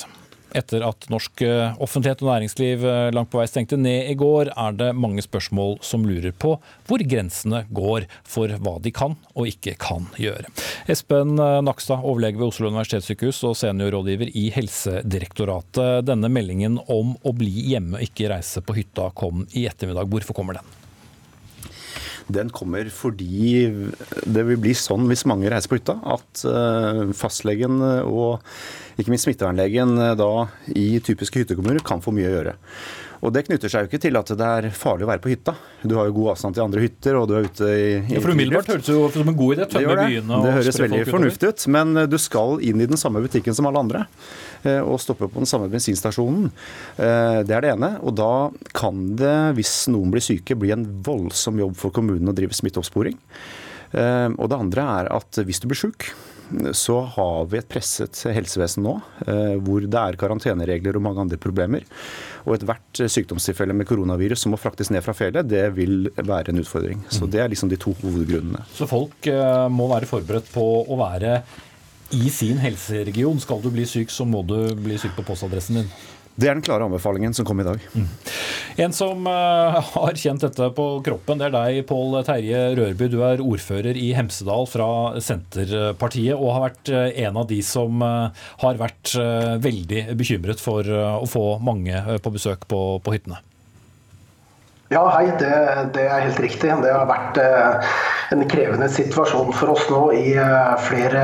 Etter 0.53 0.83
at 0.85 1.07
norsk 1.09 1.41
eh, 1.45 1.73
offentlighet 1.81 2.21
og 2.21 2.29
næringsliv 2.29 2.83
eh, 2.85 3.09
langt 3.15 3.31
på 3.33 3.39
vei 3.39 3.47
stengte 3.49 3.79
ned 3.79 4.11
i 4.11 4.17
går, 4.17 4.51
er 4.53 4.77
det 4.77 4.91
mange 4.93 5.23
spørsmål 5.25 5.79
som 5.85 6.05
lurer 6.05 6.35
på 6.35 6.55
hvor 6.87 7.03
grensene 7.09 7.63
går 7.73 8.05
for 8.27 8.53
hva 8.61 8.75
de 8.83 8.93
kan 8.93 9.17
og 9.33 9.49
ikke 9.49 9.73
kan 9.81 10.05
gjøre. 10.21 10.51
Espen 10.91 11.33
eh, 11.41 11.57
Nakstad, 11.65 12.05
overlege 12.05 12.37
ved 12.37 12.51
Oslo 12.51 12.69
universitetssykehus 12.69 13.41
og 13.49 13.57
seniorrådgiver 13.63 14.29
i 14.29 14.47
Helsedirektoratet. 14.53 16.05
Denne 16.05 16.29
meldingen 16.29 16.77
om 16.85 17.17
å 17.23 17.33
bli 17.37 17.69
hjemme 17.73 17.97
og 17.97 18.05
ikke 18.05 18.29
reise 18.35 18.61
på 18.61 18.77
hytta 18.77 19.09
kom 19.17 19.47
i 19.57 19.65
ettermiddag. 19.69 20.11
Hvorfor 20.13 20.37
kommer 20.37 20.61
den? 20.61 20.82
Den 22.31 22.51
kommer 22.53 22.87
fordi 22.93 23.67
det 24.23 24.45
vil 24.47 24.61
bli 24.61 24.75
sånn 24.77 25.09
hvis 25.09 25.25
mange 25.29 25.51
reiser 25.51 25.71
på 25.71 25.79
hytta, 25.79 25.97
at 26.15 26.45
fastlegen 27.17 27.81
og 27.81 28.43
ikke 28.99 29.13
minst 29.13 29.27
smittevernlegen 29.27 29.97
eh, 29.97 30.15
da 30.19 30.29
i 30.77 30.99
typiske 31.03 31.41
hyttekommuner 31.41 31.83
kan 31.85 32.03
få 32.03 32.13
mye 32.15 32.29
å 32.29 32.35
gjøre. 32.35 32.55
Og 33.23 33.31
Det 33.31 33.45
knytter 33.47 33.71
seg 33.71 33.85
jo 33.85 33.89
ikke 33.89 34.01
til 34.03 34.19
at 34.19 34.31
det 34.35 34.47
er 34.57 34.65
farlig 34.75 35.05
å 35.05 35.09
være 35.09 35.23
på 35.23 35.31
hytta. 35.31 35.53
Du 35.87 35.95
har 35.95 36.09
jo 36.09 36.15
god 36.17 36.33
avstand 36.33 36.57
til 36.57 36.65
andre 36.65 36.81
hytter, 36.83 37.15
og 37.15 37.29
du 37.29 37.35
er 37.37 37.47
ute 37.47 37.69
i, 37.71 37.85
i 38.01 38.17
ja, 38.17 38.23
For 38.23 38.35
umiddelbart 38.35 38.71
høres 38.73 38.89
det 38.89 38.95
jo 38.97 39.05
som 39.13 39.31
en 39.31 39.37
god 39.39 39.55
idé. 39.55 39.67
Tømme 39.71 39.95
byene 40.01 40.39
Det 40.43 40.55
høres 40.57 40.79
veldig 40.83 40.99
fornuftig 41.07 41.51
ut, 41.53 41.65
men 41.75 42.01
eh, 42.01 42.09
du 42.11 42.17
skal 42.19 42.59
inn 42.67 42.83
i 42.83 42.89
den 42.89 42.99
samme 42.99 43.23
butikken 43.23 43.55
som 43.55 43.69
alle 43.69 43.83
andre. 43.85 44.03
Eh, 44.67 44.81
og 44.81 44.99
stoppe 45.03 45.31
på 45.31 45.39
den 45.39 45.49
samme 45.49 45.71
bensinstasjonen. 45.71 46.51
Det 46.97 47.55
er 47.55 47.63
det 47.63 47.71
ene. 47.73 47.93
Og 48.03 48.15
da 48.19 48.33
kan 48.75 49.05
det, 49.19 49.35
hvis 49.57 49.71
noen 49.93 50.11
blir 50.11 50.23
syke, 50.23 50.57
bli 50.59 50.73
en 50.75 50.85
voldsom 51.05 51.63
jobb 51.63 51.79
for 51.79 51.95
kommunen 51.95 52.31
å 52.31 52.35
drive 52.35 52.55
smitteoppsporing. 52.57 53.15
Og 53.93 54.45
det 54.49 54.57
andre 54.57 54.85
er 54.99 55.09
at 55.13 55.37
hvis 55.45 55.61
du 55.61 55.67
blir 55.69 55.79
sjuk, 55.79 56.07
så 56.75 56.99
har 57.15 57.47
vi 57.51 57.59
et 57.59 57.67
presset 57.69 58.19
helsevesen 58.35 58.85
nå, 58.85 58.93
eh, 59.25 59.55
hvor 59.63 59.85
det 59.85 59.99
er 59.99 60.17
karanteneregler 60.19 60.97
og 60.97 61.05
mange 61.05 61.23
andre 61.23 61.39
problemer. 61.41 61.85
Og 62.43 62.57
ethvert 62.57 63.03
sykdomstilfelle 63.11 63.75
med 63.75 63.87
koronavirus 63.89 64.43
som 64.43 64.53
må 64.53 64.59
fraktes 64.61 64.91
ned 64.93 65.03
fra 65.05 65.15
fjellet, 65.17 65.47
det 65.49 65.65
vil 65.77 66.09
være 66.17 66.53
en 66.53 66.61
utfordring. 66.63 67.03
Så 67.09 67.29
Det 67.29 67.41
er 67.41 67.49
liksom 67.49 67.69
de 67.71 67.79
to 67.79 67.95
hovedgrunnene. 68.03 68.65
Så 68.75 68.87
folk 68.89 69.27
eh, 69.27 69.67
må 69.69 69.89
være 69.91 70.09
forberedt 70.09 70.51
på 70.53 70.65
å 70.83 70.99
være 70.99 71.41
i 72.13 72.29
sin 72.29 72.59
helseregion. 72.61 73.39
Skal 73.41 73.61
du 73.63 73.71
bli 73.73 73.85
syk, 73.89 74.11
så 74.13 74.25
må 74.27 74.43
du 74.45 74.57
bli 74.77 74.99
syk 75.01 75.15
på 75.17 75.25
postadressen 75.25 75.81
din. 75.81 75.93
Det 76.35 76.49
er 76.49 76.57
den 76.57 76.65
klare 76.65 76.87
anbefalingen 76.87 77.35
som 77.37 77.45
kom 77.45 77.61
i 77.61 77.65
dag. 77.67 77.83
Mm. 77.93 78.07
En 78.83 78.95
som 78.95 79.27
uh, 79.29 79.77
har 79.93 80.17
kjent 80.17 80.41
dette 80.41 80.69
på 80.73 80.87
kroppen, 81.05 81.37
det 81.37 81.49
er 81.49 81.53
deg, 81.53 81.83
Pål 81.89 82.17
Terje 82.25 82.63
Rørby. 82.79 83.09
Du 83.13 83.19
er 83.25 83.43
ordfører 83.43 83.97
i 83.99 84.09
Hemsedal 84.17 84.65
fra 84.69 84.89
Senterpartiet, 85.21 86.33
og 86.33 86.55
har 86.55 86.65
vært 86.67 86.93
uh, 86.93 87.05
en 87.27 87.37
av 87.43 87.47
de 87.51 87.61
som 87.65 88.01
uh, 88.01 88.45
har 88.65 88.81
vært 88.81 89.13
veldig 89.63 90.05
bekymret 90.17 90.61
for 90.61 90.87
å 90.87 91.25
få 91.29 91.45
mange 91.63 92.01
på 92.23 92.33
besøk 92.33 92.65
på, 92.69 92.81
på 93.03 93.13
hyttene. 93.13 93.43
Ja, 94.89 95.09
hei. 95.09 95.31
Det, 95.39 95.49
det, 95.93 96.03
er 96.05 96.25
helt 96.25 96.39
riktig. 96.43 96.67
Det 96.83 96.91
har 96.91 97.07
vært 97.07 97.37
eh, 97.39 97.93
en 98.35 98.43
krevende 98.51 98.89
situasjon 98.91 99.53
for 99.55 99.71
oss 99.73 99.85
nå 99.87 100.01
i 100.11 100.33
eh, 100.35 100.73
flere 100.83 101.21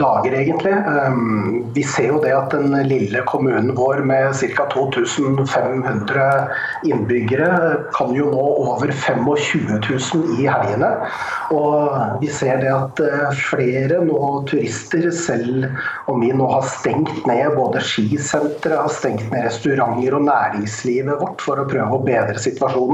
dager, 0.00 0.32
egentlig. 0.38 0.72
Um, 0.88 1.66
vi 1.76 1.84
ser 1.84 2.08
jo 2.14 2.22
det 2.24 2.32
at 2.34 2.54
den 2.56 2.72
lille 2.88 3.20
kommunen 3.28 3.74
vår 3.76 4.00
med 4.08 4.32
ca. 4.56 4.66
2500 4.72 6.24
innbyggere 6.88 7.50
kan 7.94 8.14
jo 8.16 8.30
nå 8.32 8.46
over 8.64 8.90
25 8.90 9.28
000 9.28 10.40
i 10.40 10.48
helgene. 10.48 10.90
Og 11.54 12.22
vi 12.22 12.32
ser 12.32 12.64
det 12.64 12.72
at 12.72 13.04
eh, 13.04 13.28
flere 13.50 14.00
nå 14.08 14.32
turister, 14.50 15.10
selv 15.12 15.68
om 16.10 16.24
vi 16.24 16.32
nå 16.32 16.48
har 16.50 16.64
stengt 16.72 17.28
ned 17.28 17.52
både 17.58 17.84
skisenteret, 17.84 18.80
har 18.80 18.96
stengt 18.96 19.28
ned 19.28 19.44
restauranter 19.50 20.16
og 20.16 20.26
næringslivet 20.32 21.20
vårt 21.20 21.44
for 21.44 21.60
å 21.60 21.68
prøve 21.68 22.00
å 22.00 22.04
bedre 22.06 22.40
situasjonen, 22.40 22.93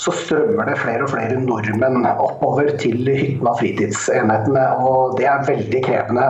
så 0.00 0.12
strømmer 0.14 0.68
det 0.68 0.76
flere 0.80 1.06
og 1.06 1.12
flere 1.12 1.38
nordmenn 1.40 2.06
oppover 2.12 2.72
til 2.80 3.02
hyttene 3.06 3.50
og 3.50 3.60
fritidsenhetene. 3.60 4.64
Og 4.84 5.16
det 5.18 5.28
er 5.30 5.46
veldig 5.48 5.82
krevende 5.84 6.28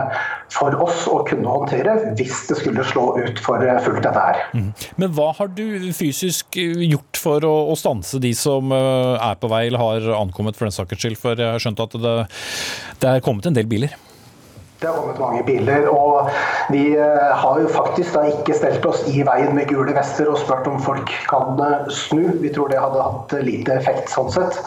for 0.53 0.75
oss 0.85 1.05
å 1.09 1.19
kunne 1.27 1.49
håndtere 1.49 1.95
hvis 2.19 2.45
det 2.49 2.59
skulle 2.61 2.85
slå 2.87 3.07
ut 3.17 3.41
for 3.43 3.63
fullt 3.85 4.03
dette 4.05 4.25
her. 4.27 4.41
Mm. 4.55 4.71
Men 5.01 5.13
hva 5.17 5.31
har 5.39 5.51
du 5.57 5.65
fysisk 5.95 6.59
gjort 6.59 7.21
for 7.21 7.45
å, 7.47 7.55
å 7.73 7.77
stanse 7.79 8.21
de 8.23 8.33
som 8.37 8.73
eh, 8.75 9.15
er 9.17 9.39
på 9.41 9.51
vei 9.51 9.65
eller 9.67 9.81
har 9.81 10.11
ankommet 10.21 10.57
for 10.57 10.69
den 10.69 10.75
saks 10.75 11.01
skyld? 11.01 11.19
For 11.21 11.39
jeg 11.39 11.57
har 11.57 11.63
skjønt 11.63 11.83
at 11.83 11.97
det, 12.01 12.17
det 13.01 13.15
er 13.15 13.25
kommet 13.25 13.49
en 13.49 13.57
del 13.57 13.69
biler? 13.69 13.95
Har 14.85 14.97
kommet 14.99 15.21
mange 15.21 15.43
biler. 15.47 15.87
Og 15.91 16.29
vi 16.73 16.83
eh, 16.97 17.29
har 17.43 17.61
jo 17.61 17.71
faktisk 17.71 18.15
da 18.17 18.25
ikke 18.31 18.57
stelt 18.57 18.85
oss 18.89 19.03
i 19.11 19.23
veien 19.25 19.55
med 19.57 19.69
gule 19.71 19.95
vester 19.95 20.29
og 20.31 20.39
spurt 20.41 20.67
om 20.69 20.77
folk 20.83 21.13
kan 21.29 21.61
eh, 21.65 21.87
snu. 21.93 22.23
Vi 22.41 22.51
tror 22.55 22.71
det 22.71 22.81
hadde 22.81 23.05
hatt 23.05 23.35
lite 23.45 23.79
effekt 23.79 24.11
sånn 24.13 24.31
sett. 24.33 24.59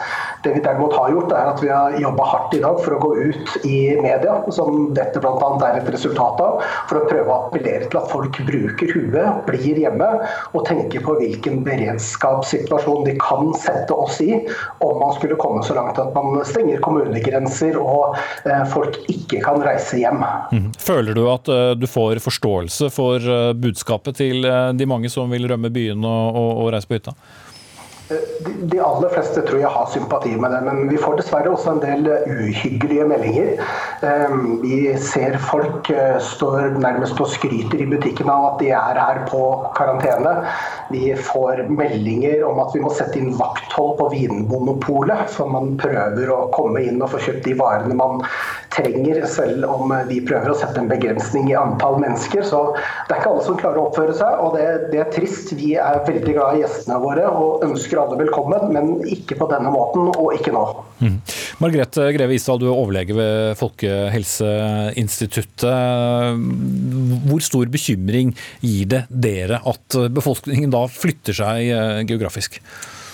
Det 0.43 0.53
vi 0.55 0.63
derimot 0.63 0.95
har 0.95 1.11
gjort, 1.11 1.33
er 1.35 1.51
at 1.51 1.63
vi 1.63 1.71
har 1.71 1.95
jobba 1.99 2.27
hardt 2.31 2.53
i 2.55 2.61
dag 2.63 2.79
for 2.83 2.95
å 2.95 2.99
gå 3.03 3.09
ut 3.29 3.55
i 3.67 3.79
media, 3.99 4.37
som 4.55 4.93
dette 4.95 5.19
bl.a. 5.19 5.49
er 5.67 5.81
et 5.81 5.89
resultat 5.91 6.39
av, 6.43 6.61
for 6.87 7.01
å 7.01 7.07
prøve 7.09 7.27
å 7.27 7.39
appellere 7.49 7.89
til 7.89 7.99
at 7.99 8.11
folk 8.11 8.39
bruker 8.47 8.93
huet, 8.95 9.41
blir 9.49 9.81
hjemme 9.83 10.07
og 10.55 10.63
tenker 10.67 11.03
på 11.03 11.17
hvilken 11.19 11.61
beredskapssituasjon 11.67 13.05
de 13.07 13.17
kan 13.19 13.51
sette 13.59 13.93
oss 13.93 14.19
i 14.23 14.31
om 14.85 14.99
man 15.01 15.13
skulle 15.17 15.37
komme 15.39 15.63
så 15.65 15.75
langt 15.77 15.99
at 15.99 16.15
man 16.15 16.39
stenger 16.47 16.79
kommunegrenser 16.83 17.77
og 17.79 18.17
eh, 18.47 18.63
folk 18.73 18.97
ikke 19.11 19.41
kan 19.43 19.61
reise 19.65 19.99
hjem. 19.99 20.08
Mhm. 20.09 20.71
Føler 20.79 21.13
du 21.17 21.25
at 21.31 21.47
eh, 21.47 21.75
du 21.79 21.87
får 21.87 22.21
forståelse 22.23 22.89
for 22.93 23.17
eh, 23.19 23.53
budskapet 23.53 24.19
til 24.19 24.47
de 24.75 24.89
mange 24.89 25.09
som 25.09 25.29
vil 25.31 25.47
rømme 25.49 25.71
byen 25.73 26.03
og, 26.05 26.35
og, 26.35 26.51
og 26.63 26.73
reise 26.73 26.89
på 26.89 26.99
hytta? 26.99 27.15
De 28.71 28.79
aller 28.81 29.11
fleste 29.13 29.41
tror 29.45 29.59
jeg 29.61 29.69
har 29.69 29.89
sympati 29.93 30.31
med 30.41 30.49
det, 30.49 30.59
men 30.65 30.87
vi 30.89 30.97
får 30.97 31.19
dessverre 31.19 31.51
også 31.53 31.75
en 31.75 31.81
del 31.83 32.07
uhyggelige 32.25 33.05
meldinger. 33.05 33.59
Vi 34.63 34.79
ser 35.03 35.37
folk 35.43 35.91
eh, 35.93 36.17
står 36.31 36.79
nærmest 36.81 37.21
og 37.21 37.29
skryter 37.29 37.83
i 37.83 37.87
butikken 37.91 38.31
av 38.33 38.47
at 38.47 38.63
de 38.63 38.71
er 38.73 38.97
her 38.97 39.21
på 39.29 39.43
karantene. 39.77 40.33
Vi 40.89 41.13
får 41.27 41.67
meldinger 41.69 42.41
om 42.49 42.57
at 42.63 42.73
vi 42.73 42.81
må 42.81 42.89
sette 42.97 43.21
inn 43.21 43.37
vakthold 43.37 43.99
på 44.01 44.09
Vinmonopolet, 44.15 45.29
for 45.35 45.53
man 45.53 45.75
prøver 45.77 46.33
å 46.33 46.47
komme 46.55 46.81
inn 46.89 47.03
og 47.05 47.13
få 47.13 47.21
kjøpt 47.27 47.45
de 47.45 47.53
varene 47.61 47.99
man 47.99 48.25
trenger, 48.79 49.21
selv 49.29 49.65
om 49.69 49.93
vi 50.09 50.17
prøver 50.25 50.49
å 50.51 50.57
sette 50.57 50.79
en 50.81 50.89
begrensning 50.89 51.51
i 51.51 51.55
antall 51.59 51.99
mennesker. 52.01 52.43
Så 52.47 52.59
det 52.75 53.13
er 53.13 53.19
ikke 53.21 53.31
alle 53.33 53.45
som 53.45 53.57
klarer 53.59 53.79
å 53.81 53.87
oppføre 53.89 54.13
seg, 54.17 54.31
og 54.43 54.49
det, 54.57 54.65
det 54.93 54.99
er 55.03 55.09
trist. 55.13 55.47
Vi 55.59 55.69
er 55.79 56.05
veldig 56.07 56.33
glad 56.35 56.51
i 56.57 56.61
gjestene 56.63 56.97
våre 57.03 57.25
og 57.29 57.63
ønsker 57.67 58.01
alle 58.01 58.17
velkommen, 58.23 58.61
men 58.75 58.85
ikke 59.09 59.35
på 59.39 59.45
denne 59.51 59.69
måten, 59.73 60.01
og 60.15 60.27
ikke 60.37 60.53
nå. 60.55 60.63
Mm. 60.99 61.17
Margrethe 61.63 62.03
Greve 62.15 62.33
Isdal, 62.35 62.59
du 62.61 62.67
er 62.69 62.75
overlege 62.75 63.13
ved 63.17 63.35
Folkehelseinstituttet. 63.59 65.67
Hvor 67.29 67.41
stor 67.43 67.65
bekymring 67.71 68.27
gir 68.63 68.85
det 68.89 69.03
dere 69.09 69.59
at 69.69 69.95
befolkningen 70.13 70.71
da 70.73 70.87
flytter 70.91 71.33
seg 71.41 71.57
eh, 71.73 71.99
geografisk? 72.09 72.61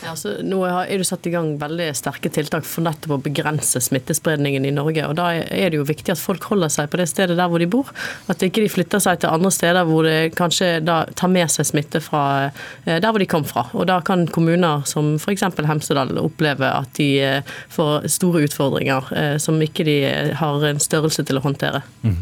Altså, 0.09 0.35
nå 0.45 0.61
er 0.67 0.99
det 0.99 1.07
satt 1.07 1.25
i 1.27 1.33
gang 1.33 1.55
veldig 1.61 1.87
sterke 1.97 2.29
tiltak 2.33 2.65
for 2.67 2.85
nettopp 2.85 3.15
å 3.17 3.21
begrense 3.25 3.79
smittespredningen 3.81 4.65
i 4.67 4.73
Norge. 4.75 5.05
og 5.07 5.15
Da 5.17 5.31
er 5.39 5.71
det 5.71 5.79
jo 5.79 5.87
viktig 5.87 6.13
at 6.13 6.21
folk 6.21 6.45
holder 6.51 6.71
seg 6.73 6.91
på 6.91 6.99
det 7.01 7.07
stedet 7.09 7.37
der 7.39 7.49
hvor 7.51 7.61
de 7.61 7.69
bor. 7.69 7.89
At 8.31 8.43
ikke 8.45 8.63
de 8.63 8.71
flytter 8.71 9.01
seg 9.03 9.21
til 9.21 9.33
andre 9.33 9.51
steder 9.53 9.87
hvor 9.87 10.07
de 10.07 10.29
kanskje 10.35 10.69
tar 10.85 11.31
med 11.31 11.51
seg 11.51 11.69
smitte 11.69 12.01
fra 12.03 12.51
eh, 12.85 12.99
der 12.99 13.09
hvor 13.09 13.21
de 13.21 13.29
kom 13.29 13.47
fra. 13.47 13.67
Og 13.73 13.87
Da 13.89 13.99
kan 14.05 14.27
kommuner 14.27 14.85
som 14.89 15.15
f.eks. 15.19 15.45
Hemsedal 15.65 16.13
oppleve 16.21 16.69
at 16.69 16.93
de 16.99 17.09
eh, 17.23 17.55
får 17.73 18.09
store 18.11 18.45
utfordringer 18.45 19.11
eh, 19.15 19.35
som 19.41 19.61
ikke 19.61 19.87
de 19.87 19.97
har 20.37 20.67
en 20.69 20.81
størrelse 20.81 21.25
til 21.25 21.39
å 21.39 21.45
håndtere. 21.45 21.81
Mm. 22.05 22.17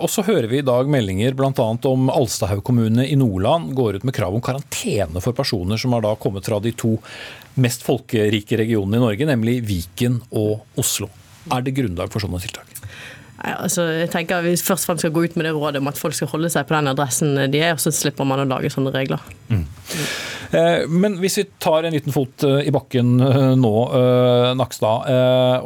Og 0.00 0.08
så 0.10 0.22
hører 0.26 0.48
vi 0.50 0.60
i 0.60 0.66
dag 0.66 0.88
meldinger 0.90 1.34
bl.a. 1.38 1.66
om 1.88 2.10
Alstahaug 2.12 2.62
kommune 2.66 3.06
i 3.06 3.16
Nordland 3.18 3.74
går 3.78 4.00
ut 4.00 4.06
med 4.06 4.14
krav 4.16 4.34
om 4.36 4.42
karantene 4.44 5.22
for 5.22 5.36
personer 5.36 5.80
som 5.80 5.94
har 5.96 6.04
da 6.04 6.14
kommet 6.20 6.46
fra 6.46 6.60
de 6.62 6.72
to 6.76 6.96
mest 7.60 7.84
folkerike 7.86 8.58
regionene 8.60 9.00
i 9.00 9.04
Norge, 9.04 9.28
nemlig 9.28 9.60
Viken 9.68 10.20
og 10.30 10.80
Oslo. 10.80 11.10
Er 11.50 11.64
det 11.64 11.76
grunnlag 11.76 12.12
for 12.12 12.22
sånne 12.22 12.40
tiltak? 12.42 12.79
Altså, 13.40 13.86
jeg 13.96 14.10
tenker 14.12 14.40
at 14.40 14.44
Vi 14.44 14.56
først 14.56 14.84
og 14.84 14.90
fremst 14.90 15.06
skal 15.06 15.14
gå 15.14 15.24
ut 15.24 15.36
med 15.38 15.48
det 15.48 15.54
rådet 15.56 15.80
om 15.80 15.88
at 15.88 16.00
folk 16.00 16.16
skal 16.16 16.28
holde 16.32 16.50
seg 16.52 16.66
på 16.68 16.76
den 16.76 16.92
adressen 16.92 17.38
de 17.52 17.62
er, 17.62 17.72
og 17.76 17.80
så 17.80 17.92
slipper 17.94 18.28
man 18.28 18.42
å 18.42 18.48
lage 18.48 18.72
sånne 18.72 18.92
regler. 18.94 19.22
Mm. 19.48 19.64
Eh, 20.50 20.88
men 20.90 21.16
hvis 21.22 21.38
vi 21.38 21.44
tar 21.62 21.86
en 21.86 21.94
liten 21.94 22.14
fot 22.14 22.42
eh, 22.46 22.66
i 22.66 22.72
bakken 22.74 23.20
eh, 23.22 23.52
nå, 23.58 23.74
Nakstad, 24.58 25.06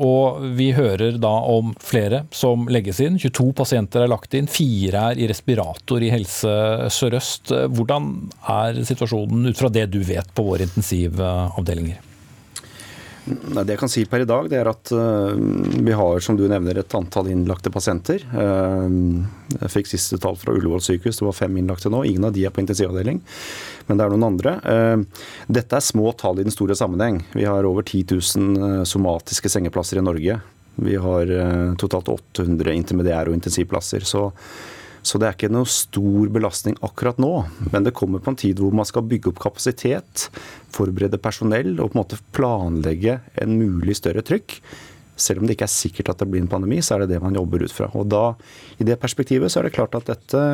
og 0.05 0.45
vi 0.59 0.68
hører 0.77 1.16
da 1.20 1.33
om 1.51 1.72
flere 1.81 2.25
som 2.35 2.68
legges 2.72 3.01
inn. 3.05 3.18
22 3.20 3.51
pasienter 3.57 4.05
er 4.05 4.12
lagt 4.12 4.37
inn, 4.37 4.49
fire 4.51 5.09
er 5.11 5.20
i 5.20 5.29
respirator 5.31 6.05
i 6.05 6.12
Helse 6.12 6.55
Sør-Øst. 6.93 7.55
Hvordan 7.75 8.11
er 8.55 8.83
situasjonen 8.87 9.51
ut 9.51 9.61
fra 9.61 9.72
det 9.72 9.89
du 9.95 10.01
vet 10.05 10.29
på 10.37 10.47
våre 10.47 10.68
intensivavdelinger? 10.68 12.14
Det 13.25 13.72
jeg 13.72 13.81
kan 13.81 13.89
si 13.89 14.03
per 14.05 14.20
i 14.20 14.29
dag, 14.29 14.51
det 14.53 14.59
er 14.61 14.68
at 14.68 14.91
uh, 14.93 15.33
vi 15.33 15.95
har 15.97 16.20
som 16.20 16.37
du 16.37 16.43
nevner, 16.51 16.77
et 16.77 16.97
antall 16.97 17.31
innlagte 17.33 17.72
pasienter. 17.72 18.20
Uh, 18.35 19.25
jeg 19.62 19.72
fikk 19.72 19.89
siste 19.89 20.18
tall 20.20 20.37
fra 20.37 20.53
Ullevål 20.53 20.83
sykehus, 20.85 21.22
det 21.22 21.29
var 21.31 21.39
fem 21.39 21.57
innlagte 21.61 21.93
nå. 21.93 22.03
Ingen 22.05 22.29
av 22.29 22.35
de 22.37 22.45
er 22.45 22.53
på 22.53 22.61
intensivavdeling, 22.61 23.22
men 23.89 24.01
det 24.01 24.05
er 24.05 24.12
noen 24.12 24.29
andre. 24.29 24.55
Uh, 24.61 25.25
dette 25.49 25.81
er 25.81 25.87
små 25.87 26.12
tall 26.20 26.43
i 26.43 26.45
den 26.45 26.53
store 26.53 26.77
sammenheng. 26.77 27.22
Vi 27.33 27.49
har 27.49 27.64
over 27.68 27.87
10 27.87 28.05
000 28.12 28.85
somatiske 28.89 29.53
sengeplasser 29.57 30.03
i 30.03 30.05
Norge. 30.05 30.39
Vi 30.85 30.97
har 30.99 31.31
totalt 31.79 32.09
800 32.11 32.72
intermediære 32.75 33.31
og 33.31 33.37
intensivplasser. 33.39 34.03
så 34.03 34.25
så 35.05 35.21
det 35.21 35.29
er 35.29 35.37
ikke 35.37 35.53
noe 35.53 35.69
stor 35.69 36.31
belastning 36.33 36.79
akkurat 36.87 37.19
nå. 37.21 37.33
Men 37.69 37.85
det 37.85 37.93
kommer 37.97 38.23
på 38.25 38.33
en 38.33 38.41
tid 38.41 38.61
hvor 38.63 38.73
man 38.75 38.89
skal 38.89 39.05
bygge 39.05 39.31
opp 39.31 39.43
kapasitet, 39.45 40.29
forberede 40.73 41.21
personell 41.21 41.77
og 41.77 41.93
på 41.93 41.99
en 41.99 42.01
måte 42.01 42.21
planlegge 42.35 43.19
en 43.45 43.57
mulig 43.61 43.99
større 44.01 44.25
trykk. 44.25 44.57
Selv 45.21 45.43
om 45.43 45.47
det 45.47 45.59
ikke 45.59 45.69
er 45.69 45.75
sikkert 45.75 46.11
at 46.15 46.25
det 46.25 46.31
blir 46.33 46.43
en 46.43 46.51
pandemi, 46.51 46.81
så 46.83 46.97
er 46.97 47.05
det 47.05 47.13
det 47.13 47.23
man 47.23 47.37
jobber 47.37 47.67
ut 47.67 47.75
fra. 47.75 47.91
Og 47.95 48.09
da, 48.11 48.31
I 48.81 48.89
det 48.89 48.99
perspektivet 49.03 49.53
så 49.53 49.61
er 49.61 49.69
det 49.69 49.77
klart 49.77 49.95
at 50.01 50.09
dette 50.09 50.45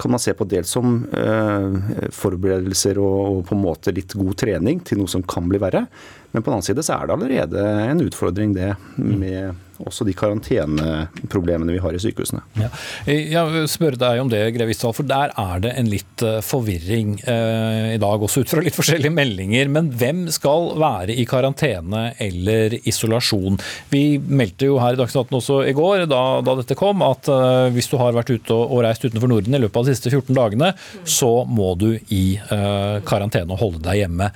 kan 0.00 0.14
man 0.14 0.22
se 0.22 0.32
på 0.32 0.46
dels 0.48 0.70
som 0.72 1.02
eh, 1.12 2.06
forberedelser 2.16 2.98
og, 3.02 3.18
og, 3.20 3.40
på 3.50 3.56
en 3.56 3.64
måte 3.66 3.92
litt 3.92 4.16
god 4.16 4.38
trening 4.40 4.80
til 4.88 5.02
noe 5.02 5.12
som 5.12 5.20
kan 5.20 5.44
bli 5.50 5.60
verre. 5.60 5.84
Men 6.32 6.40
på 6.40 6.48
den 6.48 6.56
annen 6.56 6.66
side 6.70 6.84
så 6.86 6.96
er 6.96 7.04
det 7.04 7.18
allerede 7.18 7.66
en 7.84 8.00
utfordring 8.06 8.54
det 8.56 8.72
med 8.96 9.52
også 9.86 10.06
de 10.08 10.14
karanteneproblemene 10.16 11.74
vi 11.74 11.82
har 11.82 11.96
i 11.96 12.00
sykehusene. 12.02 12.42
Ja. 12.60 12.70
Jeg 13.08 13.66
spør 13.70 13.96
deg 14.00 14.20
om 14.22 14.30
det, 14.32 14.42
Grevisdal, 14.56 14.94
for 14.96 15.08
der 15.08 15.34
er 15.38 15.64
det 15.64 15.72
en 15.78 15.90
litt 15.90 16.24
eh, 16.26 16.40
forvirring 16.44 17.16
eh, 17.24 17.94
i 17.94 18.00
dag, 18.02 18.22
også 18.22 18.44
ut 18.44 18.52
fra 18.52 18.64
litt 18.64 18.76
forskjellige 18.80 19.14
meldinger. 19.14 19.70
Men 19.72 19.90
hvem 20.00 20.26
skal 20.32 20.72
være 20.80 21.16
i 21.16 21.26
karantene 21.28 22.10
eller 22.20 22.78
isolasjon? 22.80 23.60
Vi 23.92 24.04
meldte 24.20 24.70
jo 24.70 24.80
her 24.82 24.96
i 24.96 25.00
Dagsnytt 25.00 25.34
også 25.40 25.62
i 25.68 25.76
går, 25.76 26.06
da, 26.10 26.22
da, 26.44 26.56
dette 26.60 26.78
kom, 26.78 27.04
at 27.06 27.30
eh, 27.30 27.68
hvis 27.74 27.90
du 27.90 27.98
har 28.00 28.16
vært 28.16 28.32
ute 28.32 28.56
og, 28.56 28.64
og, 28.66 28.82
reist 28.86 29.04
utenfor 29.06 29.30
Norden 29.30 29.56
i 29.56 29.62
løpet 29.62 29.80
av 29.80 29.86
de 29.86 29.94
siste 29.96 30.12
14 30.12 30.34
dagene, 30.36 30.72
så 31.04 31.30
må 31.48 31.74
du 31.80 31.92
i 32.08 32.24
eh, 32.40 32.96
karantene 33.06 33.56
og 33.56 33.64
holde 33.64 33.84
deg 33.84 34.04
hjemme. 34.04 34.30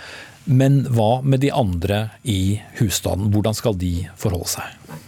Men 0.45 0.83
hva 0.93 1.23
med 1.25 1.41
de 1.41 1.51
andre 1.55 2.09
i 2.29 2.61
husstanden? 2.81 3.31
Hvordan 3.33 3.57
skal 3.57 3.79
de 3.81 3.95
forholde 4.21 4.51
seg? 4.59 5.01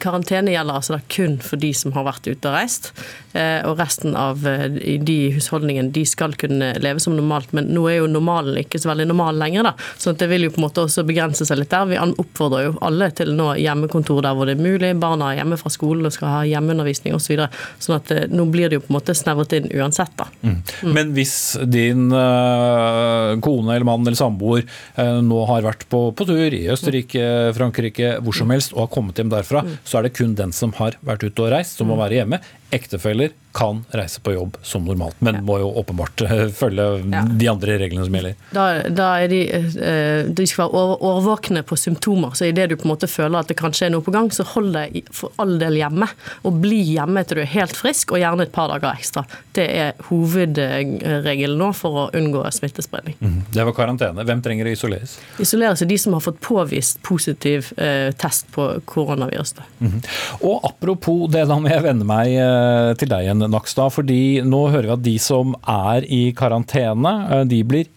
Karantene 0.00 0.52
gjelder 0.52 0.76
altså 0.76 0.98
kun 1.10 1.38
for 1.44 1.60
de 1.60 1.70
som 1.76 1.94
har 1.96 2.04
vært 2.08 2.28
ute 2.28 2.50
og 2.50 2.56
reist. 2.56 2.90
Eh, 3.32 3.60
og 3.66 3.78
resten 3.80 4.16
av 4.18 4.40
de 4.40 5.18
husholdningene 5.34 5.92
de 5.94 6.04
skal 6.08 6.34
kunne 6.38 6.72
leve 6.82 7.02
som 7.02 7.16
normalt. 7.16 7.52
Men 7.56 7.70
nå 7.74 7.86
er 7.90 8.00
jo 8.00 8.10
normalen 8.10 8.58
ikke 8.60 8.80
så 8.80 8.92
veldig 8.92 9.08
normal 9.10 9.40
lenger, 9.40 9.70
da. 9.70 9.74
så 10.00 10.14
det 10.16 10.28
vil 10.30 10.46
jo 10.46 10.54
på 10.54 10.60
en 10.62 10.66
måte 10.68 10.84
også 10.84 11.06
begrense 11.08 11.46
seg 11.46 11.60
litt 11.60 11.72
der. 11.72 11.88
Vi 11.90 12.00
oppfordrer 12.00 12.68
jo 12.68 12.76
alle 12.84 13.10
til 13.16 13.34
nå 13.36 13.52
hjemmekontor 13.60 14.22
der 14.26 14.36
hvor 14.36 14.48
det 14.48 14.58
er 14.58 14.64
mulig. 14.64 14.94
Barna 15.00 15.32
er 15.32 15.40
hjemme 15.40 15.58
fra 15.60 15.72
skolen 15.72 16.08
og 16.08 16.14
skal 16.14 16.34
ha 16.34 16.44
hjemmeundervisning 16.48 17.16
osv. 17.16 17.30
Så 17.30 17.34
videre. 17.36 17.50
sånn 17.78 17.98
at 18.00 18.10
nå 18.32 18.46
blir 18.50 18.70
det 18.70 18.80
jo 18.80 18.84
på 18.84 18.90
en 18.90 18.96
måte 18.96 19.14
snevret 19.14 19.54
inn 19.54 19.68
uansett. 19.70 20.12
da. 20.18 20.26
Mm. 20.42 20.56
Mm. 20.82 20.92
Men 20.96 21.12
hvis 21.14 21.34
din 21.70 22.08
øh, 22.10 23.36
kone 23.44 23.76
eller 23.76 23.86
mann 23.86 24.06
eller 24.06 24.18
samboer 24.18 24.64
øh, 24.64 25.20
nå 25.24 25.44
har 25.50 25.66
vært 25.66 25.86
på, 25.92 26.02
på 26.16 26.26
tur 26.28 26.56
i 26.56 26.64
Østerrike, 26.72 27.24
Frankrike, 27.56 28.16
hvor 28.24 28.36
som 28.36 28.50
helst 28.54 28.74
og 28.74 28.86
har 28.86 28.92
kommet 28.94 29.20
hjem 29.20 29.32
derfra, 29.32 29.64
mm. 29.66 29.76
så 29.84 30.00
er 30.00 30.08
det 30.08 30.16
kun 30.18 30.34
den 30.38 30.54
som 30.56 30.74
har 30.80 30.98
vært 31.06 31.26
ute 31.26 31.46
og 31.46 31.52
reist, 31.54 31.78
som 31.78 31.90
må 31.90 31.98
mm. 31.98 32.02
være 32.04 32.20
hjemme. 32.20 32.40
Ektefeller 32.72 33.30
kan 33.52 33.84
reise 33.90 34.20
på 34.22 34.32
jobb 34.32 34.56
som 34.62 34.84
normalt, 34.84 35.16
men 35.18 35.40
ja. 35.40 35.42
må 35.42 35.58
jo 35.58 35.70
åpenbart 35.80 36.22
eh, 36.26 36.46
følge 36.54 36.86
ja. 37.10 37.22
de 37.26 37.48
andre 37.50 37.78
reglene 37.82 38.06
som 38.06 38.14
gjelder. 38.14 38.36
Da, 38.54 38.66
da 38.94 39.08
er 39.24 39.32
de, 39.32 39.40
eh, 39.50 40.30
de 40.30 40.46
skal 40.46 40.70
være 40.70 40.98
årvåkne 41.10 41.64
på 41.66 41.78
symptomer. 41.78 42.36
Så 42.38 42.46
idet 42.46 42.68
du 42.70 42.76
på 42.78 42.86
en 42.86 42.92
måte 42.92 43.10
føler 43.10 43.40
at 43.42 43.50
det 43.50 43.58
kanskje 43.58 43.88
er 43.88 43.94
noe 43.94 44.06
på 44.06 44.14
gang, 44.14 44.30
så 44.34 44.46
hold 44.52 44.70
deg 44.76 45.00
for 45.14 45.34
all 45.42 45.56
del 45.62 45.80
hjemme. 45.80 46.06
Og 46.46 46.60
bli 46.62 46.78
hjemme 46.92 47.24
til 47.26 47.40
du 47.40 47.44
er 47.44 47.50
helt 47.54 47.74
frisk, 47.76 48.14
og 48.14 48.22
gjerne 48.22 48.46
et 48.46 48.54
par 48.54 48.70
dager 48.70 48.92
ekstra. 48.92 49.24
Det 49.56 49.66
er 49.66 49.98
hovedregelen 50.10 51.58
nå 51.58 51.72
for 51.76 52.04
å 52.04 52.06
unngå 52.16 52.44
smittespredning. 52.54 53.18
Mm. 53.18 53.40
Det 53.50 53.66
var 53.66 53.76
karantene. 53.76 54.24
Hvem 54.26 54.44
trenger 54.44 54.70
å 54.70 54.74
isoleres? 54.76 55.16
Isoleres 55.42 55.82
er 55.82 55.90
de 55.90 55.98
som 56.00 56.14
har 56.16 56.24
fått 56.24 56.40
påvist 56.44 57.02
positiv 57.06 57.72
eh, 57.80 58.10
test 58.20 58.46
på 58.54 58.68
koronaviruset. 58.90 59.62
Mm. 59.80 59.98
Og 60.46 60.70
apropos 60.70 61.26
det, 61.32 61.46
da 61.50 61.58
må 61.58 61.70
jeg 61.72 61.84
vende 61.84 62.06
meg 62.06 62.34
eh, 62.38 62.92
til 63.00 63.10
deg 63.10 63.26
igjen. 63.26 63.39
Nakstad. 63.48 63.92
fordi 63.94 64.42
nå 64.44 64.66
hører 64.70 64.90
vi 64.90 64.96
at 64.96 65.06
de 65.06 65.16
som 65.22 65.54
er 65.68 66.04
i 66.04 66.32
karantene, 66.36 67.14
eh, 67.30 67.44
de 67.48 67.62
blir 67.64 67.88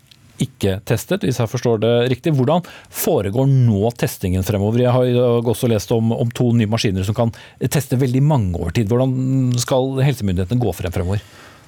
ikke 0.42 0.80
testet, 0.88 1.24
hvis 1.24 1.40
jeg 1.40 1.50
forstår 1.50 1.80
det 1.84 1.94
riktig. 2.12 2.34
Hvordan 2.36 2.64
foregår 2.90 3.48
nå 3.48 3.92
testingen 4.00 4.44
fremover? 4.44 4.82
Jeg 4.82 4.92
har 4.92 5.44
også 5.46 5.70
lest 5.70 5.92
om, 5.94 6.12
om 6.12 6.32
to 6.34 6.52
nye 6.58 6.70
maskiner 6.70 7.06
som 7.06 7.16
kan 7.18 7.34
teste 7.62 8.00
veldig 8.02 8.24
mange 8.26 8.58
over 8.58 8.74
tid. 8.74 8.90
Hvordan 8.90 9.54
skal 9.62 10.02
helsemyndighetene 10.04 10.64
gå 10.64 10.74
frem 10.76 10.96
fremover? 10.96 11.22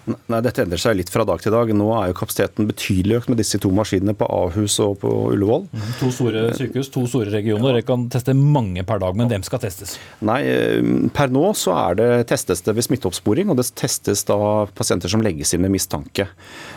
Nei, 0.06 0.40
Dette 0.46 0.62
endrer 0.62 0.82
seg 0.82 0.98
litt 1.00 1.10
fra 1.10 1.26
dag 1.26 1.42
til 1.42 1.54
dag. 1.54 1.72
Nå 1.74 1.88
er 1.98 2.12
jo 2.12 2.18
kapasiteten 2.20 2.68
betydelig 2.70 3.20
økt 3.20 3.32
med 3.32 3.40
disse 3.42 3.58
to 3.62 3.72
maskinene 3.74 4.14
på 4.18 4.28
Ahus 4.30 4.78
og 4.84 5.00
på 5.02 5.12
Ullevål. 5.32 5.66
Mm, 5.72 5.88
to 6.02 6.10
store 6.14 6.44
sykehus, 6.58 6.92
to 6.94 7.06
store 7.10 7.34
regioner. 7.34 7.66
Dere 7.72 7.86
kan 7.88 8.06
teste 8.14 8.36
mange 8.38 8.86
per 8.86 9.02
dag, 9.02 9.18
men 9.18 9.32
hvem 9.32 9.46
skal 9.46 9.64
testes? 9.64 9.96
Nei, 10.26 10.40
eh, 10.46 10.92
Per 11.16 11.34
nå 11.34 11.48
så 11.58 11.74
er 11.78 11.98
det 11.98 12.10
testes 12.30 12.62
det 12.66 12.76
ved 12.78 12.86
smitteoppsporing, 12.86 13.50
og 13.50 13.58
det 13.58 13.68
testes 13.74 14.24
da 14.30 14.38
pasienter 14.78 15.12
som 15.12 15.26
legges 15.26 15.56
inn 15.56 15.66
med 15.66 15.74
mistanke. 15.74 16.30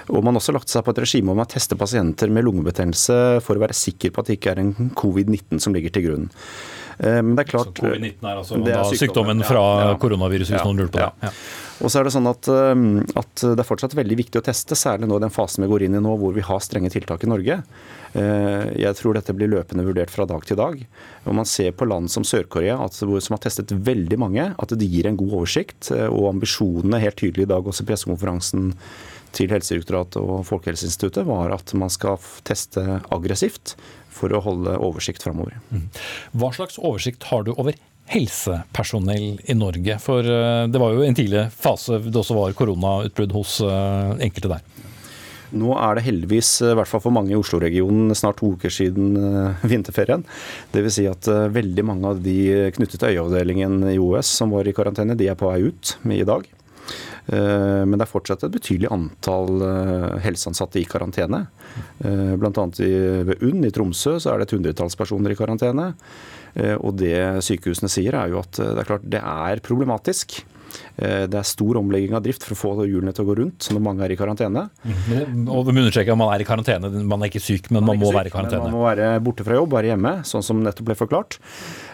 Og 0.09 0.25
Man 0.25 0.35
har 0.35 0.41
også 0.41 0.57
lagt 0.57 0.73
seg 0.73 0.85
på 0.85 0.97
et 0.97 1.05
regime 1.05 1.33
om 1.33 1.45
å 1.45 1.49
teste 1.49 1.77
pasienter 1.77 2.33
med 2.33 2.45
lungebetennelse 2.49 3.43
for 3.45 3.57
å 3.57 3.65
være 3.65 3.77
sikker 3.77 4.13
på 4.13 4.25
at 4.25 4.29
det 4.29 4.39
ikke 4.39 4.57
er 4.57 4.65
en 4.65 4.93
covid-19 4.97 5.61
som 5.61 5.77
ligger 5.77 5.93
til 5.93 6.09
grunn. 6.09 6.29
Eh, 6.99 7.21
men 7.23 7.37
det 7.37 7.47
er 7.47 7.53
klart 7.53 7.77
Covid-19 7.79 8.27
er 8.27 8.41
altså 8.41 8.59
er 8.59 8.63
sykdommen, 8.65 8.99
sykdommen 8.99 9.47
fra 9.47 9.65
ja, 9.85 9.97
koronaviruset, 10.03 10.57
hvis 10.57 10.63
ja, 10.63 10.67
noen 10.67 10.83
lurer 10.83 10.95
på 10.95 11.03
det. 11.05 11.11
Ja. 11.29 11.33
Og 11.79 11.93
så 11.93 12.01
er 12.01 12.09
det 12.09 12.13
sånn 12.15 12.27
at, 12.27 12.49
um, 12.51 13.01
at, 13.19 13.31
det 13.39 13.63
er 13.63 13.67
fortsatt 13.67 13.95
veldig 13.95 14.17
viktig 14.19 14.41
å 14.41 14.45
teste, 14.45 14.77
særlig 14.79 15.07
nå 15.09 15.19
i 15.19 15.25
den 15.25 15.35
fasen 15.35 15.63
vi 15.65 15.71
går 15.71 15.87
inn 15.87 15.99
i 15.99 16.03
nå 16.03 16.17
hvor 16.19 16.35
vi 16.35 16.45
har 16.45 16.63
strenge 16.65 16.91
tiltak 16.91 17.23
i 17.23 17.31
Norge. 17.31 17.61
Eh, 18.19 18.65
jeg 18.83 18.97
tror 18.99 19.15
dette 19.15 19.35
blir 19.37 19.51
løpende 19.53 19.85
vurdert 19.87 20.11
fra 20.13 20.27
dag 20.29 20.47
til 20.49 20.59
dag. 20.59 20.81
Og 21.25 21.37
Man 21.39 21.49
ser 21.49 21.77
på 21.77 21.87
land 21.89 22.11
som 22.11 22.27
Sør-Korea, 22.27 22.81
som 22.91 23.37
har 23.37 23.45
testet 23.45 23.75
veldig 23.75 24.19
mange, 24.19 24.49
at 24.59 24.75
det 24.75 24.91
gir 24.91 25.07
en 25.07 25.19
god 25.21 25.37
oversikt. 25.43 25.93
Eh, 25.95 26.09
og 26.09 26.33
ambisjonene 26.33 27.03
helt 27.03 27.21
tydelig 27.21 27.47
i 27.47 27.53
dag, 27.53 27.67
også 27.67 27.87
i 27.87 27.91
pressekonferansen 27.93 28.73
til 29.37 29.53
Helsedirektoratet 29.53 30.19
og 30.23 30.47
Folkehelseinstituttet, 30.49 31.27
var 31.29 31.53
at 31.55 31.75
man 31.79 31.93
skal 31.93 32.19
teste 32.49 32.83
aggressivt 33.13 33.77
for 34.19 34.33
å 34.35 34.43
holde 34.43 34.75
oversikt 34.83 35.23
framover. 35.23 35.61
Mm. 35.71 35.87
Hva 36.41 36.51
slags 36.57 36.81
oversikt 36.81 37.29
har 37.31 37.45
du 37.47 37.53
over 37.55 37.77
helsepersonell 38.13 39.41
i 39.45 39.55
Norge? 39.57 39.99
For 40.03 40.25
eh, 40.25 40.65
det 40.71 40.81
var 40.81 40.95
jo 40.95 41.05
en 41.05 41.17
tidlig 41.17 41.49
fase 41.55 42.01
det 42.05 42.17
også 42.17 42.37
var 42.37 42.57
koronautbrudd 42.59 43.35
hos 43.37 43.59
eh, 43.65 44.13
enkelte 44.27 44.53
der. 44.57 44.67
Nå 45.59 45.73
er 45.81 45.97
det 45.97 46.05
heldigvis, 46.05 46.51
i 46.61 46.75
hvert 46.77 46.91
fall 46.91 47.01
for 47.01 47.15
mange 47.15 47.33
i 47.33 47.39
Oslo-regionen, 47.39 48.13
snart 48.17 48.37
to 48.43 48.53
uker 48.57 48.73
siden 48.73 49.17
eh, 49.17 49.65
vinterferien. 49.73 50.25
Dvs. 50.75 50.99
Si 50.99 51.09
at 51.09 51.31
veldig 51.55 51.87
mange 51.89 52.13
av 52.13 52.23
de 52.25 52.39
knyttet 52.77 53.01
til 53.01 53.15
øyeavdelingen 53.15 53.83
i 53.95 53.99
OS 54.03 54.33
som 54.41 54.53
var 54.57 54.69
i 54.69 54.77
karantene, 54.77 55.17
de 55.19 55.31
er 55.31 55.39
på 55.39 55.51
vei 55.51 55.61
ut 55.69 55.97
i 56.13 56.25
dag. 56.29 56.49
Men 57.29 57.93
det 57.93 58.07
er 58.07 58.09
fortsatt 58.09 58.47
et 58.47 58.53
betydelig 58.55 58.89
antall 58.89 59.59
helseansatte 60.25 60.81
i 60.81 60.87
karantene. 60.89 61.43
Bl.a. 62.01 62.65
ved 63.29 63.43
UNN 63.45 63.67
i 63.69 63.73
Tromsø 63.77 64.15
så 64.17 64.31
er 64.33 64.41
det 64.41 64.47
et 64.47 64.55
hundretalls 64.57 64.97
personer 64.97 65.35
i 65.35 65.37
karantene. 65.37 65.91
Eh, 66.55 66.77
og 66.77 66.97
det 67.01 67.43
sykehusene 67.45 67.91
sier 67.93 68.17
er 68.19 68.33
jo 68.33 68.41
at 68.43 68.61
eh, 68.63 68.73
det 68.75 68.85
er 68.85 68.91
klart 68.93 69.09
det 69.17 69.23
er 69.23 69.65
problematisk. 69.65 70.41
Eh, 70.99 71.25
det 71.31 71.39
er 71.39 71.47
stor 71.47 71.79
omlegging 71.81 72.17
av 72.19 72.25
drift 72.25 72.45
for 72.47 72.57
å 72.57 72.59
få 72.59 72.87
hjulene 72.89 73.15
til 73.15 73.27
å 73.27 73.31
gå 73.31 73.39
rundt 73.43 73.69
når 73.73 73.85
mange 73.85 74.07
er 74.07 74.15
i 74.15 74.19
karantene. 74.19 74.67
Mm. 74.83 75.45
Og 75.47 75.69
vi 75.71 75.77
understreker 75.77 76.15
at 76.15 76.21
man 76.21 76.33
er 76.35 76.43
i 76.43 76.49
karantene. 76.49 76.91
Man 77.07 77.23
er 77.23 77.33
ikke 77.33 77.45
syk, 77.45 77.71
men 77.71 77.85
man, 77.85 77.95
man 77.95 78.03
må 78.03 78.11
syk, 78.11 78.19
være 78.19 78.33
i 78.33 78.35
karantene. 78.35 78.65
Man 78.67 78.79
må 78.79 78.87
være 78.87 79.13
borte 79.25 79.47
fra 79.47 79.61
jobb, 79.61 79.77
være 79.79 79.93
hjemme, 79.93 80.17
sånn 80.29 80.47
som 80.47 80.65
nettopp 80.65 80.91
ble 80.91 80.99
forklart. 80.99 81.39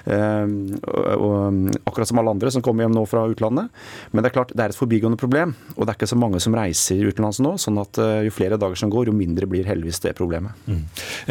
Ehm, 0.04 0.76
akkurat 1.84 2.08
som 2.08 2.18
alle 2.18 2.30
andre 2.30 2.50
som 2.50 2.62
kommer 2.62 2.84
hjem 2.84 2.94
nå 2.94 3.04
fra 3.08 3.24
utlandet. 3.30 3.68
Men 4.12 4.22
det 4.22 4.30
er 4.30 4.36
klart, 4.36 4.52
det 4.52 4.64
er 4.64 4.74
et 4.74 4.78
forbigående 4.78 5.20
problem. 5.20 5.54
Og 5.76 5.84
det 5.84 5.94
er 5.94 5.98
ikke 5.98 6.10
så 6.12 6.20
mange 6.20 6.40
som 6.44 6.56
reiser 6.56 7.04
utenlands 7.08 7.40
nå. 7.44 7.54
sånn 7.60 7.80
at 7.80 7.98
eh, 8.02 8.24
jo 8.28 8.34
flere 8.34 8.58
dager 8.60 8.78
som 8.78 8.92
går, 8.92 9.08
jo 9.08 9.16
mindre 9.16 9.48
blir 9.50 9.68
heldigvis 9.68 10.02
det 10.04 10.14
problemet. 10.18 10.52
Mm. 10.68 10.82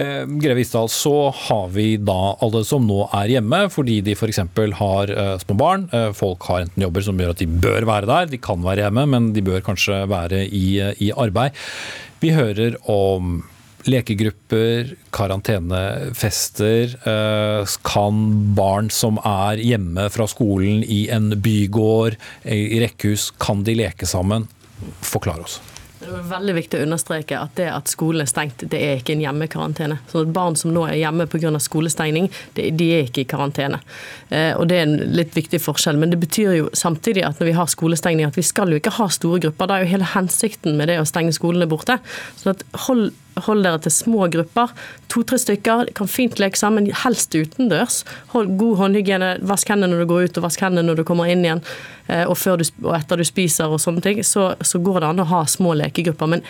Eh, 0.02 0.22
Greve 0.44 0.64
Isdal, 0.64 0.90
så 0.90 1.30
har 1.48 1.70
vi 1.74 1.96
da 1.98 2.36
alle 2.42 2.64
som 2.68 2.86
nå 2.88 3.08
er 3.14 3.36
hjemme 3.36 3.66
fordi 3.74 4.00
de 4.06 4.18
f.eks. 4.18 4.42
har 4.80 5.14
eh, 5.14 5.36
små 5.44 5.58
barn. 5.60 5.88
Eh, 5.94 6.10
folk 6.18 6.50
har 6.50 6.66
enten 6.66 6.86
jobber 6.88 7.06
som 7.06 7.20
gjør 7.20 7.36
at 7.36 7.44
de 7.44 7.50
bør 7.64 7.88
være 7.90 8.10
der, 8.10 8.30
de 8.32 8.42
kan 8.44 8.64
være 8.64 8.86
hjemme, 8.88 9.08
men 9.10 9.32
de 9.36 9.44
bør 9.46 9.64
kanskje 9.66 10.04
være 10.12 10.46
i, 10.48 10.68
i 11.08 11.12
arbeid. 11.16 11.58
Vi 12.24 12.32
hører 12.36 12.78
om 12.92 13.42
lekegrupper, 13.90 14.94
karantenefester. 15.14 16.96
Eh, 17.10 17.76
kan 17.84 18.24
barn 18.56 18.90
som 18.94 19.20
er 19.20 19.62
hjemme 19.64 20.08
fra 20.14 20.28
skolen 20.32 20.84
i 20.84 21.06
en 21.14 21.34
bygård, 21.44 22.18
i 22.48 22.80
rekkehus, 22.84 23.32
kan 23.40 23.66
de 23.68 23.76
leke 23.84 24.08
sammen? 24.10 24.48
Forklar 25.04 25.44
oss. 25.44 25.60
Det 26.04 26.12
er 26.12 26.26
veldig 26.28 26.54
viktig 26.58 26.80
å 26.80 26.84
understreke 26.84 27.38
at 27.40 27.54
det 27.56 27.70
at 27.72 27.92
skolen 27.92 28.26
er 28.26 28.30
stengt, 28.30 28.66
det 28.70 28.80
er 28.84 29.00
ikke 29.00 29.16
en 29.16 29.24
hjemmekarantene. 29.24 29.98
Så 30.12 30.26
Barn 30.36 30.58
som 30.60 30.74
nå 30.76 30.84
er 30.90 31.00
hjemme 31.00 31.28
pga. 31.32 31.52
skolestengning, 31.64 32.30
de 32.56 32.90
er 32.92 33.08
ikke 33.08 33.24
i 33.24 33.30
karantene. 33.30 33.80
Eh, 34.30 34.52
og 34.58 34.68
Det 34.68 34.78
er 34.78 34.84
en 34.84 35.16
litt 35.16 35.34
viktig 35.36 35.62
forskjell. 35.62 35.98
Men 35.98 36.12
det 36.12 36.20
betyr 36.20 36.58
jo 36.58 36.70
samtidig 36.74 37.24
at 37.24 37.40
når 37.40 37.52
vi 37.52 37.58
har 37.58 37.68
skolestengning, 37.72 38.28
at 38.28 38.38
vi 38.38 38.44
skal 38.44 38.70
jo 38.70 38.82
ikke 38.82 38.98
ha 38.98 39.08
store 39.08 39.40
grupper. 39.40 39.68
Det 39.68 39.76
er 39.76 39.84
jo 39.86 39.94
hele 39.96 40.14
hensikten 40.14 40.78
med 40.78 40.92
det 40.92 41.00
å 41.00 41.08
stenge 41.08 41.34
skolene 41.34 41.70
borte. 41.70 42.00
Så 42.36 42.52
at 42.52 42.64
hold 42.88 43.12
Hold 43.48 43.66
dere 43.66 43.80
til 43.84 43.94
små 43.94 44.28
grupper. 44.34 44.74
To-tre 45.14 45.40
stykker. 45.42 45.92
Kan 45.98 46.12
fint 46.12 46.40
leke 46.42 46.60
sammen, 46.60 46.90
helst 47.04 47.34
utendørs. 47.36 48.04
Hold 48.34 48.54
god 48.60 48.78
håndhygiene. 48.82 49.36
Vask 49.50 49.72
hendene 49.74 49.94
når 49.94 50.04
du 50.04 50.12
går 50.12 50.28
ut, 50.28 50.38
og 50.40 50.48
vask 50.48 50.66
hendene 50.66 50.86
når 50.90 51.02
du 51.02 51.08
kommer 51.08 51.32
inn 51.32 51.46
igjen. 51.46 51.64
Eh, 52.08 52.26
og, 52.28 52.38
du, 52.38 52.66
og 52.86 52.94
etter 52.98 53.20
du 53.20 53.26
spiser 53.28 53.74
og 53.74 53.82
sånne 53.82 54.04
ting. 54.06 54.22
Så, 54.28 54.52
så 54.62 54.82
går 54.84 55.02
det 55.02 55.12
an 55.12 55.24
å 55.26 55.30
ha 55.34 55.44
små 55.50 55.76
lekegrupper. 55.82 56.36
Men 56.36 56.46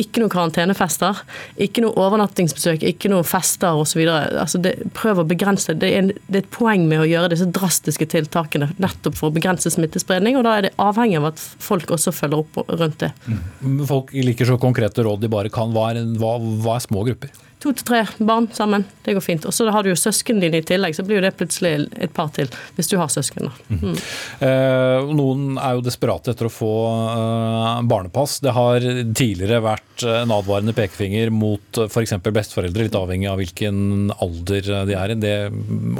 ikke 0.00 0.20
noen 0.20 0.32
karantenefester, 0.32 1.22
ikke 1.62 1.84
noe 1.84 1.96
overnattingsbesøk, 2.00 2.84
ikke 2.86 3.10
noen 3.12 3.26
fester 3.26 3.78
osv. 3.80 4.02
Altså 4.06 4.60
prøv 4.96 5.22
å 5.22 5.26
begrense 5.28 5.74
det. 5.76 5.90
Er, 5.96 6.10
det 6.28 6.42
er 6.42 6.44
et 6.44 6.52
poeng 6.54 6.84
med 6.90 7.02
å 7.02 7.08
gjøre 7.08 7.32
disse 7.32 7.48
drastiske 7.48 8.08
tiltakene 8.12 8.70
nettopp 8.82 9.16
for 9.18 9.30
å 9.30 9.36
begrense 9.36 9.72
smittespredning. 9.72 10.38
og 10.38 10.46
Da 10.46 10.56
er 10.58 10.68
det 10.68 10.74
avhengig 10.82 11.20
av 11.20 11.30
at 11.32 11.42
folk 11.42 11.94
også 11.96 12.14
følger 12.14 12.44
opp 12.44 12.60
rundt 12.68 13.00
det. 13.02 13.12
Mm. 13.26 13.82
Folk 13.88 14.12
liker 14.16 14.52
så 14.52 14.60
konkrete 14.60 15.06
råd 15.06 15.24
de 15.24 15.32
bare 15.32 15.52
kan. 15.52 15.72
Hva 15.74 15.90
er, 15.94 16.04
hva, 16.20 16.36
hva 16.38 16.76
er 16.76 16.88
små 16.88 17.06
grupper? 17.08 17.45
To 17.66 17.72
til 17.74 17.86
tre 17.88 18.04
barn 18.22 18.46
sammen. 18.54 18.84
Det 19.02 19.16
går 19.16 19.24
fint. 19.24 19.46
Og 19.48 19.54
så 19.54 19.66
har 19.74 19.82
du 19.82 19.90
jo 19.90 19.98
søsknene 19.98 20.44
dine 20.44 20.60
i 20.62 20.66
tillegg, 20.66 20.94
så 20.94 21.02
blir 21.06 21.18
jo 21.18 21.24
det 21.24 21.32
plutselig 21.34 21.88
et 21.98 22.12
par 22.14 22.28
til. 22.36 22.46
Hvis 22.76 22.90
du 22.92 22.94
har 23.00 23.10
søsken. 23.10 23.50
Mm. 23.66 23.80
Mm. 23.80 23.96
Eh, 24.46 25.10
noen 25.18 25.58
er 25.58 25.74
jo 25.74 25.82
desperate 25.82 26.30
etter 26.30 26.46
å 26.46 26.52
få 26.52 26.70
eh, 27.10 27.80
barnepass. 27.90 28.38
Det 28.44 28.54
har 28.54 28.86
tidligere 28.86 29.64
vært 29.64 30.04
en 30.06 30.34
advarende 30.36 30.76
pekefinger 30.76 31.32
mot 31.34 31.80
f.eks. 31.88 32.14
besteforeldre, 32.22 32.86
litt 32.86 32.98
avhengig 32.98 33.30
av 33.32 33.40
hvilken 33.42 34.12
alder 34.14 34.70
de 34.86 34.94
er 34.94 35.16
i. 35.16 35.18
Det 35.26 35.34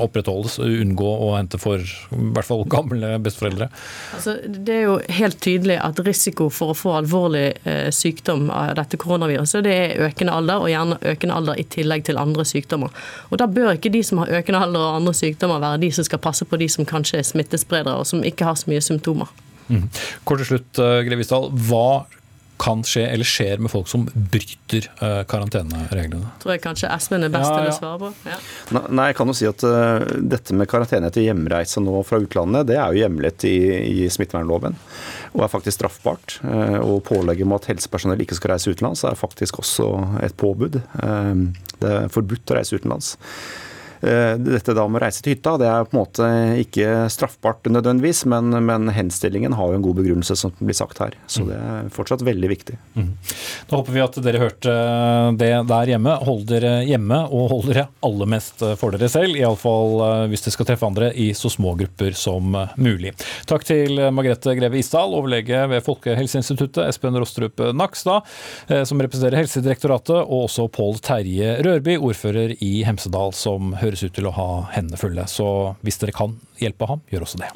opprettholdes. 0.06 0.60
Unngå 0.62 1.10
å 1.26 1.32
hente 1.34 1.58
for 1.58 1.82
i 1.82 2.30
hvert 2.36 2.46
fall 2.46 2.62
gamle 2.70 3.16
besteforeldre. 3.26 3.70
Altså, 4.14 4.36
det 4.46 4.78
er 4.78 4.86
jo 4.86 4.96
helt 5.18 5.42
tydelig 5.42 5.80
at 5.82 5.98
risiko 6.06 6.46
for 6.52 6.76
å 6.76 6.78
få 6.78 6.94
alvorlig 7.00 7.48
eh, 7.66 7.90
sykdom 7.90 8.52
av 8.54 8.76
dette 8.78 9.00
koronaviruset, 9.02 9.64
det 9.66 9.74
er 9.74 10.06
økende 10.06 10.36
alder, 10.36 10.62
og 10.62 10.70
gjerne 10.70 11.00
økende 11.02 11.40
alder 11.40 11.55
i 11.59 11.66
tillegg 11.72 12.04
til 12.07 12.20
andre 12.20 12.44
sykdommer. 12.44 12.92
Og 13.30 13.38
Da 13.38 13.46
bør 13.46 13.76
ikke 13.76 13.92
de 13.92 14.02
som 14.07 14.18
har 14.22 14.32
økende 14.40 14.61
alder 14.62 14.80
og 14.80 15.00
andre 15.00 15.14
sykdommer 15.14 15.62
være 15.62 15.80
de 15.82 15.92
som 15.92 16.04
skal 16.04 16.22
passe 16.22 16.44
på 16.44 16.57
de 16.61 16.68
som 16.68 16.86
kanskje 16.86 17.20
er 17.20 17.26
smittespredere 17.26 17.96
og 18.02 18.07
som 18.07 18.24
ikke 18.24 18.44
har 18.44 18.54
så 18.54 18.70
mye 18.70 18.80
symptomer. 18.80 19.32
Mm. 19.68 19.88
Kort 20.24 20.38
til 20.42 20.46
slutt, 20.46 20.78
Grevisdal. 21.09 21.50
Hva 21.50 22.07
kan 22.59 22.82
skje 22.86 23.04
eller 23.09 23.28
skjer 23.28 23.61
med 23.62 23.70
folk 23.72 23.88
som 23.90 24.07
bryter 24.14 24.88
uh, 25.00 25.22
karantenereglene? 25.28 26.32
Tror 26.42 26.54
jeg 26.54 26.62
kanskje 26.64 26.90
Espen 26.92 27.26
er 27.26 27.32
best 27.32 27.50
ja, 27.50 27.59
ja. 27.59 27.64
til 27.66 27.72
å 27.72 27.76
svare 27.76 27.98
på. 28.00 28.11
Ja. 28.30 28.82
Nei, 28.88 29.09
jeg 29.11 29.18
kan 29.18 29.32
jo 29.32 29.36
si 29.36 29.48
at 29.48 29.64
uh, 29.66 30.07
dette 30.34 30.57
med 30.57 30.70
karantene 30.70 31.11
etter 31.11 31.26
hjemreise 31.26 31.82
nå 31.84 32.00
fra 32.09 32.20
utlandet, 32.22 32.68
det 32.70 32.78
er 32.80 32.94
jo 32.94 33.02
hjemlet 33.04 33.46
i, 33.48 33.57
i 34.07 34.09
smittevernloven. 34.12 34.78
Og 35.36 35.44
er 35.44 35.52
faktisk 35.52 35.78
straffbart. 35.80 36.38
Uh, 36.44 36.80
og 36.80 37.04
pålegget 37.09 37.48
om 37.48 37.57
at 37.59 37.68
helsepersonell 37.72 38.24
ikke 38.24 38.38
skal 38.38 38.54
reise 38.54 38.72
utenlands, 38.72 39.04
er 39.04 39.18
faktisk 39.18 39.61
også 39.62 39.92
et 40.24 40.36
påbud. 40.40 40.80
det 41.80 41.92
er 41.92 42.12
forbudt 42.12 42.52
å 42.52 42.59
reise 42.59 42.78
utenlands. 42.78 43.14
Eh, 44.07 44.34
dette 44.38 44.74
da 44.76 44.84
med 44.86 45.00
å 45.00 45.04
reise 45.07 45.22
til 45.24 45.34
hytta 45.34 45.57
det 45.61 45.68
er 45.70 45.86
på 45.86 45.96
en 45.96 46.00
måte 46.00 46.28
ikke 46.62 47.07
straffbart 47.12 47.66
nødvendigvis, 47.72 48.24
men, 48.30 48.54
men 48.66 48.90
henstillingen 48.94 49.57
har 49.59 49.72
jo 49.72 49.78
en 49.80 49.86
god 49.86 49.98
begrunnelse, 50.00 50.36
som 50.38 50.54
blir 50.61 50.76
sagt 50.76 51.00
her. 51.02 51.16
Så 51.26 51.42
mm. 51.42 51.48
det 51.50 51.59
er 51.59 51.90
fortsatt 51.96 52.24
veldig 52.26 52.50
viktig. 52.52 52.78
Mm. 52.94 53.11
Da 53.66 53.80
håper 53.80 53.96
vi 53.96 54.04
at 54.04 54.20
dere 54.22 54.42
hørte 54.44 54.76
det 55.40 55.50
der 55.70 55.92
hjemme. 55.92 56.14
Hold 56.28 56.46
dere 56.50 56.74
hjemme, 56.86 57.22
og 57.34 57.50
hold 57.54 57.70
dere 57.72 57.88
aller 58.07 58.30
mest 58.36 58.62
for 58.78 58.94
dere 58.94 59.11
selv. 59.12 59.38
Iallfall 59.38 59.98
eh, 60.07 60.26
hvis 60.30 60.46
dere 60.46 60.57
skal 60.59 60.70
treffe 60.70 60.88
andre 60.88 61.11
i 61.16 61.30
så 61.36 61.50
små 61.52 61.74
grupper 61.80 62.14
som 62.16 62.54
mulig. 62.78 63.12
Takk 63.50 63.66
til 63.66 63.98
Margrethe 64.14 64.54
Greve 64.59 64.78
Isdal, 64.80 65.14
overlege 65.16 65.64
ved 65.72 65.84
Folkehelseinstituttet, 65.86 66.84
Espen 66.86 67.18
Rostrup 67.18 67.61
Nakstad, 67.74 68.26
eh, 68.68 68.84
som 68.86 69.02
representerer 69.02 69.40
Helsedirektoratet, 69.42 70.22
og 70.22 70.46
også 70.46 70.68
Pål 70.72 71.00
Terje 71.04 71.57
Rørby, 71.66 71.96
ordfører 71.98 72.54
i 72.62 72.72
Hemsedal, 72.86 73.34
som 73.36 73.74
hører 73.80 73.95
høres 73.97 74.11
ut 74.11 74.16
til 74.16 74.28
å 74.28 74.34
ha 74.36 74.49
hendene 74.74 75.01
fulle. 75.01 75.24
Så 75.26 75.76
hvis 75.82 75.99
dere 76.03 76.12
kan 76.12 76.36
hjelpe 76.61 76.86
ham, 76.90 77.01
gjør 77.11 77.24
også 77.26 77.40
det. 77.40 77.51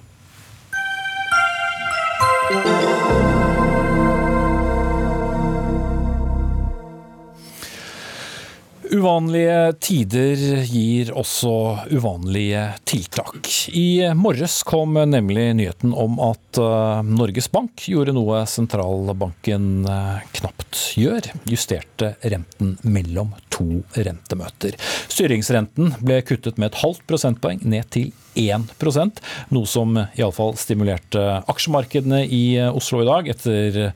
Uvanlige 8.90 9.72
tider 9.78 10.40
gir 10.66 11.12
også 11.14 11.52
uvanlige 11.94 12.64
tiltak. 12.90 13.46
I 13.70 14.10
morges 14.18 14.64
kom 14.66 14.98
nemlig 15.12 15.44
nyheten 15.60 15.92
om 15.94 16.18
at 16.24 16.58
eh, 16.58 17.02
Norges 17.06 17.46
Bank 17.54 17.84
gjorde 17.86 18.16
noe 18.16 18.42
sentralbanken 18.50 19.86
eh, 19.86 20.24
knapt 20.40 20.80
gjør. 20.98 21.30
Justerte 21.46 22.16
renten 22.24 22.74
mellom 22.82 23.30
to 23.54 23.84
rentemøter. 23.94 24.74
Styringsrenten 25.06 25.94
ble 26.02 26.18
kuttet 26.26 26.58
med 26.58 26.72
et 26.72 26.80
halvt 26.82 27.06
prosentpoeng 27.06 27.62
ned 27.70 27.86
til 27.94 28.10
1% 28.34 29.20
noe 29.54 29.68
som 29.68 29.96
iallfall 29.98 30.54
stimulerte 30.60 31.22
aksjemarkedene 31.50 32.22
i 32.26 32.42
Oslo 32.68 33.02
i 33.02 33.08
dag, 33.08 33.30
etter 33.32 33.92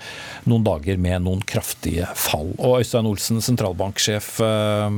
noen 0.51 0.65
dager 0.67 1.01
med 1.01 1.25
noen 1.27 1.43
kraftige 1.47 2.09
fall. 2.19 2.53
Og 2.59 2.81
Øystein 2.81 3.09
Olsen, 3.09 3.43
sentralbanksjef, 3.45 4.31
eh, 4.45 4.97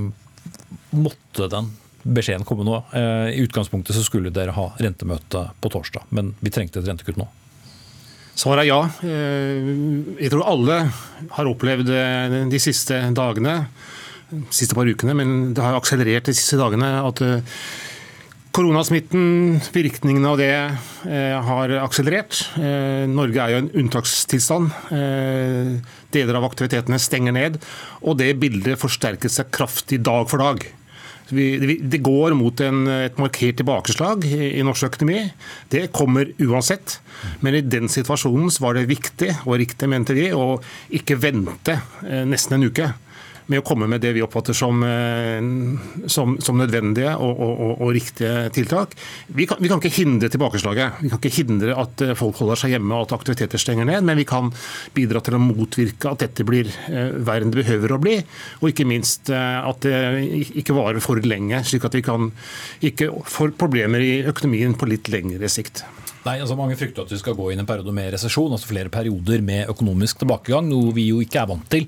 måtte 0.97 1.51
den 1.53 1.73
beskjeden 2.07 2.47
komme 2.47 2.67
nå? 2.67 2.79
Eh, 2.93 3.35
I 3.37 3.43
utgangspunktet 3.45 3.97
så 3.97 4.05
skulle 4.07 4.33
dere 4.35 4.55
ha 4.57 4.71
rentemøte 4.79 5.49
på 5.61 5.73
torsdag, 5.73 6.07
men 6.11 6.35
vi 6.41 6.53
trengte 6.55 6.81
et 6.81 6.89
rentekutt 6.89 7.19
nå? 7.21 7.29
Svaret 8.37 8.67
er 8.67 8.69
ja. 8.69 8.81
Eh, 9.03 9.71
jeg 10.21 10.33
tror 10.33 10.47
alle 10.47 10.81
har 11.39 11.51
opplevd 11.51 11.93
de 12.53 12.61
siste 12.61 12.99
dagene, 13.17 13.59
de 14.31 14.45
siste 14.55 14.77
par 14.77 14.89
ukene, 14.89 15.15
men 15.17 15.55
det 15.55 15.63
har 15.63 15.77
akselerert 15.79 16.29
de 16.29 16.35
siste 16.37 16.59
dagene, 16.61 16.89
at 17.07 17.23
Koronasmitten, 18.57 19.59
virkningene 19.69 20.31
av 20.33 20.39
det 20.41 20.53
eh, 20.55 21.35
har 21.45 21.75
akselerert. 21.83 22.39
Eh, 22.57 23.03
Norge 23.05 23.43
er 23.43 23.53
jo 23.53 23.59
en 23.61 23.69
unntakstilstand. 23.83 24.71
Eh, 24.97 25.75
deler 26.15 26.39
av 26.39 26.47
aktivitetene 26.49 26.97
stenger 27.03 27.37
ned. 27.37 27.61
Og 28.01 28.17
det 28.17 28.31
bildet 28.41 28.81
forsterket 28.81 29.35
seg 29.35 29.53
kraftig 29.53 30.01
dag 30.09 30.25
for 30.33 30.41
dag. 30.41 30.65
det 31.29 32.01
går 32.07 32.33
mot 32.39 32.61
en, 32.63 32.87
et 32.87 33.19
markert 33.19 33.59
tilbakeslag 33.61 34.25
i, 34.25 34.63
norsk 34.65 34.89
økonomi. 34.89 35.27
Det 35.69 35.91
kommer 35.93 36.33
uansett. 36.41 37.01
Men 37.45 37.59
i 37.59 37.65
den 37.67 37.93
situasjonen 37.93 38.49
var 38.63 38.79
det 38.79 38.89
viktig 38.89 39.35
og 39.45 39.59
riktig, 39.61 39.91
mente 39.91 40.17
vi, 40.17 40.31
å 40.33 40.63
ikke 40.89 41.19
vente 41.21 41.83
nesten 42.25 42.57
en 42.57 42.71
uke 42.71 42.95
med 43.53 43.63
å 43.63 43.65
komme 43.67 43.89
med 43.91 44.03
det 44.03 44.13
vi 44.17 44.23
oppfatter 44.25 44.57
som, 44.57 44.83
eh, 44.83 46.09
som, 46.11 46.37
som 46.43 46.59
nødvendige 46.59 47.13
og, 47.15 47.43
og, 47.43 47.73
og, 47.75 47.91
riktige 47.97 48.49
tiltak. 48.55 48.97
Vi 49.29 49.47
kan, 49.49 49.61
vi 49.63 49.71
kan, 49.71 49.81
ikke 49.81 50.03
hindre 50.03 50.31
tilbakeslaget. 50.33 51.03
Vi 51.05 51.11
kan 51.13 51.21
ikke 51.21 51.35
hindre 51.39 51.77
at 51.79 52.05
eh, 52.05 52.15
folk 52.19 52.41
holder 52.43 52.61
seg 52.61 52.75
hjemme 52.75 52.97
og 52.97 53.07
at 53.07 53.17
aktiviteter 53.19 53.63
stenger 53.63 53.89
ned, 53.89 54.07
men 54.07 54.19
vi 54.19 54.27
kan 54.29 54.51
bidra 54.97 55.23
til 55.25 55.39
å 55.39 55.43
motvirke 55.43 56.13
at 56.13 56.25
dette 56.25 56.47
blir 56.49 56.71
eh, 56.91 57.15
verre 57.17 57.47
enn 57.47 57.55
det 57.55 57.63
behøver 57.63 57.95
å 57.95 58.01
bli, 58.03 58.19
og 58.61 58.71
ikke 58.73 58.89
minst 58.89 59.31
at 59.31 59.85
det 59.85 59.97
ikke 60.61 60.75
varer 60.77 61.03
for 61.05 61.21
lenge, 61.23 61.61
slik 61.67 61.85
at 61.87 61.95
vi 61.97 62.03
kan 62.05 62.31
ikke 62.85 63.11
få 63.31 63.51
problemer 63.59 64.03
i 64.03 64.15
økonomien 64.27 64.75
på 64.79 64.89
litt 64.91 65.11
lengre 65.13 65.51
sikt. 65.53 65.85
Nei, 66.27 66.41
altså 66.43 66.57
Mange 66.59 66.77
frykter 66.79 67.05
at 67.05 67.13
vi 67.13 67.19
skal 67.21 67.37
gå 67.39 67.51
inn 67.53 67.63
en 67.63 67.69
periode 67.69 67.93
med 67.95 68.11
resesjon, 68.15 68.51
altså 68.55 68.71
flere 68.71 68.91
perioder 68.93 69.45
med 69.47 69.71
økonomisk 69.71 70.23
tilbakegang, 70.23 70.67
noe 70.71 70.95
vi 70.97 71.09
jo 71.11 71.21
ikke 71.23 71.43
er 71.43 71.51
vant 71.53 71.69
til 71.71 71.87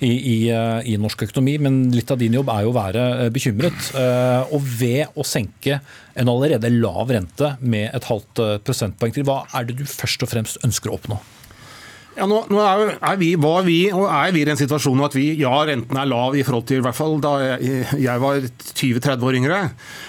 i, 0.00 0.10
i, 0.10 0.36
eh, 0.50 0.90
i 0.90 0.96
norsk 1.00 1.26
økonomi. 1.28 1.56
Men 1.62 1.78
litt 1.94 2.10
av 2.10 2.20
din 2.20 2.34
jobb 2.38 2.50
er 2.52 2.66
jo 2.66 2.72
å 2.72 2.76
være 2.76 3.06
eh, 3.26 3.30
bekymret. 3.34 3.92
Eh, 3.94 4.56
og 4.56 4.66
ved 4.80 5.14
å 5.14 5.26
senke 5.26 5.80
en 6.16 6.32
allerede 6.32 6.72
lav 6.74 7.12
rente 7.12 7.54
med 7.60 7.90
et 7.94 8.10
halvt 8.10 8.42
prosentpoeng 8.66 9.14
til, 9.14 9.26
hva 9.28 9.44
er 9.54 9.68
det 9.68 9.78
du 9.78 9.86
først 9.86 10.24
og 10.26 10.32
fremst 10.32 10.62
ønsker 10.66 10.90
å 10.90 10.98
oppnå? 10.98 11.20
Ja, 12.16 12.24
nå, 12.24 12.38
nå 12.48 12.60
er, 12.64 12.94
er, 12.96 13.16
vi, 13.20 13.34
var 13.36 13.66
vi, 13.66 13.90
og 13.92 14.06
er 14.08 14.30
vi 14.32 14.40
i 14.40 14.46
den 14.48 14.56
situasjonen 14.56 15.04
at 15.04 15.12
vi, 15.12 15.26
ja, 15.36 15.52
renten 15.68 15.98
er 16.00 16.08
lav 16.08 16.32
i 16.32 16.44
forhold 16.46 16.64
til 16.70 16.80
i 16.80 16.84
hvert 16.86 16.96
fall 16.96 17.18
da 17.20 17.32
jeg, 17.42 17.82
jeg 18.00 18.22
var 18.22 18.38
20-30 18.40 19.26
år 19.28 19.36
yngre. 19.36 19.58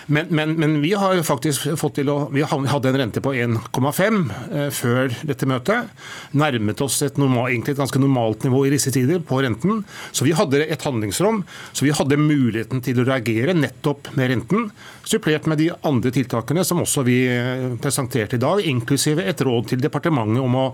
Men, 0.07 0.31
men, 0.31 0.53
men, 0.55 0.77
vi 0.79 0.93
har 0.95 1.19
faktisk 1.27 1.67
fått 1.79 1.97
til 1.99 2.11
å 2.13 2.17
Vi 2.31 2.45
hadde 2.47 2.93
en 2.93 2.99
rente 3.01 3.23
på 3.23 3.33
1,5 3.35 4.21
eh, 4.29 4.69
før 4.71 5.11
dette 5.27 5.49
møtet. 5.51 5.91
Nærmet 6.39 6.83
oss 6.85 7.01
et, 7.03 7.19
normal, 7.19 7.49
egentlig 7.51 7.75
et 7.75 7.81
ganske 7.81 7.99
normalt 7.99 8.47
nivå 8.47 8.63
i 8.67 8.71
disse 8.71 8.93
tider 8.95 9.19
på 9.27 9.41
renten. 9.43 9.83
Så 10.15 10.27
vi 10.27 10.35
hadde 10.37 10.63
et 10.63 10.87
handlingsrom. 10.87 11.43
Så 11.73 11.89
vi 11.89 11.95
hadde 11.97 12.21
muligheten 12.21 12.83
til 12.87 13.03
å 13.03 13.07
reagere 13.09 13.57
nettopp 13.57 14.13
med 14.15 14.31
renten 14.31 14.69
supplert 15.07 15.47
med 15.47 15.59
de 15.61 15.69
andre 15.87 16.11
tiltakene 16.13 16.63
som 16.67 16.81
også 16.83 17.03
vi 17.07 17.17
eh, 17.31 17.67
presenterte 17.81 18.37
i 18.37 18.41
dag, 18.41 18.63
inklusive 18.67 19.23
et 19.27 19.41
råd 19.43 19.71
til 19.71 19.83
departementet 19.83 20.43
om 20.43 20.57
å, 20.59 20.65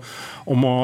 om 0.50 0.66
å 0.66 0.74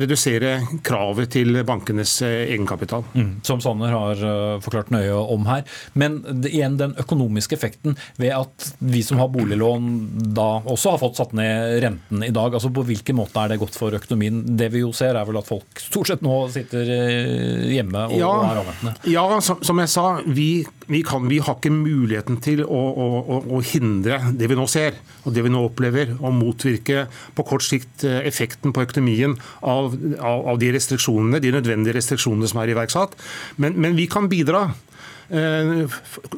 redusere 0.00 0.56
kravet 0.86 1.32
til 1.36 1.60
bankenes 1.66 2.16
eh, 2.26 2.50
egenkapital. 2.50 3.04
Mm, 3.14 3.32
som 3.46 3.62
Sanner 3.62 3.94
har 3.94 4.24
eh, 4.26 4.56
forklart 4.64 4.92
nøye 4.94 5.14
om 5.14 5.46
her. 5.48 5.64
Men 5.98 6.20
igjen 6.48 6.78
den 6.80 6.96
økonomiske 7.00 7.56
effekten 7.58 7.96
ved 8.20 8.34
at 8.36 8.70
vi 8.78 9.02
som 9.06 9.20
har 9.22 9.30
boliglån 9.32 9.88
da 10.36 10.48
også 10.60 10.94
har 10.94 11.02
fått 11.02 11.20
satt 11.20 11.34
ned 11.38 11.80
renten 11.84 12.26
i 12.26 12.32
dag. 12.34 12.54
altså 12.54 12.72
På 12.74 12.84
hvilken 12.86 13.18
måte 13.20 13.40
er 13.42 13.54
det 13.54 13.60
godt 13.62 13.78
for 13.78 13.96
økonomien? 13.96 14.42
Det 14.58 14.70
vi 14.74 14.84
jo 14.84 14.92
ser 14.96 15.16
er 15.16 15.28
vel 15.28 15.40
at 15.40 15.48
folk 15.48 15.80
stort 15.80 16.10
sett 16.10 16.24
nå 16.24 16.36
sitter 16.52 16.94
hjemme 17.70 18.06
og 18.10 18.18
ja, 18.18 18.30
er 18.50 18.62
avventende. 18.64 18.94
Ja, 19.10 19.24
som, 19.44 19.62
som 19.66 19.80
jeg 19.82 19.92
sa, 19.92 20.06
vi, 20.26 20.50
vi, 20.90 21.02
kan, 21.06 21.28
vi 21.30 21.40
har 21.42 21.58
ikke 21.58 21.72
muligheten 21.74 22.40
til 22.44 22.64
å 22.66 22.80
å, 23.00 23.38
å, 23.56 23.60
hindre 23.64 24.18
det 24.36 24.48
vi 24.50 24.58
nå 24.58 24.66
ser 24.70 24.98
og 25.24 25.34
det 25.36 25.44
vi 25.44 25.52
nå 25.52 25.62
opplever, 25.68 26.14
og 26.18 26.34
motvirke 26.36 27.06
på 27.36 27.46
kort 27.46 27.64
sikt 27.66 28.04
eh, 28.08 28.22
effekten 28.28 28.74
på 28.74 28.84
økonomien 28.86 29.36
av, 29.60 29.69
av, 29.70 29.96
av 30.20 30.60
de 30.60 30.72
restriksjonene, 30.76 31.40
de 31.42 31.54
nødvendige 31.54 31.96
restriksjonene 31.98 32.50
som 32.50 32.62
er 32.62 32.74
iverksatt. 32.74 33.16
Men, 33.62 33.78
men 33.80 33.98
vi 33.98 34.08
kan 34.10 34.28
bidra. 34.30 34.68
Eh, 35.30 35.84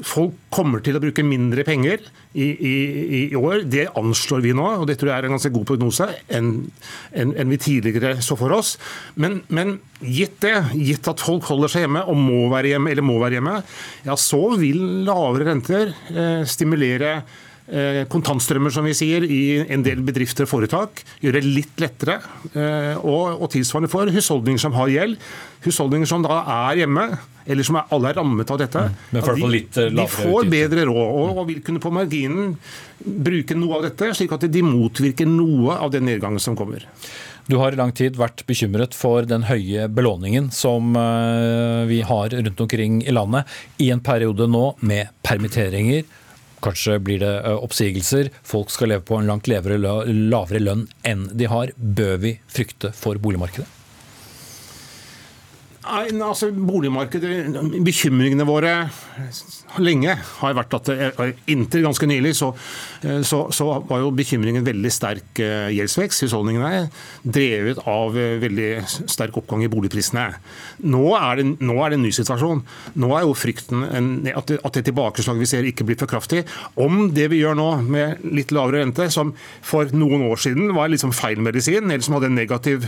folk 0.05 0.35
kommer 0.53 0.83
til 0.85 0.99
å 0.99 1.01
bruke 1.01 1.24
mindre 1.24 1.64
penger 1.64 2.03
i, 2.37 2.45
i, 2.45 2.72
i, 3.16 3.20
år. 3.39 3.62
Det 3.64 3.87
anslår 3.97 4.43
vi 4.45 4.53
nå, 4.57 4.66
og 4.83 4.85
det 4.91 4.99
tror 5.01 5.12
jeg 5.12 5.22
er 5.22 5.28
en 5.28 5.37
ganske 5.39 5.53
god 5.55 5.64
prognose, 5.70 6.09
enn 6.28 6.51
en, 7.16 7.33
en 7.33 7.55
vi 7.55 7.61
tidligere 7.62 8.18
så 8.24 8.37
for 8.37 8.53
oss. 8.53 8.74
Men, 9.16 9.41
men, 9.49 9.78
gitt 10.03 10.43
det, 10.45 10.59
gitt 10.76 11.09
at 11.09 11.24
folk 11.24 11.47
holder 11.49 11.72
seg 11.72 11.87
hjemme 11.87 12.05
og 12.05 12.20
må 12.20 12.43
være 12.53 12.74
hjemme, 12.74 12.93
eller 12.93 13.07
må 13.07 13.16
være 13.22 13.39
hjemme, 13.39 13.57
ja, 14.05 14.18
så 14.20 14.43
vil 14.61 14.83
lavere 15.09 15.49
renter 15.49 15.95
eh, 16.12 16.45
stimulere 16.49 17.22
kontantstrømmer, 18.12 18.72
som 18.74 18.86
vi 18.86 18.94
sier, 18.96 19.24
i 19.24 19.62
en 19.70 19.84
del 19.86 20.02
bedrifter 20.04 20.46
og 20.46 20.50
foretak. 20.50 21.02
Gjøre 21.22 21.40
det 21.40 21.52
litt 21.58 21.82
lettere. 21.82 22.18
Eh, 22.52 22.98
og, 22.98 23.38
og 23.38 23.50
tilsvarende 23.52 23.90
for 23.92 24.10
husholdninger 24.12 24.60
som 24.60 24.74
har 24.76 24.90
gjeld. 24.92 25.18
Husholdninger 25.64 26.10
som 26.10 26.24
da 26.26 26.42
er 26.42 26.82
hjemme, 26.82 27.06
eller 27.46 27.66
som 27.66 27.78
alle 27.82 28.10
er 28.10 28.18
rammet 28.18 28.50
av 28.50 28.60
dette. 28.60 28.86
Mm. 28.90 29.18
Ja, 29.18 29.34
de, 29.38 29.64
eh, 29.64 29.90
de, 29.94 30.06
får 30.10 30.50
bedre 30.52 30.86
råd 30.90 31.02
og, 31.02 31.34
og, 31.36 31.44
vil 31.50 31.60
kunne 31.64 31.82
på 31.82 31.92
marginen 31.94 32.56
bruke 33.02 33.56
noe 33.58 33.78
av 33.78 33.90
dette, 33.90 34.12
slik 34.18 34.34
at 34.34 34.48
de 34.50 34.64
motvirker 34.66 35.28
noe 35.30 35.78
av 35.78 35.94
den 35.94 36.08
nedgangen 36.10 36.42
som 36.42 36.58
kommer. 36.58 36.86
Du 37.50 37.56
har 37.58 37.74
i 37.74 37.78
lang 37.78 37.90
tid 37.90 38.14
vært 38.18 38.44
bekymret 38.46 38.94
for 38.94 39.26
den 39.26 39.48
høye 39.48 39.88
belåningen 39.90 40.52
som 40.54 40.94
vi 41.88 41.98
har 42.06 42.30
rundt 42.30 42.60
omkring 42.62 43.00
i 43.02 43.14
landet, 43.14 43.50
i 43.82 43.88
en 43.90 44.02
periode 44.04 44.46
nå 44.46 44.68
med 44.86 45.10
permitteringer 45.26 46.06
kanskje 46.62 46.98
blir 47.02 47.22
det 47.22 47.34
oppsigelser, 47.52 48.32
folk 48.46 48.72
skal 48.72 48.94
leve 48.94 49.06
på 49.08 49.18
en 49.18 49.28
langt 49.30 49.50
lavere 49.50 50.62
lønn 50.62 50.88
enn 51.06 51.28
de 51.34 51.50
har. 51.50 51.74
Bør 51.76 52.18
vi 52.22 52.36
frykte 52.50 52.94
for 52.96 53.18
boligmarkedet? 53.22 53.82
Altså 55.83 56.53
Boligmarkedet, 56.55 57.57
Bekymringene 57.83 58.45
våre 58.47 58.72
lenge 59.83 60.14
har 60.14 60.55
vært 60.55 60.76
at 60.76 60.91
inntil 61.51 61.83
ganske 61.87 62.07
nylig 62.07 62.35
så, 62.39 62.53
så, 63.26 63.41
så 63.51 63.66
var 63.89 64.03
jo 64.05 64.12
bekymringen 64.14 64.62
veldig 64.66 64.93
sterk 64.93 65.41
eh, 65.43 65.72
gjeldsvekst. 65.74 66.22
Husholdningene 66.26 66.85
drevet 67.24 67.80
av 67.89 68.14
eh, 68.18 68.37
veldig 68.43 68.70
sterk 69.11 69.41
oppgang 69.41 69.64
i 69.64 69.70
boligprisene. 69.72 70.28
Nå 70.87 71.03
er 71.18 71.41
det, 71.41 71.47
nå 71.64 71.78
er 71.83 71.93
det 71.93 71.99
en 71.99 72.07
ny 72.07 72.12
situasjon. 72.14 72.62
Nå 73.03 73.12
er 73.18 73.26
jo 73.26 73.37
frykten 73.39 73.87
en, 73.89 74.12
at, 74.30 74.55
at 74.55 74.78
det 74.78 74.87
tilbakeslaget 74.91 75.43
vi 75.43 75.51
ser 75.51 75.70
ikke 75.70 75.89
blir 75.89 75.99
for 75.99 76.11
kraftig. 76.11 76.45
Om 76.78 77.09
det 77.16 77.30
vi 77.33 77.43
gjør 77.43 77.59
nå 77.59 77.70
med 77.83 78.22
litt 78.28 78.55
lavere 78.55 78.85
rente, 78.85 79.09
som 79.11 79.35
for 79.66 79.91
noen 79.97 80.28
år 80.30 80.45
siden 80.47 80.76
var 80.76 80.93
liksom 80.93 81.16
feil 81.16 81.43
medisin, 81.43 81.89
eller 81.91 82.07
som 82.07 82.20
hadde 82.20 82.30
en 82.30 82.39
negativ 82.39 82.87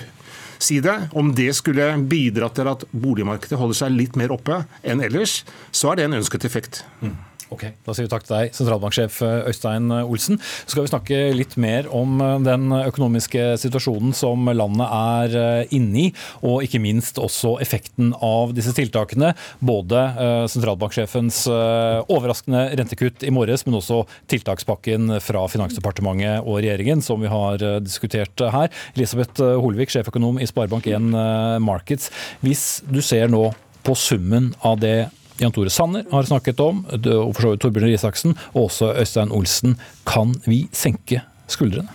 side, 0.64 0.94
om 1.12 1.32
det 1.36 1.50
skulle 1.58 1.90
bidra 2.10 2.48
til 2.54 2.70
at 2.72 2.86
boligmarkedet 2.90 3.60
holder 3.60 3.80
seg 3.84 3.94
litt 3.94 4.18
mer 4.20 4.34
oppe 4.34 4.62
enn 4.82 5.04
ellers, 5.04 5.42
så 5.74 5.92
er 5.92 6.00
det 6.00 6.08
en 6.08 6.18
ønsket 6.20 6.48
effekt. 6.48 6.82
Mm. 7.04 7.16
Ok, 7.52 7.64
Da 7.84 7.92
sier 7.92 8.06
vi 8.06 8.10
takk 8.12 8.24
til 8.24 8.34
deg, 8.38 8.54
sentralbanksjef 8.56 9.18
eh, 9.24 9.48
Øystein 9.50 9.92
Olsen. 9.92 10.38
Så 10.40 10.72
skal 10.72 10.86
vi 10.86 10.90
snakke 10.90 11.18
litt 11.36 11.56
mer 11.60 11.88
om 11.92 12.16
eh, 12.24 12.36
den 12.46 12.72
økonomiske 12.72 13.54
situasjonen 13.60 14.14
som 14.16 14.48
landet 14.48 14.88
er 14.88 15.36
eh, 15.40 15.74
inne 15.76 16.06
i, 16.06 16.08
og 16.46 16.64
ikke 16.64 16.80
minst 16.82 17.20
også 17.20 17.56
effekten 17.64 18.14
av 18.24 18.54
disse 18.56 18.72
tiltakene. 18.76 19.34
Både 19.64 20.00
sentralbanksjefens 20.50 21.44
overraskende 21.50 22.62
rentekutt 22.78 23.24
i 23.26 23.32
morges, 23.34 23.64
men 23.66 23.78
også 23.78 24.02
tiltakspakken 24.30 25.16
fra 25.24 25.44
Finansdepartementet 25.50 26.44
og 26.44 26.60
regjeringen, 26.60 27.02
som 27.04 27.22
vi 27.22 27.30
har 27.32 27.62
diskutert 27.84 28.40
her. 28.54 28.70
Elisabeth 28.96 29.42
Holvik, 29.62 29.92
sjeføkonom 29.94 30.40
i 30.42 30.48
Sparebank1 30.50 31.10
Markets. 31.64 32.10
Hvis 32.44 32.82
du 32.88 33.00
ser 33.04 33.30
nå 33.32 33.48
på 33.84 33.96
summen 33.98 34.52
av 34.64 34.80
det 34.82 34.96
Jan 35.40 35.52
Tore 35.52 35.70
Sanner 35.72 36.04
har 36.12 36.28
snakket 36.28 36.60
om, 36.62 36.84
og 36.86 37.32
for 37.34 37.40
så 37.42 37.52
vidt 37.52 37.64
Torbjørn 37.64 37.90
Risaksen, 37.90 38.36
og 38.54 38.68
også 38.68 38.92
Øystein 39.02 39.32
Olsen. 39.34 39.78
Kan 40.06 40.34
vi 40.46 40.64
senke 40.72 41.24
skuldrene? 41.50 41.90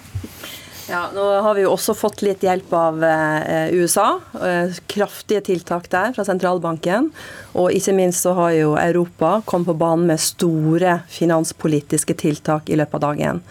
Ja, 0.89 1.03
Nå 1.13 1.21
har 1.41 1.53
vi 1.53 1.61
jo 1.61 1.73
også 1.75 1.93
fått 1.93 2.23
litt 2.25 2.41
hjelp 2.41 2.71
av 2.73 3.03
eh, 3.05 3.69
USA. 3.77 4.07
Eh, 4.41 4.73
kraftige 4.89 5.43
tiltak 5.45 5.85
der 5.93 6.15
fra 6.15 6.25
sentralbanken. 6.25 7.11
Og 7.53 7.75
ikke 7.77 7.93
minst 7.93 8.25
så 8.25 8.33
har 8.33 8.55
jo 8.55 8.71
Europa 8.73 9.35
kommet 9.45 9.69
på 9.69 9.77
banen 9.77 10.07
med 10.09 10.23
store 10.23 10.95
finanspolitiske 11.13 12.15
tiltak 12.17 12.73
i 12.73 12.79
løpet 12.79 12.97
av 12.97 13.03
dagen. 13.05 13.43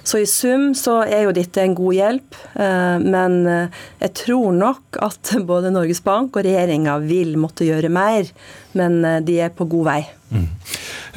Så 0.00 0.22
i 0.22 0.30
sum 0.30 0.70
så 0.78 1.02
er 1.04 1.26
jo 1.26 1.36
dette 1.36 1.60
en 1.60 1.76
god 1.76 1.98
hjelp. 1.98 2.40
Eh, 2.56 2.96
men 3.04 3.36
jeg 3.44 4.14
tror 4.24 4.56
nok 4.56 5.02
at 5.10 5.34
både 5.50 5.74
Norges 5.74 6.00
Bank 6.06 6.40
og 6.40 6.48
regjeringa 6.48 6.96
vil 7.04 7.36
måtte 7.36 7.68
gjøre 7.68 7.92
mer. 7.92 8.32
Men 8.72 9.02
de 9.28 9.42
er 9.44 9.52
på 9.52 9.68
god 9.68 9.90
vei. 9.92 10.02
Mm. 10.32 10.48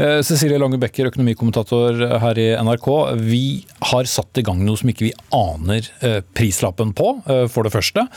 Eh, 0.02 0.22
Cecilie 0.26 0.58
Lange 0.58 0.80
Becker, 0.82 1.12
økonomikommentator 1.12 2.00
her 2.24 2.40
i 2.42 2.48
NRK. 2.58 2.88
Vi 3.22 3.62
har 3.92 4.08
satt 4.10 4.40
i 4.40 4.44
gang 4.46 4.64
noe 4.66 4.80
som 4.80 4.90
ikke 4.90 5.06
vi 5.06 5.12
aner 5.38 5.90
eh, 6.02 6.24
prislappen 6.34 6.96
på, 6.98 7.12
eh, 7.30 7.44
for 7.52 7.68
det 7.68 7.74
første. 7.76 8.08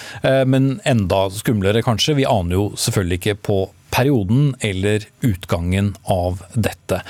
Men 0.49 0.79
enda 0.89 1.27
skumlere 1.35 1.83
kanskje, 1.85 2.17
vi 2.23 2.29
aner 2.29 2.57
jo 2.57 2.65
selvfølgelig 2.81 3.19
ikke 3.21 3.37
på 3.51 3.59
perioden 3.93 4.55
eller 4.65 5.05
utgangen 5.27 5.93
av 6.09 6.41
dette. 6.55 7.03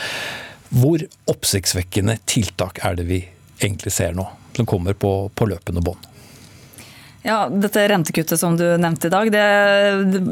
Hvor 0.75 1.05
oppsiktsvekkende 1.31 2.19
tiltak 2.27 2.83
er 2.83 2.99
det 2.99 3.07
vi 3.13 3.21
egentlig 3.61 3.95
ser 3.95 4.17
nå, 4.19 4.27
som 4.57 4.67
kommer 4.67 4.99
på, 4.99 5.15
på 5.39 5.51
løpende 5.53 5.85
bånd? 5.87 6.14
Ja, 7.25 7.47
Dette 7.49 7.87
rentekuttet 7.89 8.37
som 8.37 8.53
du 8.61 8.67
nevnte 8.77 9.09
i 9.09 9.13
dag, 9.13 9.31
det, 9.33 9.45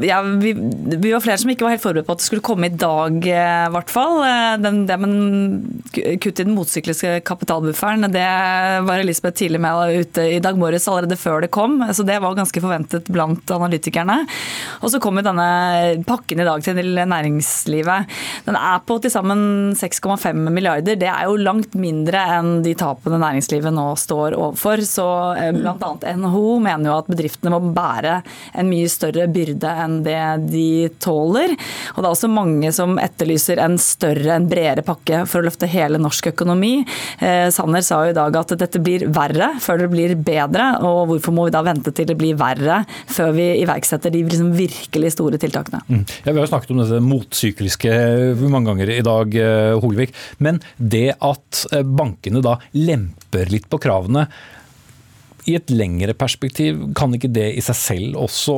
ja, 0.05 0.19
vi, 0.21 0.51
vi, 0.53 1.09
var 1.09 1.23
flere 1.25 1.39
som 1.41 1.49
ikke 1.49 1.65
var 1.65 1.73
helt 1.73 1.81
forberedt 1.81 2.05
på 2.05 2.13
at 2.13 2.19
det 2.21 2.25
skulle 2.27 2.45
komme 2.45 2.67
i 2.69 2.75
dag, 2.77 3.15
i 3.17 3.71
hvert 3.73 3.89
fall. 3.89 4.19
Den, 4.61 4.83
det 4.85 4.97
med 5.01 5.87
kutt 6.21 6.41
i 6.43 6.45
den 6.45 6.53
motsykliske 6.53 7.15
kapitalbufferen, 7.25 8.05
det 8.13 8.27
var 8.85 9.01
Elisabeth 9.01 9.39
tidlig 9.41 9.63
med 9.65 10.03
ute 10.03 10.27
i 10.35 10.37
dag 10.43 10.59
morges 10.61 10.85
allerede 10.85 11.17
før 11.17 11.41
det 11.41 11.49
kom. 11.55 11.79
så 11.97 12.05
Det 12.05 12.19
var 12.21 12.37
ganske 12.37 12.61
forventet 12.61 13.09
blant 13.09 13.55
analytikerne. 13.57 14.19
Og 14.85 14.93
Så 14.93 15.01
kom 15.01 15.17
denne 15.17 15.49
pakken 16.05 16.45
i 16.45 16.47
dag 16.47 16.61
til 16.61 16.93
næringslivet. 16.93 18.13
Den 18.45 18.59
er 18.59 18.85
på 18.85 18.99
til 19.01 19.15
sammen 19.15 19.73
6,5 19.81 20.45
milliarder. 20.45 21.01
Det 21.01 21.09
er 21.09 21.25
jo 21.25 21.41
langt 21.41 21.73
mindre 21.73 22.21
enn 22.37 22.61
de 22.61 22.77
tapene 22.77 23.17
næringslivet 23.17 23.73
nå 23.73 23.89
står 23.97 24.37
overfor. 24.37 24.85
Så 24.85 25.09
eh, 25.41 25.51
bl.a. 25.57 25.93
NHO 26.21 26.61
mener 26.61 26.82
mener 26.83 26.91
jo 26.91 26.99
at 27.01 27.09
bedriftene 27.11 27.53
må 27.53 27.73
bære 27.73 28.19
en 28.59 28.69
mye 28.69 28.89
større 28.91 29.27
byrde 29.31 29.71
enn 29.83 29.99
det 30.05 30.19
de 30.51 30.89
tåler. 31.03 31.55
Og 31.95 32.01
det 32.01 32.07
er 32.07 32.11
også 32.11 32.31
mange 32.31 32.71
som 32.75 32.97
etterlyser 33.01 33.61
en 33.63 33.77
større, 33.81 34.35
en 34.35 34.49
bredere 34.49 34.83
pakke 34.85 35.23
for 35.29 35.41
å 35.41 35.47
løfte 35.47 35.69
hele 35.71 36.01
norsk 36.01 36.33
økonomi. 36.33 36.83
Eh, 37.19 37.47
Sanner 37.53 37.83
sa 37.85 38.03
jo 38.05 38.13
i 38.13 38.17
dag 38.17 38.35
at 38.39 38.55
dette 38.59 38.81
blir 38.83 39.07
verre 39.13 39.53
før 39.63 39.85
det 39.85 39.91
blir 39.93 40.15
bedre. 40.19 40.69
Og 40.83 41.13
hvorfor 41.13 41.35
må 41.35 41.47
vi 41.47 41.55
da 41.55 41.63
vente 41.65 41.93
til 41.95 42.09
det 42.09 42.17
blir 42.19 42.37
verre 42.39 42.83
før 43.11 43.33
vi 43.37 43.49
iverksetter 43.63 44.13
de 44.13 44.25
liksom 44.27 44.51
virkelig 44.57 45.13
store 45.15 45.39
tiltakene? 45.41 45.83
Mm. 45.87 46.03
Ja, 46.25 46.33
vi 46.33 46.41
har 46.41 46.51
snakket 46.51 46.73
om 46.75 46.83
dette 46.83 47.03
motsykliske 47.03 47.93
mange 48.43 48.71
ganger 48.71 48.91
i 48.93 49.03
dag, 49.05 49.37
eh, 49.39 49.77
Holvik. 49.83 50.13
Men 50.43 50.59
det 50.77 51.13
at 51.23 51.63
eh, 51.71 51.85
bankene 51.85 52.43
da 52.43 52.57
lemper 52.75 53.49
litt 53.53 53.69
på 53.71 53.79
kravene, 53.81 54.27
i 55.49 55.55
et 55.57 55.71
lengre 55.73 56.15
perspektiv, 56.17 56.79
kan 56.97 57.13
ikke 57.15 57.31
det 57.33 57.49
i 57.57 57.63
seg 57.63 57.77
selv 57.79 58.19
også 58.23 58.55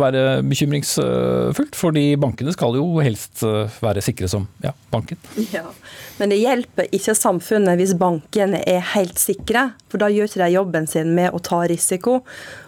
være 0.00 0.24
bekymringsfullt? 0.46 1.78
Fordi 1.78 2.04
bankene 2.20 2.54
skal 2.54 2.78
jo 2.78 2.86
helst 3.02 3.42
være 3.82 4.04
sikre 4.04 4.30
som 4.30 4.46
ja, 4.64 4.74
banken. 4.92 5.20
Ja, 5.52 5.66
Men 6.20 6.32
det 6.32 6.42
hjelper 6.42 6.90
ikke 6.94 7.16
samfunnet 7.18 7.80
hvis 7.80 7.96
bankene 7.98 8.62
er 8.68 8.84
helt 8.94 9.18
sikre, 9.20 9.70
for 9.90 10.02
da 10.02 10.10
gjør 10.12 10.30
ikke 10.30 10.44
de 10.44 10.52
jobben 10.54 10.90
sin 10.90 11.14
med 11.16 11.34
å 11.34 11.42
ta 11.42 11.64
risiko. 11.70 12.20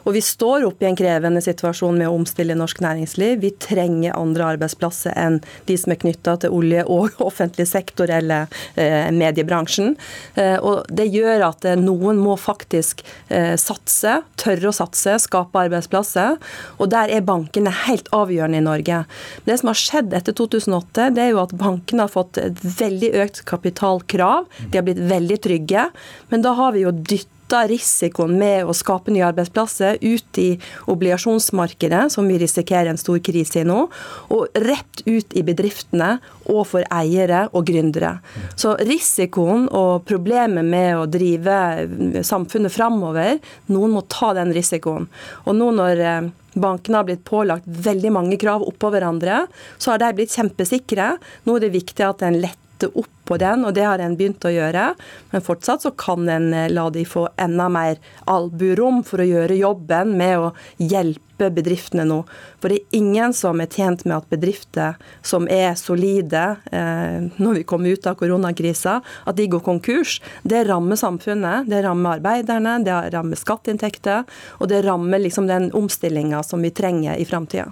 Og 0.05 0.15
vi 0.17 0.23
står 0.25 0.67
oppe 0.69 0.85
i 0.85 0.89
en 0.91 0.99
krevende 0.99 1.41
situasjon 1.45 1.97
med 1.99 2.09
å 2.11 2.17
omstille 2.19 2.57
norsk 2.59 2.83
næringsliv. 2.85 3.41
Vi 3.43 3.53
trenger 3.63 4.17
andre 4.19 4.51
arbeidsplasser 4.55 5.17
enn 5.17 5.41
de 5.69 5.77
som 5.81 5.95
er 5.95 6.01
knytta 6.03 6.37
til 6.45 6.55
olje 6.55 6.85
og 6.93 7.17
offentlig 7.29 7.67
sektor 7.71 8.13
eller 8.13 8.51
eh, 8.81 9.11
mediebransjen. 9.15 9.95
Eh, 10.41 10.57
og 10.61 10.85
det 10.93 11.09
gjør 11.13 11.49
at 11.49 11.69
eh, 11.69 11.79
noen 11.81 12.21
må 12.21 12.37
faktisk 12.41 13.05
eh, 13.29 13.55
satse, 13.61 14.21
tørre 14.41 14.71
å 14.71 14.77
satse, 14.77 15.17
skape 15.25 15.65
arbeidsplasser. 15.67 16.39
Og 16.79 16.93
der 16.93 17.13
er 17.13 17.25
bankene 17.25 17.73
helt 17.85 18.11
avgjørende 18.15 18.61
i 18.61 18.67
Norge. 18.69 19.03
Det 19.49 19.59
som 19.61 19.73
har 19.73 19.81
skjedd 19.81 20.17
etter 20.17 20.37
2008, 20.37 21.11
det 21.17 21.27
er 21.27 21.33
jo 21.33 21.43
at 21.45 21.57
bankene 21.59 22.05
har 22.05 22.13
fått 22.13 22.41
et 22.43 22.61
veldig 22.65 23.15
økt 23.25 23.45
kapitalkrav. 23.49 24.51
De 24.69 24.79
har 24.79 24.87
blitt 24.87 25.01
veldig 25.01 25.41
trygge. 25.45 25.89
Men 26.29 26.45
da 26.45 26.55
har 26.59 26.77
vi 26.77 26.85
jo 26.85 26.93
dytta 26.95 27.34
flytta 27.45 27.69
risikoen 27.69 28.39
med 28.39 28.65
å 28.65 28.73
skape 28.73 29.13
nye 29.13 29.27
arbeidsplasser 29.27 29.99
ut 30.01 30.39
i 30.39 30.59
obligasjonsmarkedet, 30.87 32.13
som 32.13 32.27
vi 32.27 32.39
risikerer 32.39 32.91
en 32.91 32.99
stor 32.99 33.19
krise 33.21 33.61
i 33.61 33.65
nå, 33.65 33.89
og 34.31 34.49
rett 34.55 35.03
ut 35.07 35.35
i 35.37 35.43
bedriftene 35.43 36.21
og 36.49 36.67
for 36.67 36.85
eiere 36.91 37.49
og 37.53 37.67
gründere. 37.67 38.21
Så 38.57 38.77
risikoen 38.81 39.69
og 39.69 40.05
problemet 40.07 40.65
med 40.65 40.97
å 40.97 41.07
drive 41.07 42.23
samfunnet 42.25 42.73
framover, 42.73 43.39
noen 43.67 43.95
må 43.95 44.05
ta 44.09 44.33
den 44.35 44.53
risikoen. 44.55 45.09
Og 45.45 45.55
nå 45.55 45.71
når 45.75 46.01
eh, 46.01 46.31
bankene 46.55 47.01
har 47.01 47.09
blitt 47.09 47.25
pålagt 47.25 47.67
veldig 47.67 48.13
mange 48.15 48.39
krav 48.41 48.65
oppå 48.65 48.91
hverandre, 48.91 49.47
så 49.79 49.93
har 49.93 50.01
de 50.01 50.15
blitt 50.17 50.35
kjempesikre. 50.35 51.17
Nå 51.45 51.59
er 51.59 51.67
det 51.67 51.77
viktig 51.77 52.07
at 52.07 52.25
en 52.25 52.41
letter 52.41 52.95
opp 52.95 53.14
på 53.25 53.39
den, 53.41 53.65
og 53.65 53.75
det 53.77 53.87
har 53.87 54.03
en 54.03 54.17
begynt 54.19 54.45
å 54.45 54.53
gjøre. 54.53 54.93
Men 55.33 55.45
fortsatt 55.45 55.85
så 55.85 55.95
kan 55.99 56.29
en 56.29 56.53
eh, 56.55 56.71
la 56.73 56.89
de 56.95 57.05
få 57.09 57.27
enda 57.41 57.69
mer 57.73 58.01
alburom 58.31 59.03
for 59.07 59.23
å 59.23 59.29
gjøre 59.29 59.59
jobben 59.59 60.17
med 60.19 60.39
å 60.41 60.51
hjelpe 60.79 61.51
bedriftene 61.51 62.05
nå. 62.07 62.21
For 62.63 62.71
det 62.71 62.79
er 62.79 62.99
ingen 63.01 63.35
som 63.35 63.59
er 63.61 63.71
tjent 63.73 64.05
med 64.07 64.17
at 64.21 64.29
bedrifter 64.31 64.95
som 65.27 65.49
er 65.51 65.75
solide 65.79 66.45
eh, 66.71 67.27
når 67.37 67.61
vi 67.61 67.65
kommer 67.69 67.97
ut 67.97 68.07
av 68.07 68.19
koronakrisa, 68.21 69.01
at 69.03 69.39
de 69.39 69.49
går 69.51 69.65
konkurs. 69.67 70.21
Det 70.43 70.63
rammer 70.69 71.01
samfunnet, 71.01 71.69
det 71.71 71.83
rammer 71.85 72.21
arbeiderne, 72.21 72.77
det 72.87 72.99
rammer 73.15 73.41
skatteinntekter, 73.41 74.25
og 74.61 74.71
det 74.71 74.85
rammer 74.87 75.23
liksom 75.23 75.49
den 75.51 75.71
omstillinga 75.75 76.43
som 76.47 76.63
vi 76.65 76.71
trenger 76.75 77.19
i 77.19 77.27
framtida. 77.29 77.71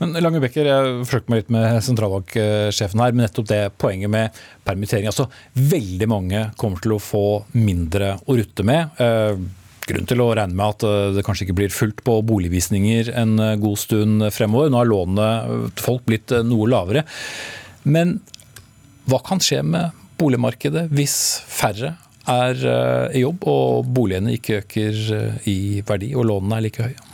Men 0.00 0.16
Lange 0.20 0.42
Becker, 0.42 0.66
jeg 0.66 1.04
forsøkte 1.04 1.32
meg 1.32 1.44
litt 1.44 1.54
med 1.54 1.78
sentralbanksjefen 1.84 3.04
her, 3.04 3.14
men 3.14 3.26
nettopp 3.26 3.48
det 3.50 3.62
poenget 3.80 4.12
med 4.12 4.42
permittering. 4.70 5.08
Altså, 5.10 5.28
veldig 5.54 6.08
mange 6.10 6.44
kommer 6.60 6.82
til 6.82 6.96
å 6.96 7.02
få 7.02 7.24
mindre 7.58 8.16
å 8.26 8.36
rutte 8.38 8.66
med. 8.66 9.00
Eh, 9.02 9.40
grunn 9.90 10.06
til 10.08 10.22
å 10.22 10.30
regne 10.36 10.56
med 10.56 10.76
at 10.76 10.86
eh, 10.86 11.12
det 11.16 11.24
kanskje 11.26 11.48
ikke 11.48 11.58
blir 11.62 11.74
fullt 11.74 12.04
på 12.06 12.20
boligvisninger 12.26 13.12
en 13.20 13.38
eh, 13.42 13.56
god 13.60 13.80
stund 13.82 14.28
fremover. 14.34 14.70
Nå 14.70 14.82
har 14.82 14.90
lånene 14.90 15.70
folk 15.80 16.06
blitt 16.08 16.34
noe 16.46 16.70
lavere. 16.70 17.04
Men 17.82 18.18
hva 19.10 19.22
kan 19.26 19.42
skje 19.42 19.62
med 19.66 19.96
boligmarkedet 20.20 20.88
hvis 20.92 21.16
færre 21.48 21.96
er 22.30 22.58
i 23.16 23.22
jobb 23.22 23.46
og 23.48 23.88
boligene 23.96 24.36
ikke 24.36 24.60
øker 24.60 24.98
i 25.48 25.80
verdi 25.88 26.12
og 26.12 26.28
lånene 26.28 26.60
er 26.60 26.66
like 26.68 26.84
høye? 26.84 27.09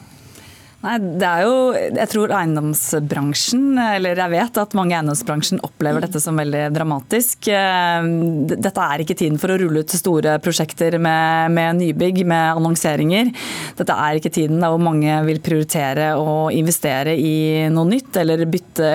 Nei, 0.87 1.01
det 1.19 1.27
er 1.27 1.43
jo, 1.43 1.55
jeg 1.75 2.07
tror 2.13 2.33
eiendomsbransjen, 2.37 3.63
eller 3.81 4.21
jeg 4.21 4.31
vet 4.37 4.59
at 4.63 4.75
mange 4.79 4.95
i 4.95 4.97
eiendomsbransjen 5.01 5.59
opplever 5.67 6.05
dette 6.05 6.21
som 6.23 6.39
veldig 6.39 6.69
dramatisk. 6.77 7.49
Eh, 7.51 8.07
dette 8.53 8.85
er 8.85 9.03
ikke 9.03 9.17
tiden 9.19 9.41
for 9.43 9.51
å 9.51 9.57
rulle 9.59 9.83
ut 9.83 9.95
store 9.99 10.37
prosjekter 10.45 10.95
med, 11.03 11.51
med 11.57 11.81
nybygg, 11.81 12.21
med 12.31 12.61
annonseringer. 12.61 13.33
Dette 13.81 13.97
er 14.05 14.21
ikke 14.21 14.31
tiden 14.37 14.63
der 14.63 14.71
hvor 14.71 14.85
mange 14.85 15.17
vil 15.27 15.41
prioritere 15.43 16.13
å 16.21 16.53
investere 16.55 17.17
i 17.19 17.67
noe 17.75 17.91
nytt, 17.91 18.21
eller 18.23 18.47
bytte 18.47 18.93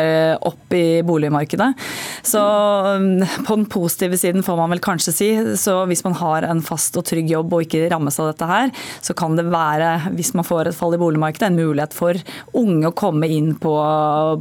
opp 0.47 0.77
i 0.77 1.01
boligmarkedet. 1.03 1.69
Så 2.23 2.45
mm, 3.03 3.43
på 3.49 3.59
den 3.59 3.67
positive 3.73 4.21
siden 4.21 4.47
får 4.47 4.61
man 4.61 4.77
vel 4.77 4.83
kanskje 4.87 5.15
si, 5.17 5.29
så 5.59 5.81
hvis 5.91 6.05
man 6.07 6.15
har 6.21 6.47
en 6.47 6.63
fast 6.63 6.95
og 6.95 7.09
trygg 7.11 7.35
jobb 7.35 7.51
og 7.51 7.67
ikke 7.67 7.91
rammes 7.91 8.21
av 8.23 8.31
dette 8.31 8.51
her, 8.53 8.71
så 9.03 9.17
kan 9.17 9.35
det 9.35 9.49
være, 9.51 10.13
hvis 10.15 10.31
man 10.39 10.47
får 10.47 10.71
et 10.71 10.79
fall 10.79 10.95
i 10.95 11.03
boligmarkedet, 11.03 11.51
en 11.51 11.59
mulighet 11.59 11.80
mulighet 11.81 11.93
for 11.93 12.17
unge 12.53 12.87
å 12.87 12.95
komme 12.95 13.27
inn 13.27 13.55
på, 13.55 13.73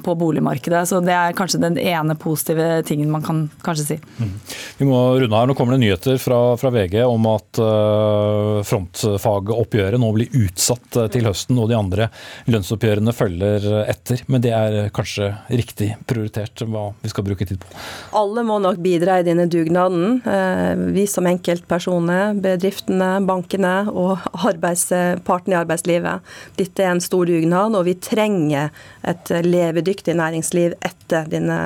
på 0.05 0.15
boligmarkedet. 0.15 0.89
Så 0.89 1.01
Det 1.01 1.13
er 1.13 1.37
kanskje 1.37 1.61
den 1.61 1.79
ene 1.79 2.15
positive 2.15 2.83
tingen 2.85 3.11
man 3.11 3.23
kan 3.23 3.49
kanskje 3.63 3.85
si. 3.85 3.99
Mm. 4.19 4.35
Vi 4.79 4.87
må 4.87 5.19
runde 5.19 5.37
her. 5.37 5.47
Nå 5.47 5.55
kommer 5.55 5.75
det 5.75 5.85
nyheter 5.85 6.19
fra, 6.19 6.57
fra 6.57 6.71
VG 6.71 7.03
om 7.05 7.27
at 7.31 7.61
uh, 7.61 8.63
frontfagoppgjøret 8.65 10.01
nå 10.01 10.11
blir 10.15 10.31
utsatt 10.45 10.97
uh, 10.97 11.09
til 11.11 11.27
høsten, 11.29 11.59
og 11.59 11.71
de 11.71 11.79
andre 11.79 12.11
lønnsoppgjørene 12.51 13.15
følger 13.15 13.69
etter. 13.87 14.25
Men 14.29 14.45
det 14.45 14.55
er 14.55 14.91
kanskje 14.95 15.33
riktig 15.49 15.95
prioritert 16.07 16.65
hva 16.67 16.91
vi 17.01 17.11
skal 17.13 17.27
bruke 17.27 17.47
tid 17.47 17.61
på? 17.63 17.71
Alle 18.17 18.45
må 18.47 18.59
nok 18.63 18.81
bidra 18.83 19.21
i 19.21 19.27
denne 19.27 19.49
dugnaden. 19.51 20.21
Uh, 20.27 20.75
vi 20.95 21.07
som 21.11 21.29
enkeltpersoner, 21.31 22.37
bedriftene, 22.41 23.13
bankene 23.27 23.75
og 23.91 24.19
arbeidspartene 24.51 25.57
i 25.57 25.61
arbeidslivet. 25.61 26.33
Dette 26.61 26.85
er 26.85 26.95
en 26.95 27.03
stor 27.05 27.30
dugnad, 27.31 27.79
og 27.79 27.87
vi 27.89 27.97
trenger 28.03 28.75
et 29.07 29.33
levedyktig 29.47 30.19
næringsliv 30.19 30.77
etter 30.83 31.31
denne 31.31 31.61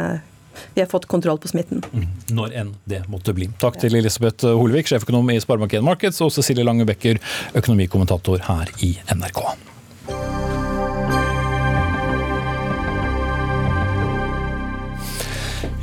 vi 0.74 0.80
har 0.80 0.86
fått 0.86 1.08
kontroll 1.10 1.38
på 1.42 1.48
smitten. 1.50 1.82
Mm. 1.90 2.06
Når 2.36 2.56
enn 2.60 2.72
det 2.86 3.02
måtte 3.10 3.34
bli. 3.34 3.48
Takk 3.58 3.80
til 3.82 3.96
Elisabeth 3.98 4.46
Holvik, 4.46 4.86
sjeføkonom 4.86 5.34
i 5.34 5.40
Sparebank1 5.42 5.82
Markets, 5.82 6.22
og 6.22 6.30
Cecilie 6.34 6.66
Lange 6.66 6.86
Becker, 6.88 7.18
økonomikommentator 7.58 8.42
her 8.46 8.70
i 8.86 8.94
NRK. 9.10 9.42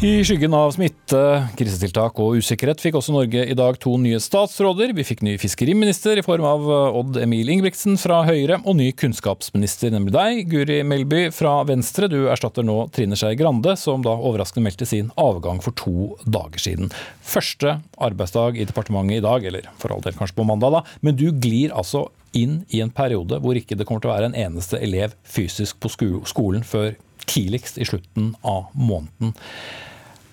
I 0.02 0.24
skyggen 0.26 0.56
av 0.58 0.72
smitte, 0.74 1.18
krisetiltak 1.54 2.18
og 2.24 2.40
usikkerhet 2.42 2.80
fikk 2.82 2.96
også 2.98 3.14
Norge 3.14 3.44
i 3.46 3.54
dag 3.54 3.76
to 3.78 3.92
nye 4.02 4.18
statsråder. 4.18 4.96
Vi 4.98 5.04
fikk 5.06 5.20
ny 5.22 5.36
fiskeriminister 5.38 6.18
i 6.18 6.24
form 6.26 6.48
av 6.50 6.64
Odd 6.98 7.20
Emil 7.22 7.52
Ingebrigtsen 7.54 8.00
fra 8.02 8.24
Høyre, 8.26 8.58
og 8.66 8.80
ny 8.80 8.88
kunnskapsminister, 8.98 9.92
nemlig 9.94 10.16
deg, 10.16 10.40
Guri 10.50 10.80
Melby 10.90 11.28
fra 11.38 11.60
Venstre. 11.70 12.10
Du 12.10 12.32
erstatter 12.34 12.66
nå 12.66 12.88
Trine 12.96 13.20
Skei 13.20 13.38
Grande, 13.38 13.76
som 13.78 14.02
da 14.02 14.16
overraskende 14.16 14.66
meldte 14.66 14.88
sin 14.90 15.12
avgang 15.22 15.62
for 15.62 15.78
to 15.78 16.16
dager 16.26 16.66
siden. 16.66 16.90
Første 17.22 17.76
arbeidsdag 18.02 18.58
i 18.58 18.66
departementet 18.72 19.20
i 19.20 19.28
dag, 19.28 19.46
eller 19.52 19.70
for 19.78 19.94
all 19.94 20.02
del 20.02 20.18
kanskje 20.18 20.40
på 20.42 20.48
mandag, 20.50 20.80
da. 20.80 20.98
Men 21.06 21.22
du 21.22 21.28
glir 21.30 21.78
altså 21.78 22.08
inn 22.34 22.64
i 22.74 22.82
en 22.82 22.90
periode 22.90 23.38
hvor 23.46 23.54
ikke 23.54 23.78
det 23.78 23.86
kommer 23.86 24.02
til 24.02 24.10
å 24.10 24.16
være 24.16 24.32
en 24.32 24.42
eneste 24.48 24.82
elev 24.82 25.14
fysisk 25.30 25.78
på 25.78 25.94
skolen 25.94 26.66
før 26.66 26.98
tidligst 27.30 27.78
i 27.78 27.86
slutten 27.86 28.34
av 28.42 28.74
måneden. 28.74 29.38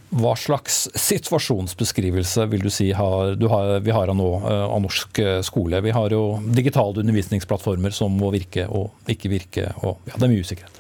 Hva 0.09 0.33
slags 0.41 0.87
situasjonsbeskrivelse 0.97 2.47
vil 2.49 2.63
du 2.65 2.71
si 2.73 2.89
har, 2.97 3.35
du 3.37 3.45
har, 3.53 3.75
vi 3.85 3.93
har 3.93 4.09
av 4.09 4.17
nå 4.17 4.29
eh, 4.41 4.65
av 4.65 4.81
norsk 4.81 5.21
eh, 5.21 5.41
skole? 5.45 5.83
Vi 5.85 5.93
har 5.93 6.15
jo 6.15 6.23
digitale 6.57 7.05
undervisningsplattformer 7.05 7.93
som 7.93 8.17
må 8.17 8.33
virke 8.33 8.65
og 8.73 9.13
ikke 9.13 9.33
virke, 9.33 9.67
og 9.83 10.09
ja, 10.09 10.17
det 10.17 10.25
er 10.25 10.33
mye 10.33 10.47
usikkerhet. 10.47 10.78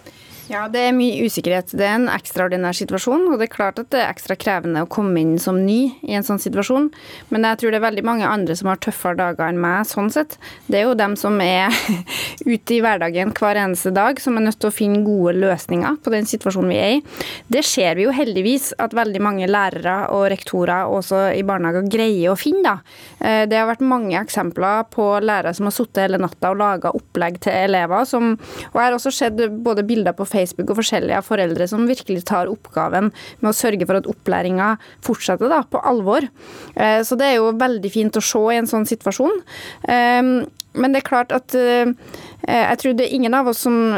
Ja, 0.48 0.62
det 0.72 0.80
er 0.80 0.94
mye 0.96 1.26
usikkerhet. 1.28 1.74
Det 1.76 1.84
er 1.84 1.98
en 1.98 2.06
ekstraordinær 2.08 2.72
situasjon. 2.72 3.26
Og 3.28 3.36
det 3.36 3.50
er 3.50 3.52
klart 3.52 3.80
at 3.82 3.90
det 3.92 3.98
er 4.00 4.08
ekstra 4.08 4.32
krevende 4.40 4.80
å 4.80 4.88
komme 4.88 5.20
inn 5.20 5.34
som 5.42 5.58
ny 5.60 5.90
i 6.08 6.14
en 6.16 6.24
sånn 6.24 6.40
situasjon. 6.40 6.86
Men 7.28 7.44
jeg 7.44 7.58
tror 7.60 7.74
det 7.74 7.76
er 7.76 7.84
veldig 7.84 8.04
mange 8.08 8.24
andre 8.24 8.56
som 8.56 8.70
har 8.70 8.80
tøffere 8.80 9.18
dager 9.18 9.50
enn 9.50 9.60
meg 9.60 9.84
sånn 9.90 10.08
sett. 10.14 10.38
Det 10.64 10.80
er 10.80 10.86
jo 10.86 10.94
dem 10.96 11.18
som 11.20 11.36
er 11.44 11.68
ute 12.54 12.78
i 12.78 12.78
hverdagen 12.80 13.34
hver 13.36 13.60
eneste 13.60 13.92
dag, 13.92 14.22
som 14.24 14.38
er 14.40 14.46
nødt 14.46 14.56
til 14.62 14.70
å 14.70 14.76
finne 14.78 15.02
gode 15.04 15.34
løsninger 15.36 15.98
på 16.00 16.14
den 16.16 16.30
situasjonen 16.30 16.72
vi 16.72 16.80
er 16.80 16.94
i. 16.96 17.02
Det 17.52 17.64
ser 17.68 18.00
vi 18.00 18.08
jo 18.08 18.16
heldigvis 18.16 18.70
at 18.80 18.96
veldig 18.96 19.22
mange 19.24 19.50
lærere 19.52 19.98
og 20.16 20.30
rektorer 20.32 20.88
også 20.88 21.26
i 21.36 21.44
barnehager 21.44 21.92
greier 21.92 22.32
å 22.32 22.38
finne, 22.40 22.64
da. 22.64 22.96
Eh, 23.20 23.42
det 23.50 23.60
har 23.60 23.68
vært 23.68 23.84
mange 23.84 24.16
eksempler 24.16 24.88
på 24.96 25.10
lærere 25.20 25.52
som 25.52 25.68
har 25.68 25.76
sittet 25.76 26.06
hele 26.06 26.22
natta 26.24 26.54
og 26.54 26.60
laga 26.64 26.96
opplegg 26.96 27.36
til 27.44 27.52
elever, 27.68 28.08
som 28.08 28.32
Og 28.38 28.76
jeg 28.78 28.84
har 28.84 28.94
også 28.94 29.10
sett 29.12 29.38
både 29.64 29.84
bilder 29.86 30.14
på 30.16 30.24
Facebook 30.24 30.37
Facebook 30.38 30.72
og 30.72 30.80
forskjellige 30.80 31.18
av 31.18 31.26
foreldre 31.26 31.68
som 31.70 31.88
virkelig 31.88 32.24
tar 32.28 32.50
oppgaven 32.50 33.10
med 33.42 33.50
å 33.50 33.56
sørge 33.56 33.88
for 33.88 34.00
at 34.00 34.08
opplæringa 34.10 34.74
fortsetter 35.04 35.50
da, 35.50 35.64
på 35.66 35.82
alvor. 35.86 36.28
Eh, 36.76 37.00
så 37.06 37.18
det 37.18 37.32
er 37.32 37.40
jo 37.40 37.56
veldig 37.58 37.92
fint 37.92 38.18
å 38.18 38.24
se 38.24 38.44
i 38.52 38.60
en 38.60 38.70
sånn 38.70 38.88
situasjon. 38.88 39.42
Eh, 39.88 40.22
men 40.78 40.92
det 40.94 41.00
er 41.00 41.08
klart 41.08 41.32
at 41.34 41.54
eh, 41.58 41.90
jeg 42.44 42.78
tror 42.78 42.94
det 42.94 43.08
er 43.08 43.14
ingen 43.16 43.34
av 43.34 43.48
oss 43.50 43.64
som 43.64 43.96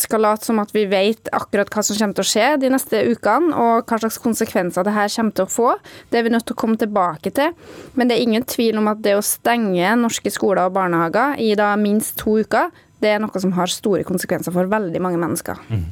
skal 0.00 0.24
late 0.24 0.44
som 0.48 0.58
at 0.58 0.72
vi 0.74 0.82
vet 0.90 1.28
akkurat 1.36 1.70
hva 1.70 1.84
som 1.86 1.94
kommer 1.96 2.16
til 2.18 2.24
å 2.24 2.30
skje 2.32 2.48
de 2.64 2.70
neste 2.72 3.02
ukene, 3.12 3.52
og 3.54 3.86
hva 3.86 4.00
slags 4.00 4.18
konsekvenser 4.20 4.84
det 4.84 4.96
her 4.96 5.12
kommer 5.12 5.36
til 5.36 5.46
å 5.46 5.52
få. 5.54 5.68
Det 6.10 6.18
er 6.18 6.26
vi 6.26 6.32
nødt 6.34 6.48
til 6.48 6.56
å 6.56 6.60
komme 6.64 6.80
tilbake 6.80 7.30
til. 7.36 7.54
Men 7.94 8.10
det 8.10 8.16
er 8.16 8.26
ingen 8.26 8.48
tvil 8.48 8.80
om 8.80 8.90
at 8.90 9.04
det 9.04 9.14
å 9.16 9.24
stenge 9.24 9.94
norske 10.02 10.32
skoler 10.34 10.66
og 10.66 10.74
barnehager 10.80 11.38
i 11.38 11.52
da 11.60 11.70
minst 11.78 12.18
to 12.20 12.40
uker, 12.42 12.72
det 13.00 13.14
er 13.14 13.20
noe 13.22 13.40
som 13.42 13.52
har 13.56 13.70
store 13.72 14.04
konsekvenser 14.06 14.52
for 14.54 14.68
veldig 14.70 15.00
mange 15.02 15.20
mennesker. 15.20 15.60
Mm. 15.70 15.84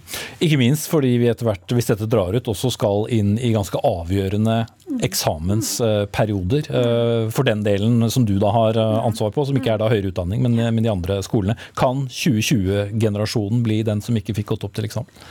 Ikke 0.45 0.61
minst 0.61 0.91
fordi 0.93 1.15
vi 1.21 1.31
etter 1.31 1.49
hvert, 1.49 1.65
hvis 1.75 1.89
dette 1.91 2.09
drar 2.11 2.37
ut, 2.37 2.51
også 2.53 2.71
skal 2.75 3.07
inn 3.15 3.37
i 3.41 3.53
ganske 3.55 3.81
avgjørende 3.85 4.59
eksamensperioder 5.05 6.69
eh, 6.69 7.31
for 7.35 7.49
den 7.49 7.65
delen 7.65 8.05
som 8.13 8.27
du 8.29 8.37
da 8.41 8.53
har 8.55 8.81
eh, 8.81 8.99
ansvar 9.03 9.33
på, 9.35 9.47
som 9.49 9.57
ikke 9.59 9.75
er 9.75 9.83
da 9.83 9.91
høyere 9.93 10.13
utdanning, 10.13 10.45
men, 10.45 10.59
men 10.59 10.85
de 10.85 10.93
andre 10.93 11.21
skolene. 11.25 11.57
Kan 11.79 12.07
2020-generasjonen 12.13 13.65
bli 13.65 13.81
den 13.89 14.05
som 14.05 14.17
ikke 14.19 14.37
fikk 14.41 14.53
gått 14.55 14.69
opp 14.69 14.77
til 14.77 14.89
eksamen? 14.89 15.25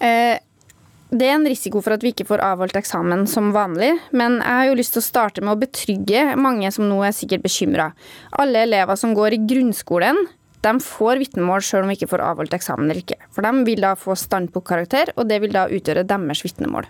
Eh, 0.00 0.38
det 1.10 1.26
er 1.26 1.40
en 1.40 1.46
risiko 1.48 1.80
for 1.82 1.96
at 1.96 2.04
vi 2.06 2.12
ikke 2.14 2.28
får 2.28 2.42
avholdt 2.46 2.76
eksamen 2.78 3.24
som 3.30 3.50
vanlig, 3.54 3.96
men 4.14 4.38
jeg 4.38 4.58
har 4.60 4.68
jo 4.68 4.76
lyst 4.78 4.94
til 4.94 5.02
å 5.02 5.08
starte 5.08 5.42
med 5.42 5.56
å 5.56 5.58
betrygge 5.58 6.36
mange 6.38 6.70
som 6.70 6.86
nå 6.86 7.00
er 7.02 7.16
sikkert 7.16 7.42
bekymra. 7.42 7.88
Alle 8.38 8.62
elever 8.68 8.98
som 9.00 9.16
går 9.16 9.34
i 9.34 9.40
grunnskolen, 9.50 10.20
de 10.64 10.72
får 10.84 11.20
vitnemål 11.22 11.62
selv 11.64 11.84
om 11.84 11.90
de 11.90 11.96
ikke 11.96 12.10
får 12.10 12.22
avholdt 12.24 12.56
eksamen 12.56 12.86
eller 12.86 13.00
ikke. 13.00 13.16
For 13.32 13.46
de 13.46 13.64
vil 13.68 13.84
da 13.84 13.94
få 13.98 14.16
standpunktkarakter, 14.18 15.14
og 15.16 15.28
det 15.30 15.40
vil 15.44 15.54
da 15.54 15.66
utgjøre 15.72 16.04
deres 16.08 16.44
vitnemål. 16.44 16.88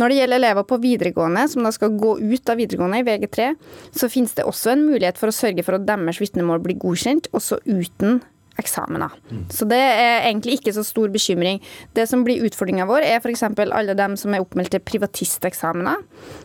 Når 0.00 0.12
det 0.12 0.18
gjelder 0.18 0.40
elever 0.40 0.66
på 0.68 0.80
videregående 0.82 1.46
som 1.50 1.64
da 1.64 1.72
skal 1.74 1.96
gå 2.00 2.16
ut 2.20 2.52
av 2.52 2.60
videregående 2.60 3.00
i 3.00 3.06
VG3, 3.06 3.48
så 3.96 4.10
finnes 4.12 4.36
det 4.36 4.44
også 4.48 4.74
en 4.74 4.84
mulighet 4.88 5.20
for 5.20 5.32
å 5.32 5.36
sørge 5.36 5.64
for 5.66 5.78
at 5.78 5.88
deres 5.88 6.20
vitnemål 6.20 6.60
blir 6.64 6.78
godkjent, 6.80 7.30
også 7.36 7.62
uten 7.68 8.20
eksamener. 8.60 9.14
Så 9.52 9.66
det 9.68 9.80
er 9.80 10.26
egentlig 10.28 10.58
ikke 10.58 10.74
så 10.76 10.84
stor 10.86 11.10
bekymring. 11.12 11.60
Det 11.96 12.06
som 12.08 12.24
blir 12.26 12.44
utfordringa 12.46 12.86
vår, 12.88 13.06
er 13.08 13.20
f.eks. 13.20 13.44
alle 13.48 13.96
dem 13.98 14.16
som 14.20 14.34
er 14.34 14.44
oppmeldt 14.44 14.74
til 14.74 14.84
privatisteksamener. 14.84 16.02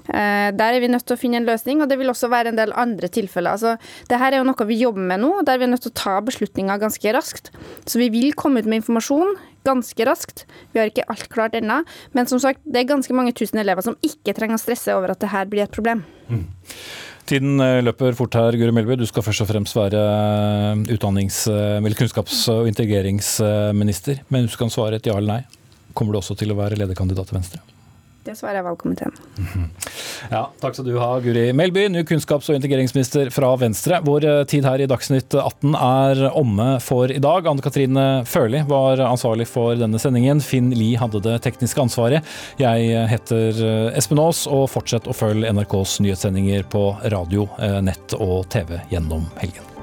Eh, 0.09 0.49
der 0.55 0.77
er 0.77 0.81
vi 0.83 0.91
nødt 0.91 1.05
til 1.07 1.17
å 1.17 1.21
finne 1.21 1.41
en 1.41 1.49
løsning, 1.49 1.81
og 1.83 1.91
det 1.91 1.99
vil 2.01 2.11
også 2.11 2.31
være 2.31 2.53
en 2.53 2.59
del 2.59 2.75
andre 2.75 3.09
tilfeller. 3.11 3.57
Altså, 3.57 3.75
det 4.09 4.21
her 4.21 4.33
er 4.33 4.41
jo 4.41 4.49
noe 4.49 4.69
vi 4.69 4.79
jobber 4.81 5.09
med 5.13 5.23
nå, 5.23 5.33
der 5.47 5.59
vi 5.59 5.67
er 5.67 5.73
nødt 5.73 5.85
til 5.87 5.93
å 5.93 5.99
ta 6.03 6.19
beslutninger 6.25 6.81
ganske 6.81 7.15
raskt. 7.15 7.51
Så 7.85 8.01
vi 8.01 8.11
vil 8.13 8.33
komme 8.37 8.61
ut 8.61 8.69
med 8.69 8.81
informasjon 8.83 9.35
ganske 9.65 10.05
raskt. 10.07 10.45
Vi 10.73 10.79
har 10.81 10.91
ikke 10.91 11.07
alt 11.11 11.27
klart 11.33 11.57
ennå, 11.57 11.81
men 12.13 12.29
som 12.29 12.41
sagt, 12.41 12.61
det 12.65 12.83
er 12.83 12.91
ganske 12.93 13.17
mange 13.17 13.33
tusen 13.37 13.61
elever 13.61 13.85
som 13.85 13.97
ikke 14.05 14.35
trenger 14.37 14.59
å 14.59 14.61
stresse 14.61 14.93
over 14.95 15.15
at 15.15 15.23
det 15.23 15.31
her 15.33 15.49
blir 15.49 15.65
et 15.65 15.73
problem. 15.73 16.05
Mm. 16.29 16.45
Tiden 17.25 17.57
eh, 17.63 17.79
løper 17.81 18.13
fort 18.17 18.35
her, 18.37 18.53
Guri 18.59 18.73
Melby. 18.75 18.99
Du 19.01 19.05
skal 19.09 19.23
først 19.25 19.41
og 19.41 19.49
fremst 19.49 19.73
være 19.77 19.97
eh, 19.97 20.83
utdannings- 20.93 21.47
eh, 21.49 21.77
eller 21.79 21.97
kunnskaps- 21.97 22.43
og 22.53 22.67
integreringsminister. 22.69 24.21
Men 24.29 24.45
du 24.45 24.53
skal 24.53 24.69
svare 24.69 24.99
et 24.99 25.09
ja 25.09 25.17
eller 25.17 25.39
nei. 25.39 25.41
Kommer 25.97 26.13
du 26.13 26.19
også 26.21 26.37
til 26.37 26.53
å 26.53 26.59
være 26.59 26.77
lederkandidat 26.77 27.31
til 27.31 27.39
Venstre? 27.39 27.63
Det 28.25 28.33
svarer 28.37 28.65
valgkomiteen. 28.65 29.13
Ja, 30.31 30.47
takk 30.57 30.73
skal 30.73 30.87
du 30.87 30.95
ha, 30.97 31.09
Guri 31.21 31.49
Melby, 31.53 31.83
ny 31.91 32.01
kunnskaps- 32.07 32.47
og 32.49 32.55
integreringsminister 32.57 33.29
fra 33.35 33.51
Venstre. 33.61 33.99
Vår 34.05 34.25
eh, 34.25 34.39
tid 34.49 34.65
her 34.65 34.81
i 34.81 34.87
Dagsnytt 34.89 35.35
18 35.37 35.75
er 35.77 36.23
omme 36.31 36.79
for 36.81 37.11
i 37.13 37.19
dag. 37.21 37.45
Anne 37.51 37.61
Katrine 37.61 38.05
Førli 38.25 38.63
var 38.65 39.03
ansvarlig 39.05 39.45
for 39.51 39.77
denne 39.77 40.01
sendingen. 40.01 40.41
Finn 40.41 40.71
Lie 40.73 40.97
hadde 40.97 41.21
det 41.27 41.37
tekniske 41.45 41.83
ansvaret. 41.83 42.25
Jeg 42.61 43.05
heter 43.11 43.61
eh, 43.61 43.99
Espen 43.99 44.23
Aas, 44.23 44.45
og 44.49 44.65
fortsett 44.73 45.11
å 45.11 45.15
følge 45.15 45.51
NRKs 45.53 45.99
nyhetssendinger 46.07 46.65
på 46.73 46.87
radio, 47.13 47.45
eh, 47.61 47.77
nett 47.85 48.17
og 48.17 48.47
TV 48.55 48.79
gjennom 48.89 49.29
helgen. 49.43 49.74